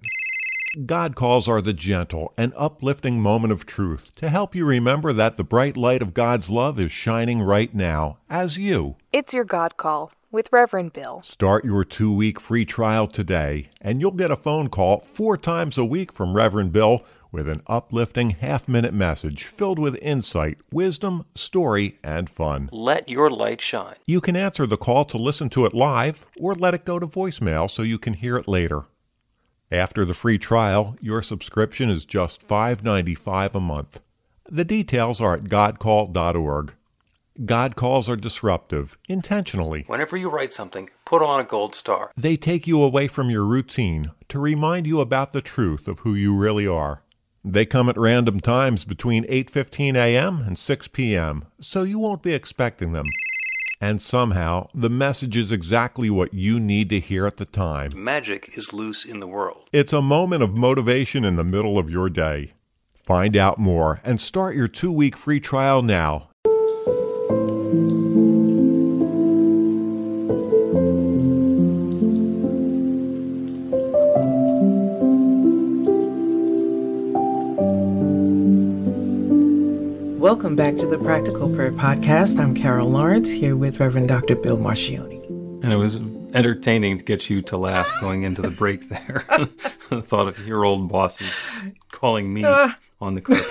God 0.74 1.14
calls 1.14 1.46
are 1.46 1.62
the 1.62 1.72
gentle 1.72 2.32
and 2.37 2.52
uplifting 2.56 3.20
moment 3.20 3.52
of 3.52 3.64
truth 3.64 4.12
to 4.16 4.28
help 4.28 4.56
you 4.56 4.66
remember 4.66 5.12
that 5.12 5.37
the 5.37 5.44
bright 5.44 5.76
light 5.76 6.02
of 6.02 6.14
God's 6.14 6.50
love 6.50 6.80
is 6.80 6.90
shining 6.90 7.40
right 7.42 7.72
now 7.72 8.18
as 8.28 8.58
you. 8.58 8.96
It's 9.12 9.32
your 9.32 9.44
God 9.44 9.76
call 9.76 10.12
with 10.32 10.48
Reverend 10.52 10.92
Bill. 10.92 11.22
Start 11.22 11.64
your 11.64 11.84
two 11.84 12.12
week 12.12 12.40
free 12.40 12.64
trial 12.64 13.06
today, 13.06 13.70
and 13.80 14.00
you'll 14.00 14.10
get 14.10 14.32
a 14.32 14.37
phone 14.37 14.68
call 14.68 14.98
four 14.98 15.37
times 15.37 15.79
a 15.79 15.85
week 15.85 16.12
from 16.12 16.35
Reverend 16.35 16.72
Bill 16.72 17.04
with 17.31 17.48
an 17.48 17.62
uplifting 17.68 18.31
half 18.31 18.66
minute 18.66 18.94
message 18.94 19.44
filled 19.44 19.79
with 19.79 19.96
insight, 20.02 20.58
wisdom, 20.72 21.25
story, 21.37 21.98
and 22.02 22.29
fun. 22.29 22.68
Let 22.72 23.08
your 23.08 23.31
light 23.31 23.60
shine. 23.60 23.96
You 24.06 24.20
can 24.20 24.35
answer 24.35 24.66
the 24.66 24.77
call 24.77 25.04
to 25.06 25.18
listen 25.18 25.50
to 25.50 25.66
it 25.66 25.75
live 25.75 26.27
or 26.37 26.54
let 26.54 26.75
it 26.75 26.85
go 26.85 26.98
to 26.98 27.06
voicemail 27.06 27.70
so 27.70 27.83
you 27.83 27.98
can 27.98 28.14
hear 28.14 28.37
it 28.37 28.48
later. 28.48 28.87
After 29.75 30.04
the 30.04 30.14
free 30.14 30.38
trial, 30.38 30.94
your 31.00 31.20
subscription 31.20 31.90
is 31.90 32.04
just 32.04 32.46
$5.95 32.46 33.56
a 33.56 33.60
month. 33.60 34.00
The 34.48 34.64
details 34.64 35.20
are 35.20 35.35
at 35.35 35.44
godcall.org. 35.44 36.75
God 37.44 37.75
calls 37.75 38.08
are 38.08 38.14
disruptive, 38.14 38.96
intentionally. 39.08 39.83
Whenever 39.88 40.16
you 40.16 40.31
write 40.31 40.52
something, 40.52 40.90
put 41.04 41.22
on 41.22 41.40
a 41.40 41.44
gold 41.44 41.75
star. 41.75 42.12
They 42.16 42.37
take 42.37 42.68
you 42.68 42.81
away 42.81 43.08
from 43.08 43.31
your 43.31 43.44
routine 43.44 44.12
to 44.29 44.38
remind 44.38 44.87
you 44.87 45.00
about 45.00 45.33
the 45.33 45.42
truth 45.42 45.88
of 45.88 45.98
who 46.00 46.14
you 46.14 46.37
really 46.37 46.68
are. 46.68 47.02
They 47.44 47.66
come 47.66 47.88
at 47.88 47.98
random 47.98 48.38
times 48.38 48.85
between 48.85 49.25
8:15 49.25 49.96
a.m. 49.96 50.40
and 50.42 50.56
6 50.56 50.88
p.m., 50.88 51.46
so 51.60 51.83
you 51.83 51.98
won't 51.98 52.22
be 52.22 52.33
expecting 52.33 52.92
them. 52.92 53.06
And 53.81 54.00
somehow, 54.00 54.68
the 54.75 54.90
message 54.90 55.37
is 55.37 55.52
exactly 55.52 56.08
what 56.08 56.33
you 56.33 56.60
need 56.60 56.88
to 56.90 57.00
hear 57.00 57.27
at 57.27 57.37
the 57.37 57.46
time. 57.46 57.92
Magic 57.96 58.56
is 58.56 58.72
loose 58.72 59.04
in 59.04 59.20
the 59.20 59.27
world. 59.27 59.68
It's 59.72 59.92
a 59.92 60.00
moment 60.00 60.42
of 60.42 60.56
motivation 60.56 61.25
in 61.25 61.37
the 61.37 61.44
middle 61.44 61.79
of 61.79 61.90
your 61.90 62.08
day. 62.08 62.52
Find 62.94 63.37
out 63.37 63.58
more 63.58 64.00
and 64.04 64.20
start 64.20 64.56
your 64.56 64.68
2-week 64.68 65.16
free 65.16 65.40
trial 65.40 65.83
now 65.83 66.31
Welcome 80.25 80.56
back 80.56 80.77
to 80.77 80.87
the 80.87 80.96
Practical 80.96 81.54
Prayer 81.54 81.70
Podcast. 81.70 82.38
I'm 82.38 82.54
Carol 82.54 82.88
Lawrence 82.88 83.29
here 83.29 83.56
with 83.56 83.79
Reverend 83.79 84.08
Dr. 84.08 84.35
Bill 84.35 84.56
Marchiony. 84.56 85.22
And 85.62 85.70
it 85.70 85.77
was 85.77 85.96
entertaining 86.35 86.96
to 86.96 87.04
get 87.04 87.29
you 87.29 87.42
to 87.42 87.58
laugh 87.58 87.87
going 88.00 88.22
into 88.22 88.40
the 88.40 88.48
break 88.48 88.88
there. 88.88 89.27
the 89.90 90.00
thought 90.00 90.29
of 90.29 90.48
your 90.48 90.64
old 90.64 90.88
bosses 90.88 91.31
calling 91.92 92.33
me 92.33 92.42
uh, 92.42 92.70
on 93.02 93.16
the 93.16 93.20
clip. 93.20 93.44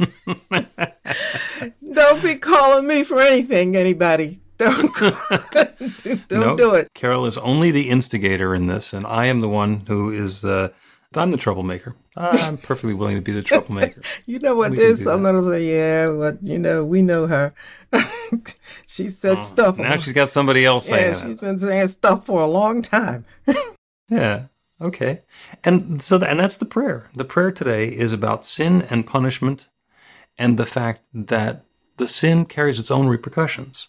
don't 1.92 2.20
be 2.20 2.34
calling 2.34 2.88
me 2.88 3.04
for 3.04 3.20
anything, 3.20 3.76
anybody. 3.76 4.40
Don't, 4.58 4.92
don't 4.98 6.30
no, 6.32 6.56
do 6.56 6.74
it. 6.74 6.92
Carol 6.92 7.26
is 7.26 7.38
only 7.38 7.70
the 7.70 7.88
instigator 7.88 8.52
in 8.52 8.66
this, 8.66 8.92
and 8.92 9.06
I 9.06 9.26
am 9.26 9.42
the 9.42 9.48
one 9.48 9.84
who 9.86 10.10
is 10.10 10.40
the. 10.40 10.72
I'm 11.14 11.30
the 11.30 11.36
troublemaker. 11.36 11.94
I'm 12.16 12.56
perfectly 12.56 12.94
willing 12.94 13.16
to 13.16 13.22
be 13.22 13.32
the 13.32 13.42
troublemaker. 13.42 14.02
you 14.26 14.38
know 14.38 14.54
what? 14.54 14.72
We 14.72 14.78
There's 14.78 15.02
some 15.02 15.22
that'll 15.22 15.44
say, 15.44 15.64
"Yeah, 15.64 16.10
but 16.10 16.42
you 16.42 16.58
know, 16.58 16.84
we 16.84 17.02
know 17.02 17.26
her. 17.26 17.52
she 18.86 19.10
said 19.10 19.38
oh, 19.38 19.40
stuff." 19.40 19.78
Now 19.78 19.96
she's 19.96 20.12
got 20.12 20.30
somebody 20.30 20.64
else 20.64 20.86
saying. 20.86 21.14
Yeah, 21.14 21.26
she's 21.26 21.40
been 21.40 21.58
saying 21.58 21.88
stuff 21.88 22.26
for 22.26 22.40
a 22.40 22.46
long 22.46 22.82
time. 22.82 23.24
yeah. 24.08 24.46
Okay. 24.80 25.22
And 25.64 26.02
so, 26.02 26.22
and 26.22 26.40
that's 26.40 26.58
the 26.58 26.66
prayer. 26.66 27.08
The 27.14 27.24
prayer 27.24 27.50
today 27.50 27.88
is 27.88 28.12
about 28.12 28.44
sin 28.44 28.82
and 28.90 29.06
punishment, 29.06 29.68
and 30.38 30.58
the 30.58 30.66
fact 30.66 31.02
that 31.14 31.64
the 31.96 32.08
sin 32.08 32.44
carries 32.44 32.78
its 32.78 32.90
own 32.90 33.08
repercussions. 33.08 33.88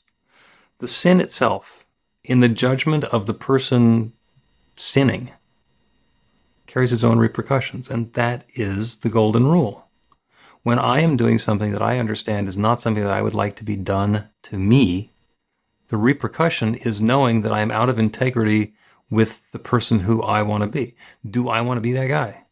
The 0.79 0.87
sin 0.87 1.19
itself, 1.19 1.85
in 2.23 2.39
the 2.39 2.49
judgment 2.49 3.03
of 3.05 3.25
the 3.25 3.33
person 3.33 4.13
sinning, 4.75 5.31
carries 6.67 6.93
its 6.93 7.03
own 7.03 7.17
repercussions, 7.17 7.89
and 7.89 8.13
that 8.13 8.43
is 8.53 8.99
the 8.99 9.09
golden 9.09 9.47
rule. 9.47 9.87
When 10.63 10.77
I 10.77 10.99
am 10.99 11.17
doing 11.17 11.39
something 11.39 11.71
that 11.71 11.81
I 11.81 11.97
understand 11.97 12.47
is 12.47 12.57
not 12.57 12.79
something 12.79 13.03
that 13.03 13.13
I 13.13 13.21
would 13.21 13.33
like 13.33 13.55
to 13.55 13.63
be 13.63 13.77
done 13.77 14.27
to 14.43 14.57
me, 14.57 15.13
the 15.87 15.97
repercussion 15.97 16.75
is 16.75 16.99
knowing 16.99 17.41
that 17.41 17.53
I 17.53 17.61
am 17.61 17.71
out 17.71 17.89
of 17.89 17.97
integrity 17.97 18.73
with 19.09 19.41
the 19.53 19.59
person 19.59 20.01
who 20.01 20.21
I 20.21 20.41
want 20.41 20.63
to 20.63 20.67
be. 20.67 20.95
Do 21.27 21.47
I 21.47 21.61
want 21.61 21.77
to 21.77 21.81
be 21.81 21.93
that 21.93 22.07
guy? 22.07 22.43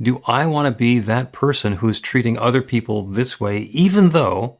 Do 0.00 0.20
I 0.26 0.46
want 0.46 0.66
to 0.66 0.76
be 0.76 0.98
that 0.98 1.32
person 1.32 1.74
who 1.74 1.88
is 1.88 2.00
treating 2.00 2.36
other 2.36 2.62
people 2.62 3.02
this 3.02 3.38
way, 3.38 3.58
even 3.58 4.10
though, 4.10 4.58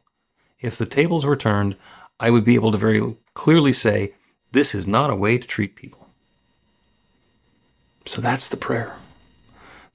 if 0.61 0.77
the 0.77 0.85
tables 0.85 1.25
were 1.25 1.35
turned, 1.35 1.75
I 2.19 2.29
would 2.29 2.45
be 2.45 2.55
able 2.55 2.71
to 2.71 2.77
very 2.77 3.17
clearly 3.33 3.73
say, 3.73 4.13
this 4.53 4.73
is 4.73 4.87
not 4.87 5.09
a 5.09 5.15
way 5.15 5.37
to 5.37 5.45
treat 5.45 5.75
people. 5.75 6.02
So 8.05 8.21
that's 8.21 8.49
the 8.49 8.57
prayer. 8.57 8.95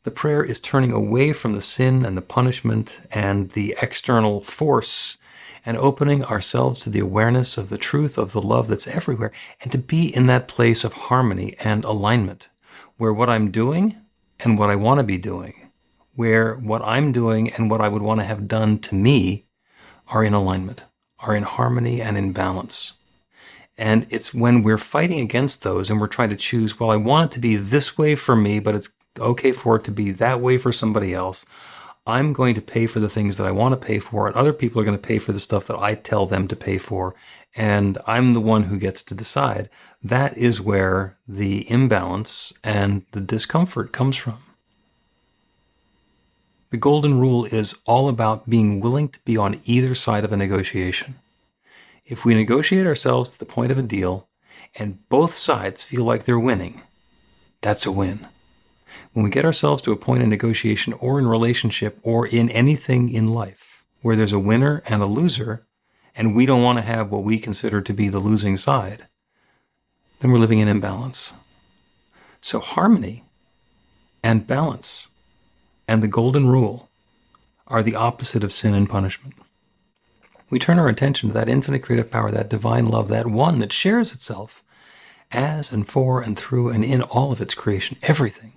The 0.05 0.11
prayer 0.11 0.43
is 0.43 0.61
turning 0.61 0.93
away 0.93 1.33
from 1.33 1.55
the 1.55 1.61
sin 1.61 2.05
and 2.07 2.17
the 2.17 2.23
punishment 2.23 3.01
and 3.11 3.51
the 3.51 3.77
external 3.83 4.41
force 4.41 5.19
and 5.67 5.77
opening 5.77 6.25
ourselves 6.25 6.81
to 6.81 6.91
the 6.91 7.01
awareness 7.01 7.59
of 7.59 7.69
the 7.69 7.79
truth 7.79 8.17
of 8.17 8.33
the 8.33 8.41
love 8.41 8.69
that's 8.69 8.87
everywhere 8.87 9.33
and 9.61 9.71
to 9.73 9.79
be 9.79 10.15
in 10.15 10.27
that 10.27 10.49
place 10.49 10.85
of 10.85 10.93
harmony 10.95 11.55
and 11.59 11.85
alignment 11.85 12.49
where 12.97 13.13
what 13.13 13.31
I'm 13.31 13.51
doing 13.51 13.97
and 14.41 14.59
what 14.59 14.71
I 14.71 14.77
want 14.77 14.99
to 14.99 15.05
be 15.05 15.19
doing, 15.19 15.71
where 16.15 16.55
what 16.55 16.83
I'm 16.83 17.13
doing 17.13 17.51
and 17.51 17.71
what 17.71 17.81
I 17.81 17.89
would 17.89 18.03
want 18.03 18.21
to 18.21 18.27
have 18.27 18.49
done 18.49 18.79
to 18.81 18.95
me 18.95 19.47
are 20.09 20.25
in 20.25 20.35
alignment, 20.35 20.83
are 21.21 21.35
in 21.35 21.45
harmony 21.45 22.01
and 22.01 22.17
in 22.17 22.33
balance. 22.33 22.95
And 23.79 24.07
it's 24.11 24.35
when 24.35 24.65
we're 24.65 24.77
fighting 24.77 25.21
against 25.21 25.63
those 25.63 25.89
and 25.89 26.01
we're 26.01 26.09
trying 26.09 26.31
to 26.31 26.37
choose, 26.37 26.79
well, 26.79 26.91
I 26.91 26.97
want 26.97 27.31
it 27.31 27.35
to 27.35 27.41
be 27.41 27.55
this 27.55 27.97
way 27.97 28.17
for 28.17 28.35
me, 28.35 28.59
but 28.59 28.75
it's 28.75 28.91
okay 29.19 29.53
for 29.53 29.77
it 29.77 29.85
to 29.85 29.93
be 29.93 30.11
that 30.11 30.41
way 30.41 30.59
for 30.59 30.73
somebody 30.73 31.15
else. 31.15 31.47
I'm 32.05 32.33
going 32.33 32.55
to 32.55 32.61
pay 32.61 32.87
for 32.87 33.01
the 33.01 33.09
things 33.09 33.37
that 33.37 33.47
I 33.47 33.51
want 33.51 33.79
to 33.79 33.87
pay 33.87 33.99
for, 33.99 34.27
and 34.27 34.35
other 34.35 34.55
people 34.55 34.81
are 34.81 34.85
going 34.85 34.97
to 34.97 35.07
pay 35.07 35.19
for 35.19 35.33
the 35.33 35.39
stuff 35.39 35.67
that 35.67 35.79
I 35.79 35.95
tell 35.95 36.27
them 36.27 36.49
to 36.49 36.57
pay 36.57 36.79
for. 36.79 37.15
And 37.55 37.99
I'm 38.07 38.33
the 38.33 38.41
one 38.41 38.65
who 38.65 38.79
gets 38.79 39.03
to 39.05 39.15
decide. 39.15 39.69
That 40.03 40.37
is 40.37 40.61
where 40.61 41.17
the 41.29 41.71
imbalance 41.71 42.53
and 42.65 43.05
the 43.13 43.21
discomfort 43.21 43.93
comes 43.93 44.17
from. 44.17 44.39
The 46.71 46.79
golden 46.79 47.21
rule 47.21 47.45
is 47.45 47.77
all 47.87 48.09
about 48.09 48.49
being 48.49 48.81
willing 48.81 49.09
to 49.11 49.21
be 49.21 49.37
on 49.37 49.61
either 49.65 49.95
side 49.95 50.25
of 50.25 50.33
a 50.33 50.37
negotiation. 50.37 51.15
If 52.09 52.25
we 52.25 52.35
negotiate 52.35 52.87
ourselves 52.87 53.29
to 53.29 53.39
the 53.39 53.45
point 53.45 53.71
of 53.71 53.77
a 53.77 53.83
deal 53.83 54.29
and 54.75 55.07
both 55.11 55.35
sides 55.35 55.85
feel 55.85 56.05
like 56.05 56.25
they're 56.25 56.39
winning, 56.39 56.81
that's 57.61 57.85
a 57.85 57.93
win. 57.93 58.27
When 59.13 59.25
we 59.25 59.31
get 59.31 59.45
ourselves 59.45 59.83
to 59.83 59.93
a 59.93 59.97
point 59.97 60.23
in 60.23 60.31
negotiation 60.31 60.95
or 60.95 61.19
in 61.19 61.27
relationship 61.27 61.99
or 62.03 62.27
in 62.27 62.49
anything 62.49 63.11
in 63.11 63.29
life 63.29 63.85
where 64.01 64.17
there's 64.17 64.33
a 64.33 64.39
winner 64.39 64.83
and 64.87 65.03
a 65.03 65.07
loser, 65.07 65.67
and 66.17 66.35
we 66.35 66.47
don't 66.47 66.63
want 66.63 66.79
to 66.79 66.83
have 66.83 67.11
what 67.11 67.25
we 67.25 67.39
consider 67.39 67.83
to 67.83 67.93
be 67.93 68.09
the 68.09 68.21
losing 68.21 68.57
side, 68.57 69.05
then 70.21 70.33
we're 70.33 70.39
living 70.39 70.61
in 70.61 70.69
imbalance. 70.69 71.35
So, 72.41 72.59
harmony 72.59 73.25
and 74.23 74.47
balance 74.47 75.09
and 75.87 76.03
the 76.03 76.09
golden 76.09 76.49
rule 76.49 76.89
are 77.67 77.83
the 77.83 77.97
opposite 77.97 78.43
of 78.43 78.53
sin 78.53 78.73
and 78.73 78.89
punishment 78.89 79.35
we 80.51 80.59
turn 80.59 80.79
our 80.79 80.89
attention 80.89 81.29
to 81.29 81.35
that 81.35 81.49
infinite 81.49 81.83
creative 81.83 82.11
power, 82.11 82.31
that 82.31 82.49
divine 82.49 82.87
love, 82.87 83.09
that 83.09 83.27
one 83.27 83.59
that 83.59 83.73
shares 83.73 84.13
itself 84.13 84.63
as 85.31 85.73
and 85.73 85.87
for 85.89 86.23
and 86.23 86.39
through 86.39 86.71
and 86.71 86.85
in 86.85 87.03
all 87.03 87.33
of 87.33 87.41
its 87.41 87.55
creation, 87.55 87.99
everything, 88.03 88.53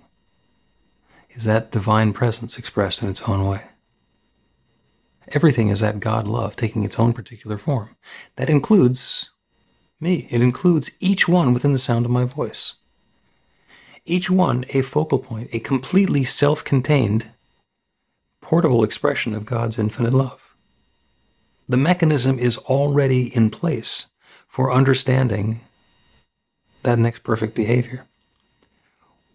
is 1.30 1.44
that 1.44 1.70
divine 1.70 2.12
presence 2.12 2.58
expressed 2.58 3.02
in 3.02 3.08
its 3.08 3.22
own 3.22 3.46
way. 3.46 3.62
Everything 5.28 5.68
is 5.68 5.80
that 5.80 6.00
God 6.00 6.26
love 6.26 6.56
taking 6.56 6.82
its 6.82 6.98
own 6.98 7.12
particular 7.12 7.58
form. 7.58 7.90
That 8.36 8.50
includes 8.50 9.30
me. 10.00 10.26
It 10.30 10.42
includes 10.42 10.90
each 10.98 11.28
one 11.28 11.54
within 11.54 11.72
the 11.72 11.78
sound 11.78 12.04
of 12.04 12.10
my 12.10 12.24
voice. 12.24 12.74
Each 14.04 14.28
one 14.28 14.64
a 14.70 14.82
focal 14.82 15.18
point, 15.20 15.48
a 15.52 15.60
completely 15.60 16.24
self 16.24 16.64
contained, 16.64 17.26
portable 18.40 18.82
expression 18.82 19.34
of 19.34 19.46
God's 19.46 19.78
infinite 19.78 20.12
love 20.12 20.51
the 21.72 21.78
mechanism 21.78 22.38
is 22.38 22.58
already 22.58 23.34
in 23.34 23.48
place 23.48 24.06
for 24.46 24.70
understanding 24.70 25.60
that 26.82 26.98
next 26.98 27.22
perfect 27.22 27.54
behavior. 27.54 28.04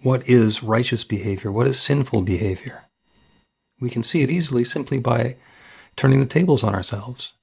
What 0.04 0.30
is 0.30 0.62
righteous 0.62 1.04
behavior? 1.04 1.52
What 1.52 1.66
is 1.66 1.80
sinful 1.80 2.22
behavior? 2.22 2.84
We 3.80 3.90
can 3.90 4.04
see 4.04 4.22
it 4.22 4.30
easily 4.30 4.64
simply 4.64 5.00
by 5.00 5.36
turning 5.96 6.20
the 6.20 6.28
tables 6.28 6.62
on 6.62 6.76
ourselves. 6.76 7.34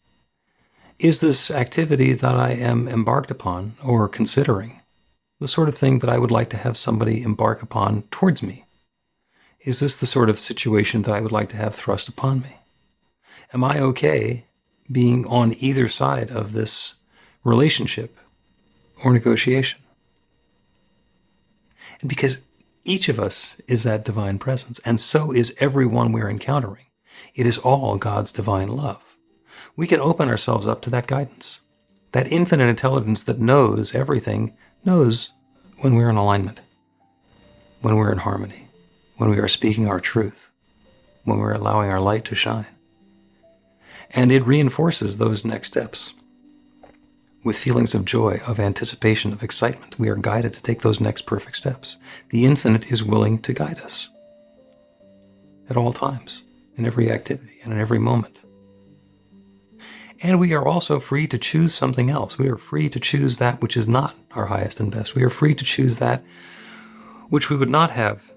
Is 1.00 1.18
this 1.18 1.50
activity 1.50 2.12
that 2.12 2.36
I 2.36 2.50
am 2.50 2.86
embarked 2.86 3.32
upon 3.32 3.74
or 3.82 4.08
considering 4.08 4.80
the 5.40 5.48
sort 5.48 5.68
of 5.68 5.76
thing 5.76 5.98
that 5.98 6.10
I 6.10 6.18
would 6.18 6.30
like 6.30 6.50
to 6.50 6.56
have 6.56 6.76
somebody 6.76 7.24
embark 7.24 7.62
upon 7.62 8.02
towards 8.12 8.44
me? 8.44 8.64
Is 9.58 9.80
this 9.80 9.96
the 9.96 10.06
sort 10.06 10.30
of 10.30 10.38
situation 10.38 11.02
that 11.02 11.14
I 11.16 11.20
would 11.20 11.32
like 11.32 11.48
to 11.48 11.56
have 11.56 11.74
thrust 11.74 12.06
upon 12.06 12.42
me? 12.42 12.58
Am 13.52 13.64
I 13.64 13.80
okay 13.80 14.44
being 14.90 15.26
on 15.26 15.54
either 15.58 15.88
side 15.88 16.30
of 16.30 16.52
this 16.52 16.94
relationship 17.42 18.18
or 19.04 19.12
negotiation. 19.12 19.80
And 22.00 22.08
because 22.08 22.42
each 22.84 23.08
of 23.08 23.18
us 23.18 23.60
is 23.66 23.82
that 23.84 24.04
divine 24.04 24.38
presence, 24.38 24.78
and 24.84 25.00
so 25.00 25.32
is 25.32 25.56
everyone 25.58 26.12
we're 26.12 26.28
encountering. 26.30 26.86
It 27.34 27.46
is 27.46 27.58
all 27.58 27.96
God's 27.96 28.32
divine 28.32 28.68
love. 28.68 29.02
We 29.76 29.86
can 29.86 30.00
open 30.00 30.28
ourselves 30.28 30.66
up 30.66 30.82
to 30.82 30.90
that 30.90 31.06
guidance. 31.06 31.60
That 32.12 32.30
infinite 32.30 32.68
intelligence 32.68 33.22
that 33.24 33.40
knows 33.40 33.94
everything 33.94 34.56
knows 34.84 35.30
when 35.80 35.94
we're 35.94 36.10
in 36.10 36.16
alignment, 36.16 36.60
when 37.80 37.96
we're 37.96 38.12
in 38.12 38.18
harmony, 38.18 38.68
when 39.16 39.30
we 39.30 39.38
are 39.38 39.48
speaking 39.48 39.88
our 39.88 40.00
truth, 40.00 40.50
when 41.24 41.38
we're 41.38 41.54
allowing 41.54 41.90
our 41.90 42.00
light 42.00 42.24
to 42.26 42.34
shine. 42.34 42.66
And 44.14 44.30
it 44.30 44.46
reinforces 44.46 45.18
those 45.18 45.44
next 45.44 45.68
steps. 45.68 46.12
With 47.42 47.58
feelings 47.58 47.94
of 47.94 48.04
joy, 48.04 48.40
of 48.46 48.58
anticipation, 48.58 49.32
of 49.32 49.42
excitement, 49.42 49.98
we 49.98 50.08
are 50.08 50.16
guided 50.16 50.54
to 50.54 50.62
take 50.62 50.80
those 50.80 51.00
next 51.00 51.26
perfect 51.26 51.56
steps. 51.56 51.98
The 52.30 52.46
infinite 52.46 52.90
is 52.90 53.02
willing 53.02 53.40
to 53.40 53.52
guide 53.52 53.80
us 53.80 54.08
at 55.68 55.76
all 55.76 55.92
times, 55.92 56.42
in 56.76 56.86
every 56.86 57.10
activity, 57.10 57.58
and 57.62 57.72
in 57.72 57.78
every 57.78 57.98
moment. 57.98 58.38
And 60.22 60.40
we 60.40 60.54
are 60.54 60.66
also 60.66 61.00
free 61.00 61.26
to 61.26 61.38
choose 61.38 61.74
something 61.74 62.08
else. 62.08 62.38
We 62.38 62.48
are 62.48 62.56
free 62.56 62.88
to 62.90 63.00
choose 63.00 63.38
that 63.38 63.60
which 63.60 63.76
is 63.76 63.86
not 63.86 64.16
our 64.30 64.46
highest 64.46 64.80
and 64.80 64.90
best. 64.90 65.14
We 65.14 65.22
are 65.22 65.30
free 65.30 65.54
to 65.54 65.64
choose 65.64 65.98
that 65.98 66.24
which 67.28 67.50
we 67.50 67.56
would 67.56 67.68
not 67.68 67.90
have 67.90 68.32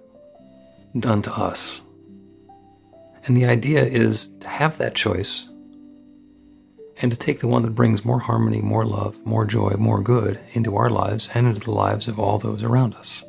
done 0.99 1.21
to 1.21 1.33
us. 1.33 1.83
And 3.25 3.37
the 3.37 3.45
idea 3.45 3.85
is 3.85 4.29
to 4.39 4.47
have 4.47 4.77
that 4.79 4.95
choice 4.95 5.47
and 7.01 7.11
to 7.11 7.17
take 7.17 7.39
the 7.39 7.47
one 7.47 7.61
that 7.61 7.75
brings 7.75 8.03
more 8.03 8.19
harmony, 8.19 8.61
more 8.61 8.85
love, 8.85 9.15
more 9.25 9.45
joy, 9.45 9.75
more 9.77 10.01
good 10.01 10.39
into 10.53 10.75
our 10.75 10.89
lives 10.89 11.29
and 11.33 11.47
into 11.47 11.61
the 11.61 11.71
lives 11.71 12.07
of 12.07 12.19
all 12.19 12.39
those 12.39 12.63
around 12.63 12.95
us. 12.95 13.23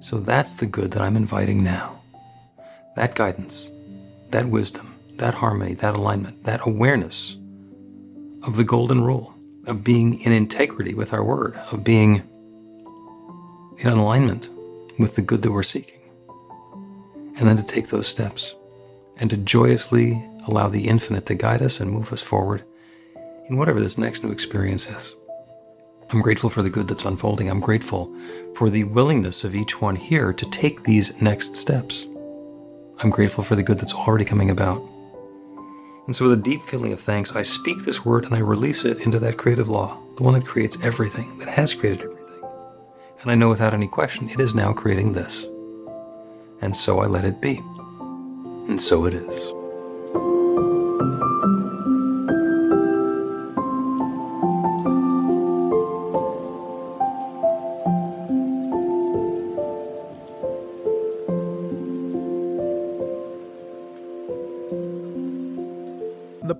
So 0.00 0.18
that's 0.18 0.54
the 0.54 0.66
good 0.66 0.92
that 0.92 1.02
I'm 1.02 1.16
inviting 1.16 1.62
now. 1.62 2.00
That 2.96 3.14
guidance, 3.14 3.70
that 4.30 4.46
wisdom, 4.46 4.94
that 5.16 5.34
harmony, 5.34 5.74
that 5.74 5.96
alignment, 5.96 6.44
that 6.44 6.66
awareness 6.66 7.36
of 8.42 8.56
the 8.56 8.64
golden 8.64 9.02
rule, 9.02 9.34
of 9.66 9.84
being 9.84 10.20
in 10.20 10.32
integrity 10.32 10.94
with 10.94 11.12
our 11.12 11.22
word, 11.22 11.54
of 11.70 11.84
being 11.84 12.22
in 13.78 13.88
alignment 13.88 14.48
with 14.98 15.16
the 15.16 15.22
good 15.22 15.42
that 15.42 15.52
we're 15.52 15.62
seeking. 15.62 16.00
And 17.36 17.46
then 17.46 17.56
to 17.56 17.62
take 17.62 17.88
those 17.88 18.08
steps 18.08 18.54
and 19.18 19.28
to 19.30 19.36
joyously 19.36 20.24
allow 20.48 20.68
the 20.68 20.88
infinite 20.88 21.26
to 21.26 21.34
guide 21.34 21.62
us 21.62 21.80
and 21.80 21.90
move 21.90 22.12
us 22.12 22.22
forward 22.22 22.64
in 23.48 23.56
whatever 23.56 23.80
this 23.80 23.98
next 23.98 24.24
new 24.24 24.30
experience 24.30 24.88
is. 24.88 25.14
I'm 26.10 26.22
grateful 26.22 26.48
for 26.48 26.62
the 26.62 26.70
good 26.70 26.88
that's 26.88 27.04
unfolding. 27.04 27.50
I'm 27.50 27.60
grateful 27.60 28.14
for 28.54 28.70
the 28.70 28.84
willingness 28.84 29.44
of 29.44 29.54
each 29.54 29.80
one 29.80 29.96
here 29.96 30.32
to 30.32 30.50
take 30.50 30.82
these 30.82 31.20
next 31.20 31.54
steps. 31.54 32.06
I'm 33.00 33.10
grateful 33.10 33.44
for 33.44 33.56
the 33.56 33.62
good 33.62 33.78
that's 33.78 33.94
already 33.94 34.24
coming 34.24 34.50
about. 34.50 34.82
And 36.06 36.16
so, 36.16 36.26
with 36.26 36.38
a 36.38 36.42
deep 36.42 36.62
feeling 36.62 36.94
of 36.94 37.00
thanks, 37.00 37.36
I 37.36 37.42
speak 37.42 37.84
this 37.84 38.04
word 38.04 38.24
and 38.24 38.34
I 38.34 38.38
release 38.38 38.86
it 38.86 39.00
into 39.00 39.18
that 39.18 39.36
creative 39.36 39.68
law, 39.68 39.98
the 40.16 40.22
one 40.22 40.32
that 40.32 40.46
creates 40.46 40.78
everything, 40.82 41.38
that 41.38 41.48
has 41.48 41.74
created 41.74 42.04
everything. 42.04 42.44
And 43.20 43.30
I 43.30 43.34
know 43.34 43.50
without 43.50 43.74
any 43.74 43.88
question, 43.88 44.30
it 44.30 44.40
is 44.40 44.54
now 44.54 44.72
creating 44.72 45.12
this. 45.12 45.44
And 46.62 46.74
so 46.74 47.00
I 47.00 47.06
let 47.06 47.26
it 47.26 47.40
be. 47.40 47.58
And 48.68 48.80
so 48.80 49.04
it 49.04 49.12
is. 49.12 49.57